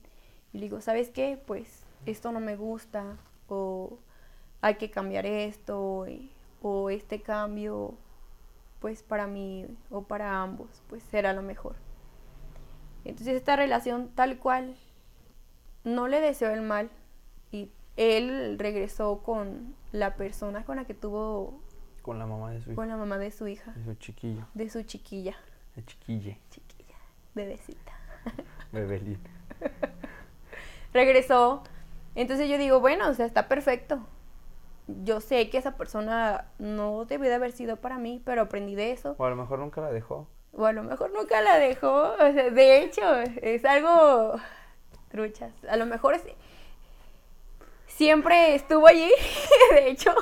Y 0.54 0.58
digo, 0.60 0.80
¿sabes 0.80 1.10
qué? 1.10 1.38
Pues 1.46 1.84
esto 2.06 2.32
no 2.32 2.40
me 2.40 2.56
gusta, 2.56 3.18
o 3.46 3.98
hay 4.62 4.76
que 4.76 4.90
cambiar 4.90 5.26
esto, 5.26 6.06
o 6.62 6.88
este 6.88 7.20
cambio, 7.20 7.94
pues 8.78 9.02
para 9.02 9.26
mí 9.26 9.66
o 9.90 10.00
para 10.00 10.40
ambos, 10.40 10.82
pues 10.88 11.02
será 11.02 11.34
lo 11.34 11.42
mejor. 11.42 11.76
Entonces 13.04 13.36
esta 13.36 13.54
relación 13.54 14.08
tal 14.14 14.38
cual 14.38 14.76
no 15.84 16.08
le 16.08 16.20
deseo 16.20 16.50
el 16.50 16.62
mal 16.62 16.90
y 17.50 17.70
él 17.96 18.58
regresó 18.58 19.22
con 19.22 19.74
la 19.92 20.16
persona 20.16 20.64
con 20.64 20.76
la 20.76 20.84
que 20.84 20.94
tuvo 20.94 21.60
con 22.02 22.18
la 22.18 22.26
mamá 22.26 22.50
de 22.50 22.60
su 22.60 22.70
hija. 22.70 22.76
Con 22.76 22.88
la 22.88 22.96
mamá 22.96 23.18
de 23.18 23.30
su 23.30 23.46
hija. 23.46 23.72
De 23.72 23.84
su 23.84 23.94
chiquillo. 23.94 24.46
De 24.54 24.70
su 24.70 24.82
chiquilla. 24.82 25.36
De 25.76 25.84
chiquille. 25.84 26.38
Chiquilla. 26.50 26.96
Bebecita. 27.34 27.92
Bebelín. 28.72 29.18
regresó. 30.92 31.62
Entonces 32.14 32.48
yo 32.48 32.58
digo, 32.58 32.80
bueno, 32.80 33.08
o 33.08 33.14
sea, 33.14 33.26
está 33.26 33.48
perfecto. 33.48 34.00
Yo 35.04 35.20
sé 35.20 35.50
que 35.50 35.58
esa 35.58 35.76
persona 35.76 36.46
no 36.58 37.04
debió 37.04 37.28
de 37.28 37.36
haber 37.36 37.52
sido 37.52 37.76
para 37.76 37.98
mí, 37.98 38.20
pero 38.24 38.42
aprendí 38.42 38.74
de 38.74 38.92
eso. 38.92 39.14
O 39.18 39.24
a 39.24 39.30
lo 39.30 39.36
mejor 39.36 39.60
nunca 39.60 39.80
la 39.80 39.92
dejó. 39.92 40.26
O 40.52 40.64
a 40.64 40.72
lo 40.72 40.82
mejor 40.82 41.12
nunca 41.12 41.40
la 41.42 41.58
dejó. 41.58 42.14
O 42.14 42.32
sea, 42.32 42.50
de 42.50 42.82
hecho, 42.82 43.02
es 43.42 43.64
algo 43.64 44.34
truchas. 45.10 45.52
A 45.68 45.76
lo 45.76 45.84
mejor 45.86 46.16
siempre 47.86 48.54
estuvo 48.54 48.86
allí, 48.86 49.10
de 49.72 49.90
hecho. 49.90 50.14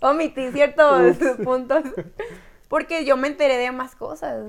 Omití 0.00 0.52
ciertos 0.52 1.16
puntos. 1.44 1.84
Porque 2.68 3.04
yo 3.04 3.16
me 3.16 3.28
enteré 3.28 3.56
de 3.56 3.72
más 3.72 3.94
cosas. 3.94 4.44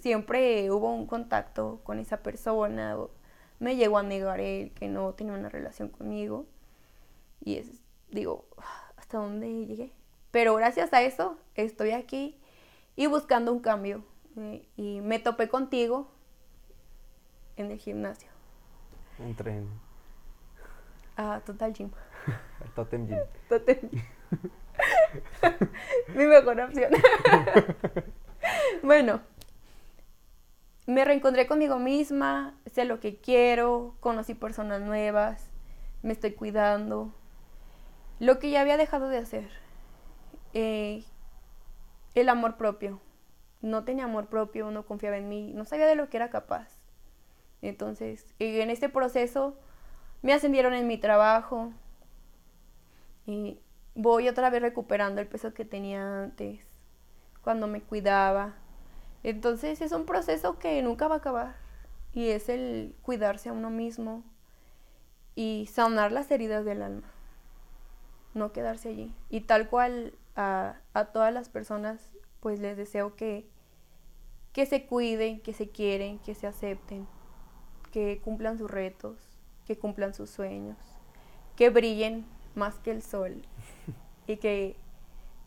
siempre 0.00 0.70
hubo 0.70 0.92
un 0.92 1.06
contacto 1.06 1.80
con 1.84 1.98
esa 1.98 2.18
persona. 2.18 2.96
me 3.58 3.76
llegó 3.76 3.98
a 3.98 4.02
negar 4.02 4.40
él 4.40 4.72
que 4.72 4.88
no 4.88 5.12
tenía 5.14 5.32
una 5.34 5.48
relación 5.48 5.88
conmigo. 5.88 6.46
Y 7.44 7.56
es, 7.56 7.68
digo, 8.10 8.46
¿hasta 8.96 9.18
dónde 9.18 9.66
llegué? 9.66 9.92
Pero 10.30 10.54
gracias 10.54 10.92
a 10.92 11.02
eso 11.02 11.38
estoy 11.54 11.90
aquí 11.92 12.36
y 12.96 13.06
buscando 13.06 13.52
un 13.52 13.60
cambio. 13.60 14.04
Eh, 14.36 14.66
y 14.76 15.00
me 15.00 15.18
topé 15.18 15.48
contigo 15.48 16.08
en 17.58 17.70
el 17.70 17.78
gimnasio. 17.78 18.28
Entré 19.18 19.56
en... 19.56 19.68
Ah, 21.16 21.40
Total 21.44 21.72
Gym. 21.72 21.90
Totem 22.74 23.06
Gym. 23.06 23.18
Totem 23.48 23.88
Mi 26.14 26.26
mejor 26.26 26.60
opción. 26.60 26.92
bueno, 28.82 29.20
me 30.86 31.04
reencontré 31.04 31.46
conmigo 31.46 31.78
misma, 31.78 32.54
sé 32.66 32.84
lo 32.84 33.00
que 33.00 33.16
quiero, 33.16 33.96
conocí 34.00 34.34
personas 34.34 34.80
nuevas, 34.80 35.50
me 36.02 36.12
estoy 36.12 36.32
cuidando. 36.32 37.12
Lo 38.20 38.38
que 38.38 38.50
ya 38.50 38.60
había 38.60 38.76
dejado 38.76 39.08
de 39.08 39.18
hacer. 39.18 39.48
Eh, 40.54 41.04
el 42.14 42.28
amor 42.28 42.56
propio. 42.56 43.00
No 43.60 43.84
tenía 43.84 44.04
amor 44.04 44.28
propio, 44.28 44.70
no 44.70 44.86
confiaba 44.86 45.16
en 45.16 45.28
mí, 45.28 45.52
no 45.52 45.64
sabía 45.64 45.86
de 45.86 45.96
lo 45.96 46.08
que 46.08 46.16
era 46.16 46.30
capaz. 46.30 46.77
Entonces, 47.62 48.24
en 48.38 48.70
este 48.70 48.88
proceso 48.88 49.56
me 50.22 50.32
ascendieron 50.32 50.74
en 50.74 50.86
mi 50.86 50.98
trabajo 50.98 51.72
y 53.26 53.60
voy 53.94 54.28
otra 54.28 54.50
vez 54.50 54.62
recuperando 54.62 55.20
el 55.20 55.26
peso 55.26 55.54
que 55.54 55.64
tenía 55.64 56.22
antes, 56.22 56.60
cuando 57.42 57.66
me 57.66 57.82
cuidaba. 57.82 58.54
Entonces 59.22 59.80
es 59.80 59.92
un 59.92 60.06
proceso 60.06 60.58
que 60.58 60.80
nunca 60.82 61.08
va 61.08 61.16
a 61.16 61.18
acabar 61.18 61.56
y 62.12 62.28
es 62.28 62.48
el 62.48 62.94
cuidarse 63.02 63.48
a 63.48 63.52
uno 63.52 63.70
mismo 63.70 64.22
y 65.34 65.68
sanar 65.70 66.12
las 66.12 66.30
heridas 66.30 66.64
del 66.64 66.82
alma, 66.82 67.08
no 68.34 68.52
quedarse 68.52 68.90
allí. 68.90 69.14
Y 69.30 69.42
tal 69.42 69.68
cual 69.68 70.14
a, 70.36 70.76
a 70.94 71.06
todas 71.06 71.34
las 71.34 71.48
personas, 71.48 72.12
pues 72.40 72.60
les 72.60 72.76
deseo 72.76 73.16
que, 73.16 73.48
que 74.52 74.64
se 74.66 74.86
cuiden, 74.86 75.40
que 75.40 75.52
se 75.52 75.68
quieren, 75.68 76.20
que 76.20 76.34
se 76.34 76.46
acepten 76.46 77.06
que 77.88 78.20
cumplan 78.22 78.58
sus 78.58 78.70
retos, 78.70 79.16
que 79.66 79.78
cumplan 79.78 80.14
sus 80.14 80.30
sueños, 80.30 80.76
que 81.56 81.70
brillen 81.70 82.24
más 82.54 82.76
que 82.76 82.90
el 82.90 83.02
sol 83.02 83.42
y 84.26 84.36
que 84.36 84.76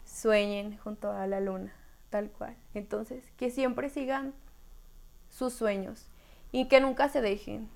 sueñen 0.05 0.77
junto 0.77 1.11
a 1.11 1.27
la 1.27 1.39
luna, 1.39 1.73
tal 2.09 2.29
cual. 2.31 2.55
Entonces, 2.73 3.31
que 3.37 3.49
siempre 3.49 3.89
sigan 3.89 4.33
sus 5.29 5.53
sueños 5.53 6.07
y 6.51 6.67
que 6.67 6.81
nunca 6.81 7.09
se 7.09 7.21
dejen 7.21 7.69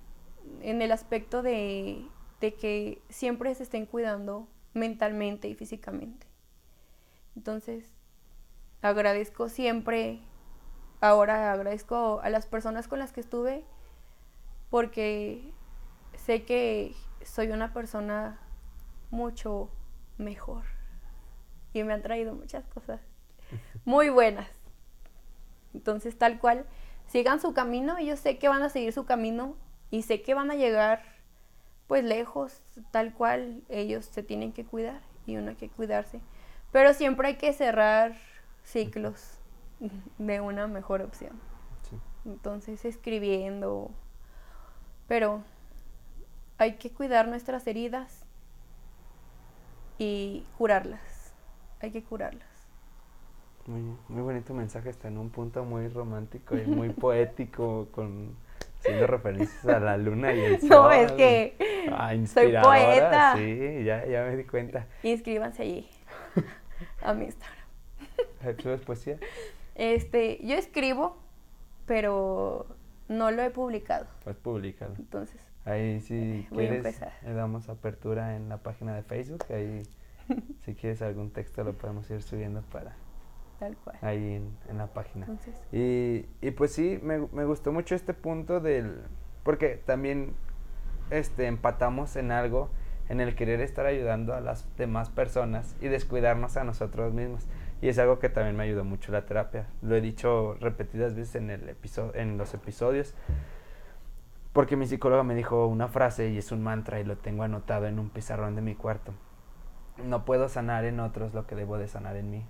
en 0.61 0.81
el 0.81 0.91
aspecto 0.91 1.41
de, 1.41 2.05
de 2.41 2.53
que 2.53 3.01
siempre 3.09 3.53
se 3.55 3.63
estén 3.63 3.85
cuidando 3.85 4.47
mentalmente 4.73 5.47
y 5.47 5.55
físicamente. 5.55 6.27
Entonces, 7.35 7.89
agradezco 8.81 9.49
siempre, 9.49 10.19
ahora 11.01 11.51
agradezco 11.51 12.19
a 12.21 12.29
las 12.29 12.45
personas 12.45 12.87
con 12.87 12.99
las 12.99 13.11
que 13.11 13.21
estuve 13.21 13.63
porque 14.69 15.51
sé 16.15 16.43
que 16.43 16.95
soy 17.23 17.47
una 17.51 17.73
persona 17.73 18.39
mucho 19.11 19.69
mejor 20.17 20.63
y 21.73 21.83
me 21.83 21.93
han 21.93 22.01
traído 22.01 22.33
muchas 22.33 22.65
cosas 22.65 23.01
muy 23.85 24.09
buenas. 24.09 24.47
Entonces, 25.73 26.17
tal 26.17 26.39
cual, 26.39 26.65
sigan 27.07 27.39
su 27.39 27.53
camino 27.53 27.99
y 27.99 28.07
yo 28.07 28.17
sé 28.17 28.37
que 28.37 28.47
van 28.47 28.63
a 28.63 28.69
seguir 28.69 28.93
su 28.93 29.05
camino 29.05 29.55
y 29.91 30.03
sé 30.03 30.21
que 30.21 30.33
van 30.33 30.51
a 30.51 30.55
llegar 30.55 31.03
pues 31.87 32.03
lejos, 32.03 32.63
tal 32.91 33.13
cual 33.13 33.63
ellos 33.69 34.05
se 34.05 34.23
tienen 34.23 34.53
que 34.53 34.65
cuidar 34.65 35.01
y 35.25 35.37
uno 35.37 35.49
hay 35.49 35.55
que 35.55 35.69
cuidarse. 35.69 36.19
Pero 36.71 36.93
siempre 36.93 37.27
hay 37.27 37.35
que 37.35 37.53
cerrar 37.53 38.15
ciclos 38.63 39.37
de 40.17 40.41
una 40.41 40.67
mejor 40.67 41.01
opción. 41.01 41.39
Entonces, 42.25 42.85
escribiendo, 42.85 43.91
pero 45.07 45.43
hay 46.57 46.73
que 46.73 46.91
cuidar 46.91 47.27
nuestras 47.27 47.67
heridas 47.67 48.25
y 49.97 50.45
curarlas. 50.57 51.33
Hay 51.81 51.91
que 51.91 52.03
curarlas. 52.03 52.47
Muy, 53.67 53.81
muy 54.09 54.21
bonito 54.21 54.53
mensaje, 54.53 54.89
está 54.89 55.07
en 55.07 55.17
un 55.17 55.29
punto 55.29 55.65
muy 55.65 55.87
romántico 55.87 56.55
y 56.55 56.65
muy 56.65 56.89
poético, 56.93 57.87
con 57.91 58.35
haciendo 58.79 59.07
referencias 59.07 59.65
a 59.65 59.79
la 59.79 59.97
luna 59.97 60.33
y 60.33 60.39
el 60.39 60.61
sol. 60.61 60.69
No, 60.69 60.91
es 60.91 61.11
que 61.13 61.55
ah, 61.91 62.13
soy 62.27 62.53
poeta. 62.61 63.33
Sí, 63.35 63.83
ya, 63.83 64.05
ya 64.05 64.23
me 64.23 64.37
di 64.37 64.43
cuenta. 64.43 64.87
Inscríbanse 65.03 65.63
allí 65.63 65.89
a 67.01 67.13
mi 67.13 67.25
Instagram. 67.25 67.65
¿Subes 68.61 68.81
poesía? 68.81 69.17
Este, 69.73 70.39
yo 70.45 70.55
escribo, 70.55 71.17
pero 71.87 72.67
no 73.07 73.31
lo 73.31 73.41
he 73.43 73.49
publicado. 73.49 74.07
Pues 74.23 74.35
publicado. 74.35 74.93
Entonces. 74.97 75.39
Ahí 75.65 75.99
si 76.01 76.47
quieres, 76.51 77.01
le 77.23 77.33
damos 77.33 77.69
apertura 77.69 78.35
en 78.35 78.49
la 78.49 78.57
página 78.57 78.95
de 78.95 79.03
Facebook. 79.03 79.43
Ahí, 79.49 79.83
si 80.65 80.75
quieres 80.75 81.01
algún 81.01 81.31
texto, 81.31 81.63
lo 81.63 81.73
podemos 81.73 82.09
ir 82.11 82.21
subiendo 82.21 82.61
para. 82.71 82.95
Tal 83.59 83.75
cual. 83.77 83.97
Ahí 84.01 84.41
en, 84.69 84.77
la 84.77 84.87
página. 84.87 85.27
Y, 85.71 86.25
y 86.41 86.51
pues 86.51 86.71
sí, 86.73 86.99
me, 87.01 87.19
me 87.31 87.45
gustó 87.45 87.71
mucho 87.71 87.95
este 87.95 88.13
punto 88.13 88.59
del. 88.59 89.01
Porque 89.43 89.81
también 89.85 90.35
este, 91.09 91.47
empatamos 91.47 92.15
en 92.15 92.31
algo 92.31 92.69
en 93.09 93.21
el 93.21 93.35
querer 93.35 93.61
estar 93.61 93.85
ayudando 93.85 94.33
a 94.33 94.41
las 94.41 94.65
demás 94.77 95.09
personas 95.09 95.75
y 95.79 95.87
descuidarnos 95.87 96.57
a 96.57 96.63
nosotros 96.63 97.13
mismos. 97.13 97.47
Y 97.81 97.89
es 97.89 97.99
algo 97.99 98.19
que 98.19 98.29
también 98.29 98.55
me 98.55 98.63
ayudó 98.63 98.83
mucho 98.83 99.11
la 99.11 99.25
terapia. 99.25 99.67
Lo 99.81 99.95
he 99.95 100.01
dicho 100.01 100.55
repetidas 100.59 101.13
veces 101.13 101.35
en, 101.35 101.49
el 101.49 101.69
episodio, 101.69 102.15
en 102.15 102.37
los 102.37 102.53
episodios. 102.53 103.13
Porque 104.53 104.77
mi 104.77 104.87
psicóloga 104.87 105.23
me 105.23 105.35
dijo 105.35 105.67
una 105.67 105.89
frase 105.89 106.29
y 106.29 106.37
es 106.37 106.51
un 106.51 106.63
mantra 106.63 106.99
y 106.99 107.03
lo 107.03 107.17
tengo 107.17 107.43
anotado 107.43 107.87
en 107.87 107.99
un 107.99 108.09
pizarrón 108.09 108.55
de 108.55 108.61
mi 108.61 108.73
cuarto. 108.73 109.13
No 110.03 110.23
puedo 110.23 110.47
sanar 110.47 110.85
en 110.85 110.99
otros 110.99 111.33
lo 111.33 111.45
que 111.45 111.55
debo 111.55 111.77
de 111.77 111.87
sanar 111.87 112.15
en 112.15 112.31
mí. 112.31 112.45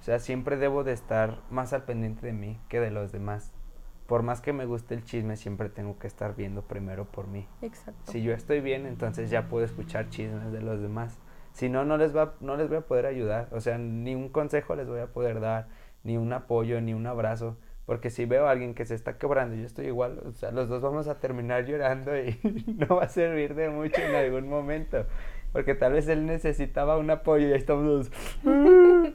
O 0.00 0.02
sea, 0.02 0.18
siempre 0.18 0.56
debo 0.56 0.84
de 0.84 0.92
estar 0.92 1.40
más 1.50 1.72
al 1.72 1.84
pendiente 1.84 2.26
de 2.26 2.32
mí 2.32 2.58
que 2.68 2.80
de 2.80 2.90
los 2.90 3.12
demás. 3.12 3.52
Por 4.06 4.22
más 4.22 4.40
que 4.40 4.52
me 4.52 4.66
guste 4.66 4.94
el 4.94 5.04
chisme, 5.04 5.36
siempre 5.36 5.68
tengo 5.68 5.98
que 5.98 6.06
estar 6.06 6.36
viendo 6.36 6.62
primero 6.62 7.06
por 7.06 7.26
mí. 7.26 7.48
Exacto. 7.62 8.12
Si 8.12 8.22
yo 8.22 8.32
estoy 8.32 8.60
bien, 8.60 8.86
entonces 8.86 9.30
ya 9.30 9.48
puedo 9.48 9.64
escuchar 9.64 10.08
chismes 10.10 10.52
de 10.52 10.60
los 10.60 10.80
demás. 10.80 11.18
Si 11.56 11.70
no, 11.70 11.86
no 11.86 11.96
les, 11.96 12.14
va, 12.14 12.34
no 12.40 12.58
les 12.58 12.68
voy 12.68 12.76
a 12.76 12.80
poder 12.82 13.06
ayudar. 13.06 13.48
O 13.50 13.60
sea, 13.62 13.78
ni 13.78 14.14
un 14.14 14.28
consejo 14.28 14.76
les 14.76 14.86
voy 14.86 15.00
a 15.00 15.06
poder 15.06 15.40
dar, 15.40 15.68
ni 16.04 16.18
un 16.18 16.30
apoyo, 16.34 16.82
ni 16.82 16.92
un 16.92 17.06
abrazo. 17.06 17.56
Porque 17.86 18.10
si 18.10 18.26
veo 18.26 18.46
a 18.46 18.50
alguien 18.50 18.74
que 18.74 18.84
se 18.84 18.94
está 18.94 19.16
quebrando 19.16 19.56
yo 19.56 19.64
estoy 19.64 19.86
igual, 19.86 20.20
o 20.26 20.32
sea, 20.32 20.50
los 20.50 20.68
dos 20.68 20.82
vamos 20.82 21.08
a 21.08 21.18
terminar 21.18 21.64
llorando 21.66 22.14
y 22.14 22.38
no 22.76 22.96
va 22.96 23.04
a 23.04 23.08
servir 23.08 23.54
de 23.54 23.70
mucho 23.70 24.02
en 24.02 24.14
algún 24.14 24.50
momento. 24.50 25.06
Porque 25.54 25.74
tal 25.74 25.94
vez 25.94 26.06
él 26.08 26.26
necesitaba 26.26 26.98
un 26.98 27.08
apoyo 27.08 27.48
y 27.48 27.52
ahí 27.52 27.58
estamos 27.58 28.10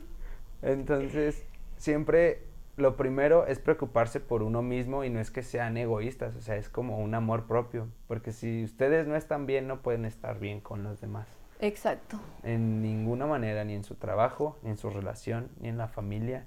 Entonces, 0.64 1.46
siempre 1.78 2.42
lo 2.76 2.98
primero 2.98 3.46
es 3.46 3.60
preocuparse 3.60 4.20
por 4.20 4.42
uno 4.42 4.64
mismo 4.64 5.04
y 5.04 5.12
no 5.12 5.20
es 5.20 5.30
que 5.30 5.44
sean 5.44 5.78
egoístas, 5.78 6.36
o 6.36 6.42
sea, 6.42 6.56
es 6.56 6.70
como 6.70 6.98
un 6.98 7.14
amor 7.14 7.46
propio. 7.46 7.88
Porque 8.08 8.32
si 8.32 8.64
ustedes 8.64 9.06
no 9.06 9.16
están 9.16 9.46
bien, 9.46 9.68
no 9.68 9.84
pueden 9.84 10.06
estar 10.06 10.40
bien 10.40 10.60
con 10.60 10.82
los 10.82 11.00
demás. 11.02 11.41
Exacto. 11.62 12.20
En 12.44 12.82
ninguna 12.82 13.28
manera, 13.28 13.64
ni 13.64 13.76
en 13.76 13.84
su 13.84 13.96
trabajo, 13.96 14.58
ni 14.64 14.72
en 14.72 14.78
su 14.78 14.90
relación, 14.90 15.50
ni 15.60 15.70
en 15.70 15.78
la 15.78 15.88
familia, 15.88 16.46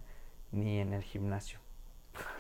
ni 0.53 0.81
en 0.81 0.93
el 0.93 1.03
gimnasio. 1.03 1.61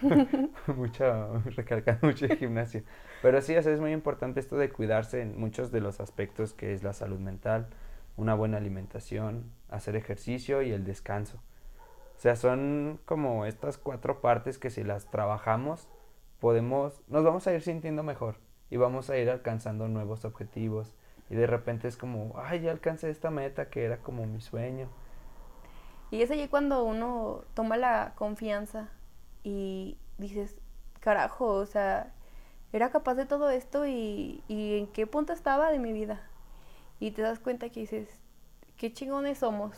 mucho, 0.77 1.43
recalcando 1.45 2.09
mucho 2.09 2.27
el 2.27 2.37
gimnasio. 2.37 2.83
Pero 3.22 3.41
sí, 3.41 3.55
es 3.55 3.81
muy 3.81 3.93
importante 3.93 4.41
esto 4.41 4.57
de 4.57 4.70
cuidarse 4.70 5.22
en 5.22 5.39
muchos 5.39 5.70
de 5.70 5.81
los 5.81 6.01
aspectos 6.01 6.53
que 6.53 6.72
es 6.72 6.83
la 6.83 6.93
salud 6.93 7.18
mental, 7.18 7.68
una 8.16 8.35
buena 8.35 8.59
alimentación, 8.59 9.51
hacer 9.70 9.97
ejercicio 9.97 10.62
y 10.62 10.72
el 10.72 10.85
descanso. 10.85 11.39
O 12.16 12.20
sea, 12.20 12.37
son 12.37 13.01
como 13.05 13.47
estas 13.47 13.79
cuatro 13.79 14.20
partes 14.20 14.59
que 14.59 14.70
si 14.70 14.85
las 14.85 15.11
trabajamos, 15.11 15.89
podemos, 16.41 17.03
nos 17.09 17.25
vamos 17.25 17.47
a 17.47 17.55
ir 17.55 17.62
sintiendo 17.62 18.03
mejor 18.03 18.37
y 18.70 18.77
vamos 18.77 19.11
a 19.11 19.18
ir 19.18 19.31
alcanzando 19.31 19.89
nuevos 19.89 20.25
objetivos. 20.25 20.95
Y 21.31 21.35
de 21.35 21.47
repente 21.47 21.89
es 21.89 21.97
como, 21.97 22.35
ay, 22.37 22.61
ya 22.61 22.70
alcancé 22.70 23.11
esta 23.11 23.31
meta 23.31 23.70
que 23.70 23.85
era 23.85 23.99
como 23.99 24.27
mi 24.27 24.41
sueño. 24.41 24.89
Y 26.11 26.22
es 26.22 26.31
allí 26.31 26.49
cuando 26.49 26.85
uno 26.85 27.43
toma 27.55 27.77
la 27.77 28.12
confianza 28.14 28.89
y 29.43 29.97
dices, 30.18 30.57
carajo, 31.01 31.47
o 31.47 31.66
sea, 31.66 32.12
era 32.72 32.91
capaz 32.91 33.14
de 33.14 33.27
todo 33.27 33.51
esto 33.51 33.87
y, 33.87 34.43
y 34.49 34.79
en 34.79 34.87
qué 34.89 35.07
punto 35.07 35.33
estaba 35.33 35.70
de 35.70 35.79
mi 35.79 35.93
vida. 35.93 36.20
Y 37.01 37.11
te 37.12 37.22
das 37.22 37.39
cuenta 37.39 37.68
que 37.70 37.81
dices, 37.81 38.09
qué 38.77 38.93
chingones 38.93 39.39
somos. 39.39 39.77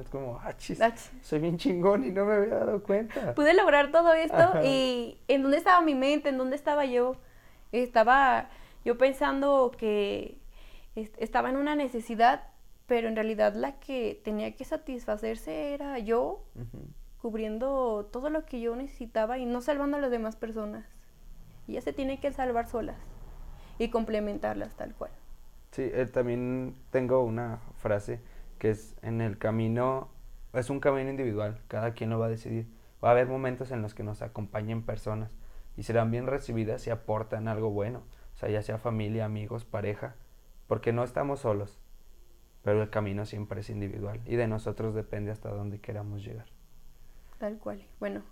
es 0.00 0.08
como, 0.10 0.38
ah, 0.42 0.56
chis, 0.56 0.78
soy 1.22 1.38
bien 1.38 1.58
chingón 1.58 2.04
y 2.04 2.10
no 2.10 2.24
me 2.24 2.34
había 2.34 2.54
dado 2.54 2.82
cuenta. 2.82 3.34
Pude 3.34 3.54
lograr 3.54 3.90
todo 3.90 4.12
esto 4.12 4.62
y 4.62 5.18
¿en 5.28 5.42
dónde 5.42 5.58
estaba 5.58 5.80
mi 5.80 5.94
mente? 5.94 6.28
¿En 6.28 6.38
dónde 6.38 6.56
estaba 6.56 6.84
yo? 6.84 7.16
Estaba 7.72 8.48
yo 8.84 8.98
pensando 8.98 9.72
que 9.76 10.38
estaba 10.94 11.50
en 11.50 11.56
una 11.56 11.74
necesidad, 11.76 12.44
pero 12.86 13.08
en 13.08 13.16
realidad 13.16 13.54
la 13.54 13.78
que 13.80 14.20
tenía 14.24 14.54
que 14.54 14.64
satisfacerse 14.64 15.74
era 15.74 15.98
yo 15.98 16.44
cubriendo 17.20 18.08
todo 18.12 18.28
lo 18.30 18.44
que 18.44 18.60
yo 18.60 18.76
necesitaba 18.76 19.38
y 19.38 19.46
no 19.46 19.62
salvando 19.62 19.96
a 19.96 20.00
las 20.00 20.10
demás 20.10 20.36
personas. 20.36 20.84
ya 21.66 21.80
se 21.80 21.92
tiene 21.92 22.20
que 22.20 22.30
salvar 22.32 22.68
solas 22.68 22.98
y 23.78 23.88
complementarlas 23.88 24.74
tal 24.76 24.94
cual. 24.94 25.10
Sí, 25.70 25.90
eh, 25.92 26.06
también 26.06 26.76
tengo 26.90 27.24
una 27.24 27.58
frase 27.78 28.20
que 28.58 28.70
es 28.70 28.94
en 29.02 29.20
el 29.20 29.38
camino, 29.38 30.08
es 30.52 30.70
un 30.70 30.80
camino 30.80 31.10
individual, 31.10 31.60
cada 31.66 31.94
quien 31.94 32.10
lo 32.10 32.18
va 32.18 32.26
a 32.26 32.28
decidir. 32.28 32.66
Va 33.02 33.08
a 33.08 33.12
haber 33.12 33.26
momentos 33.26 33.70
en 33.72 33.82
los 33.82 33.94
que 33.94 34.02
nos 34.02 34.22
acompañen 34.22 34.82
personas 34.82 35.34
y 35.76 35.82
serán 35.82 36.10
bien 36.10 36.26
recibidas 36.26 36.86
y 36.86 36.90
aportan 36.90 37.48
algo 37.48 37.70
bueno, 37.70 38.02
o 38.34 38.36
sea, 38.36 38.48
ya 38.50 38.62
sea 38.62 38.78
familia, 38.78 39.24
amigos, 39.24 39.64
pareja, 39.64 40.14
porque 40.66 40.92
no 40.92 41.04
estamos 41.04 41.40
solos, 41.40 41.78
pero 42.62 42.82
el 42.82 42.90
camino 42.90 43.26
siempre 43.26 43.60
es 43.60 43.70
individual 43.70 44.20
y 44.24 44.36
de 44.36 44.48
nosotros 44.48 44.94
depende 44.94 45.30
hasta 45.30 45.50
dónde 45.50 45.80
queramos 45.80 46.24
llegar. 46.24 46.46
Tal 47.38 47.58
cual. 47.58 47.86
Bueno, 48.00 48.22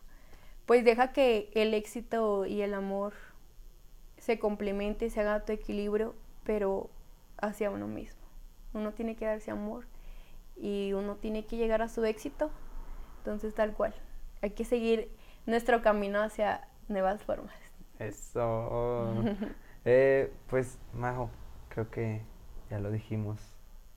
pues 0.66 0.85
deja 0.85 1.12
que 1.12 1.51
el 1.55 1.74
éxito 1.74 2.47
y 2.47 2.62
el 2.62 2.74
amor 2.74 3.12
se 4.18 4.39
complemente, 4.39 5.11
se 5.11 5.20
haga 5.20 5.45
tu 5.45 5.53
equilibrio, 5.53 6.14
pero 6.45 6.91
hacia 7.39 7.70
uno 7.70 7.89
mismo. 7.89 8.22
Uno 8.72 8.93
tiene 8.93 9.16
que 9.16 9.26
darse 9.26 9.51
amor 9.51 9.85
y 10.57 10.93
uno 10.93 11.16
tiene 11.16 11.45
que 11.45 11.57
llegar 11.57 11.83
a 11.83 11.89
su 11.89 12.05
éxito. 12.05 12.51
Entonces, 13.18 13.55
tal 13.55 13.74
cual. 13.74 13.95
Hay 14.41 14.51
que 14.51 14.64
seguir 14.64 15.11
nuestro 15.45 15.83
camino 15.83 16.22
hacia 16.22 16.68
nuevas 16.89 17.22
formas. 17.22 17.55
Eso. 17.99 19.14
eh, 19.85 20.33
pues, 20.49 20.78
Majo, 20.95 21.30
creo 21.73 21.91
que 21.91 22.20
ya 22.70 22.79
lo 22.79 22.91
dijimos. 22.91 23.41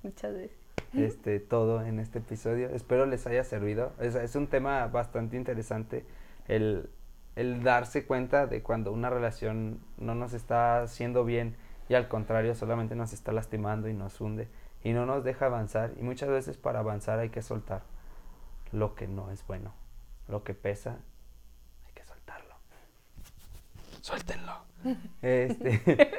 Muchas 0.01 0.33
veces 0.33 0.65
este, 0.93 1.39
todo 1.39 1.83
en 1.83 1.99
este 1.99 2.19
episodio. 2.19 2.69
Espero 2.69 3.05
les 3.05 3.27
haya 3.27 3.43
servido. 3.43 3.91
Es, 3.99 4.15
es 4.15 4.35
un 4.35 4.47
tema 4.47 4.87
bastante 4.87 5.35
interesante 5.37 6.05
el, 6.47 6.89
el, 7.35 7.63
darse 7.63 8.05
cuenta 8.05 8.47
de 8.47 8.61
cuando 8.61 8.91
una 8.91 9.09
relación 9.09 9.79
no 9.97 10.15
nos 10.15 10.33
está 10.33 10.83
haciendo 10.83 11.25
bien 11.25 11.55
y 11.89 11.95
al 11.95 12.07
contrario 12.07 12.55
solamente 12.55 12.95
nos 12.95 13.13
está 13.13 13.31
lastimando 13.31 13.89
y 13.89 13.93
nos 13.93 14.19
hunde 14.21 14.47
y 14.83 14.93
no 14.93 15.05
nos 15.05 15.23
deja 15.23 15.47
avanzar. 15.47 15.91
Y 15.99 16.03
muchas 16.03 16.29
veces 16.29 16.57
para 16.57 16.79
avanzar 16.79 17.19
hay 17.19 17.29
que 17.29 17.41
soltar 17.41 17.83
lo 18.71 18.95
que 18.95 19.07
no 19.07 19.31
es 19.31 19.45
bueno, 19.47 19.73
lo 20.27 20.43
que 20.43 20.53
pesa, 20.53 20.99
hay 21.85 21.93
que 21.93 22.05
soltarlo. 22.05 22.55
Suéltenlo. 24.01 24.64
Este, 25.21 26.09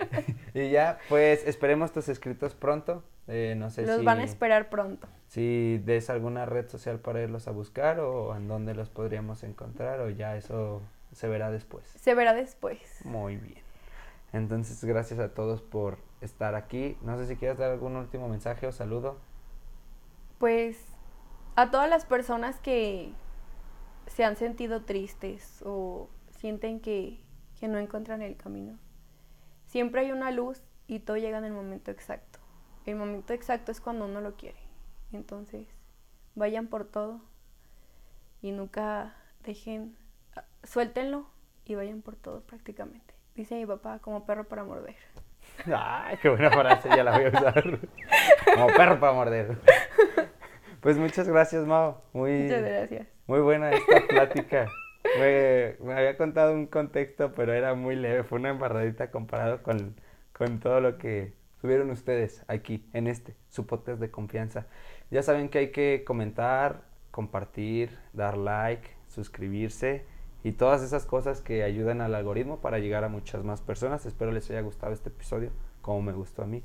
y 0.55 0.71
ya, 0.71 0.99
pues 1.09 1.47
esperemos 1.47 1.93
tus 1.93 2.09
escritos 2.09 2.55
pronto. 2.55 3.03
Eh, 3.29 3.55
no 3.57 3.71
sé 3.71 3.85
los 3.87 4.05
van 4.05 4.21
a 4.21 4.25
esperar 4.25 4.69
pronto. 4.69 5.09
Si 5.27 5.79
des 5.85 6.11
alguna 6.11 6.47
red 6.47 6.69
social 6.69 7.01
para 7.01 7.23
irlos 7.23 7.49
a 7.49 7.51
buscar 7.51 7.99
o 7.99 8.37
en 8.37 8.47
dónde 8.47 8.75
los 8.75 8.89
podríamos 8.89 9.43
encontrar 9.43 10.01
o 10.01 10.11
ya 10.11 10.37
eso 10.37 10.83
se 11.12 11.29
verá 11.29 11.51
después. 11.51 11.87
Se 11.97 12.14
verá 12.14 12.35
después. 12.35 12.79
Muy 13.05 13.37
bien. 13.37 13.67
Entonces, 14.33 14.85
gracias 14.85 15.19
a 15.19 15.33
todos 15.33 15.62
por 15.62 15.99
estar 16.21 16.55
aquí. 16.55 16.97
No 17.03 17.17
sé 17.17 17.27
si 17.27 17.37
quieres 17.37 17.59
dar 17.59 17.71
algún 17.71 17.97
último 17.97 18.29
mensaje 18.29 18.67
o 18.67 18.73
saludo. 18.73 19.17
Pues 20.39 20.79
a 21.55 21.71
todas 21.71 21.89
las 21.89 22.05
personas 22.05 22.61
que 22.61 23.12
se 24.07 24.25
han 24.25 24.37
sentido 24.37 24.83
tristes 24.83 25.62
o 25.64 26.09
sienten 26.39 26.81
que, 26.81 27.19
que 27.59 27.69
no 27.69 27.79
encuentran 27.79 28.23
el 28.23 28.37
camino. 28.37 28.79
Siempre 29.67 30.03
hay 30.03 30.13
una 30.13 30.31
luz 30.31 30.63
y 30.87 31.01
todo 31.01 31.17
llega 31.17 31.39
en 31.39 31.45
el 31.45 31.53
momento 31.53 31.91
exacto 31.91 32.39
el 32.87 32.97
momento 32.97 33.33
exacto 33.33 33.73
es 33.73 33.81
cuando 33.81 34.07
uno 34.07 34.21
lo 34.21 34.37
quiere. 34.37 34.59
Entonces, 35.13 35.67
vayan 36.35 36.69
por 36.69 36.85
todo 36.85 37.21
y 38.41 38.53
nunca 38.53 39.15
dejen, 39.45 39.97
ah, 40.37 40.45
suéltenlo 40.63 41.27
y 41.65 41.75
vayan 41.75 42.03
por 42.03 42.17
todo 42.17 42.43
prácticamente. 42.43 43.15
Dice 43.35 43.57
mi 43.57 43.67
papá, 43.67 43.99
como 43.99 44.25
perro 44.25 44.45
para 44.45 44.65
morder. 44.65 44.97
Ay, 45.67 46.17
qué 46.23 46.29
buena 46.29 46.51
frase, 46.51 46.89
ya 46.89 47.05
la 47.05 47.13
voy 47.13 47.27
a 47.27 47.29
usar. 47.29 47.65
Como 48.55 48.67
perro 48.69 49.01
para 49.01 49.13
morder. 49.13 49.59
Pues 50.81 50.99
muchas 50.99 51.29
gracias, 51.29 51.67
Mao. 51.67 52.03
Muy, 52.13 52.43
muchas 52.43 52.63
gracias. 52.63 53.09
Muy 53.27 53.41
buena 53.41 53.71
esta 53.71 54.07
plática. 54.09 54.67
Me, 55.19 55.77
me, 55.81 55.95
había 55.95 56.17
contado 56.17 56.55
un 56.55 56.67
contexto, 56.67 57.33
pero 57.35 57.53
era 57.53 57.75
muy 57.75 57.97
leve. 57.97 58.23
Fue 58.25 58.39
una 58.39 58.51
embarradita 58.51 59.11
comparado 59.11 59.63
con, 59.63 59.97
con 60.33 60.61
todo 60.61 60.81
lo 60.81 60.99
que 60.99 61.35
tuvieron 61.61 61.91
ustedes 61.91 62.45
aquí 62.49 62.89
en 62.93 63.07
este, 63.07 63.35
su 63.49 63.67
podcast 63.67 64.01
de 64.01 64.11
confianza. 64.11 64.67
Ya 65.11 65.23
saben 65.23 65.49
que 65.49 65.59
hay 65.59 65.73
que 65.73 66.05
comentar, 66.07 66.83
compartir, 67.11 67.99
dar 68.13 68.37
like, 68.37 68.89
suscribirse 69.09 70.05
y 70.45 70.53
todas 70.53 70.83
esas 70.83 71.07
cosas 71.07 71.41
que 71.41 71.63
ayudan 71.63 72.01
al 72.01 72.15
algoritmo 72.15 72.61
para 72.61 72.79
llegar 72.79 73.05
a 73.05 73.09
muchas 73.09 73.43
más 73.43 73.63
personas. 73.63 74.07
Espero 74.07 74.33
les 74.33 74.49
haya 74.51 74.61
gustado 74.61 74.93
este 74.93 75.09
episodio 75.09 75.51
como 75.83 76.03
me 76.03 76.13
gustó 76.13 76.43
a 76.43 76.47
mí. 76.47 76.63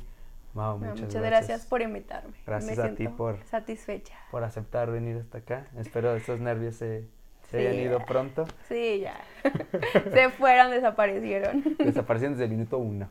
muchas, 0.54 1.14
gracias. 1.14 1.66
por 1.66 1.82
invitarme. 1.82 2.34
Gracias 2.46 2.80
a 2.80 2.94
ti 2.96 3.08
por 3.08 3.44
satisfecha. 3.46 4.16
Por 4.32 4.44
aceptar 4.44 4.92
venir 4.92 5.18
hasta 5.18 5.40
acá. 5.40 5.68
Espero 5.78 6.16
esos 6.16 6.40
nervios 6.40 6.76
se, 6.76 7.08
se 7.52 7.58
hayan 7.60 7.76
ido 7.76 8.00
pronto. 8.06 8.48
Sí, 8.70 9.02
ya. 9.02 9.20
se 10.14 10.30
fueron, 10.30 10.72
desaparecieron. 10.72 11.76
Desaparecieron 11.78 12.34
desde 12.36 12.46
el 12.46 12.52
minuto 12.52 12.78
uno. 12.78 13.10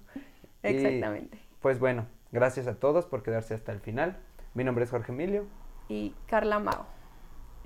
Exactamente. 0.63 1.39
Pues 1.61 1.79
bueno, 1.79 2.07
gracias 2.33 2.67
a 2.67 2.75
todos 2.75 3.05
por 3.05 3.23
quedarse 3.23 3.53
hasta 3.53 3.71
el 3.73 3.81
final. 3.81 4.17
Mi 4.55 4.65
nombre 4.65 4.85
es 4.85 4.91
Jorge 4.91 5.13
Emilio. 5.13 5.45
Y 5.89 6.15
Carla 6.27 6.59
Mao. 6.59 6.87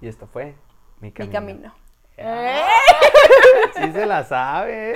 Y 0.01 0.09
esto 0.09 0.27
fue 0.27 0.55
Mi 1.01 1.12
Camino. 1.12 1.31
Mi 1.31 1.33
camino. 1.33 1.75
sí 3.77 3.93
se 3.93 4.07
la 4.07 4.25
sabe. 4.25 4.93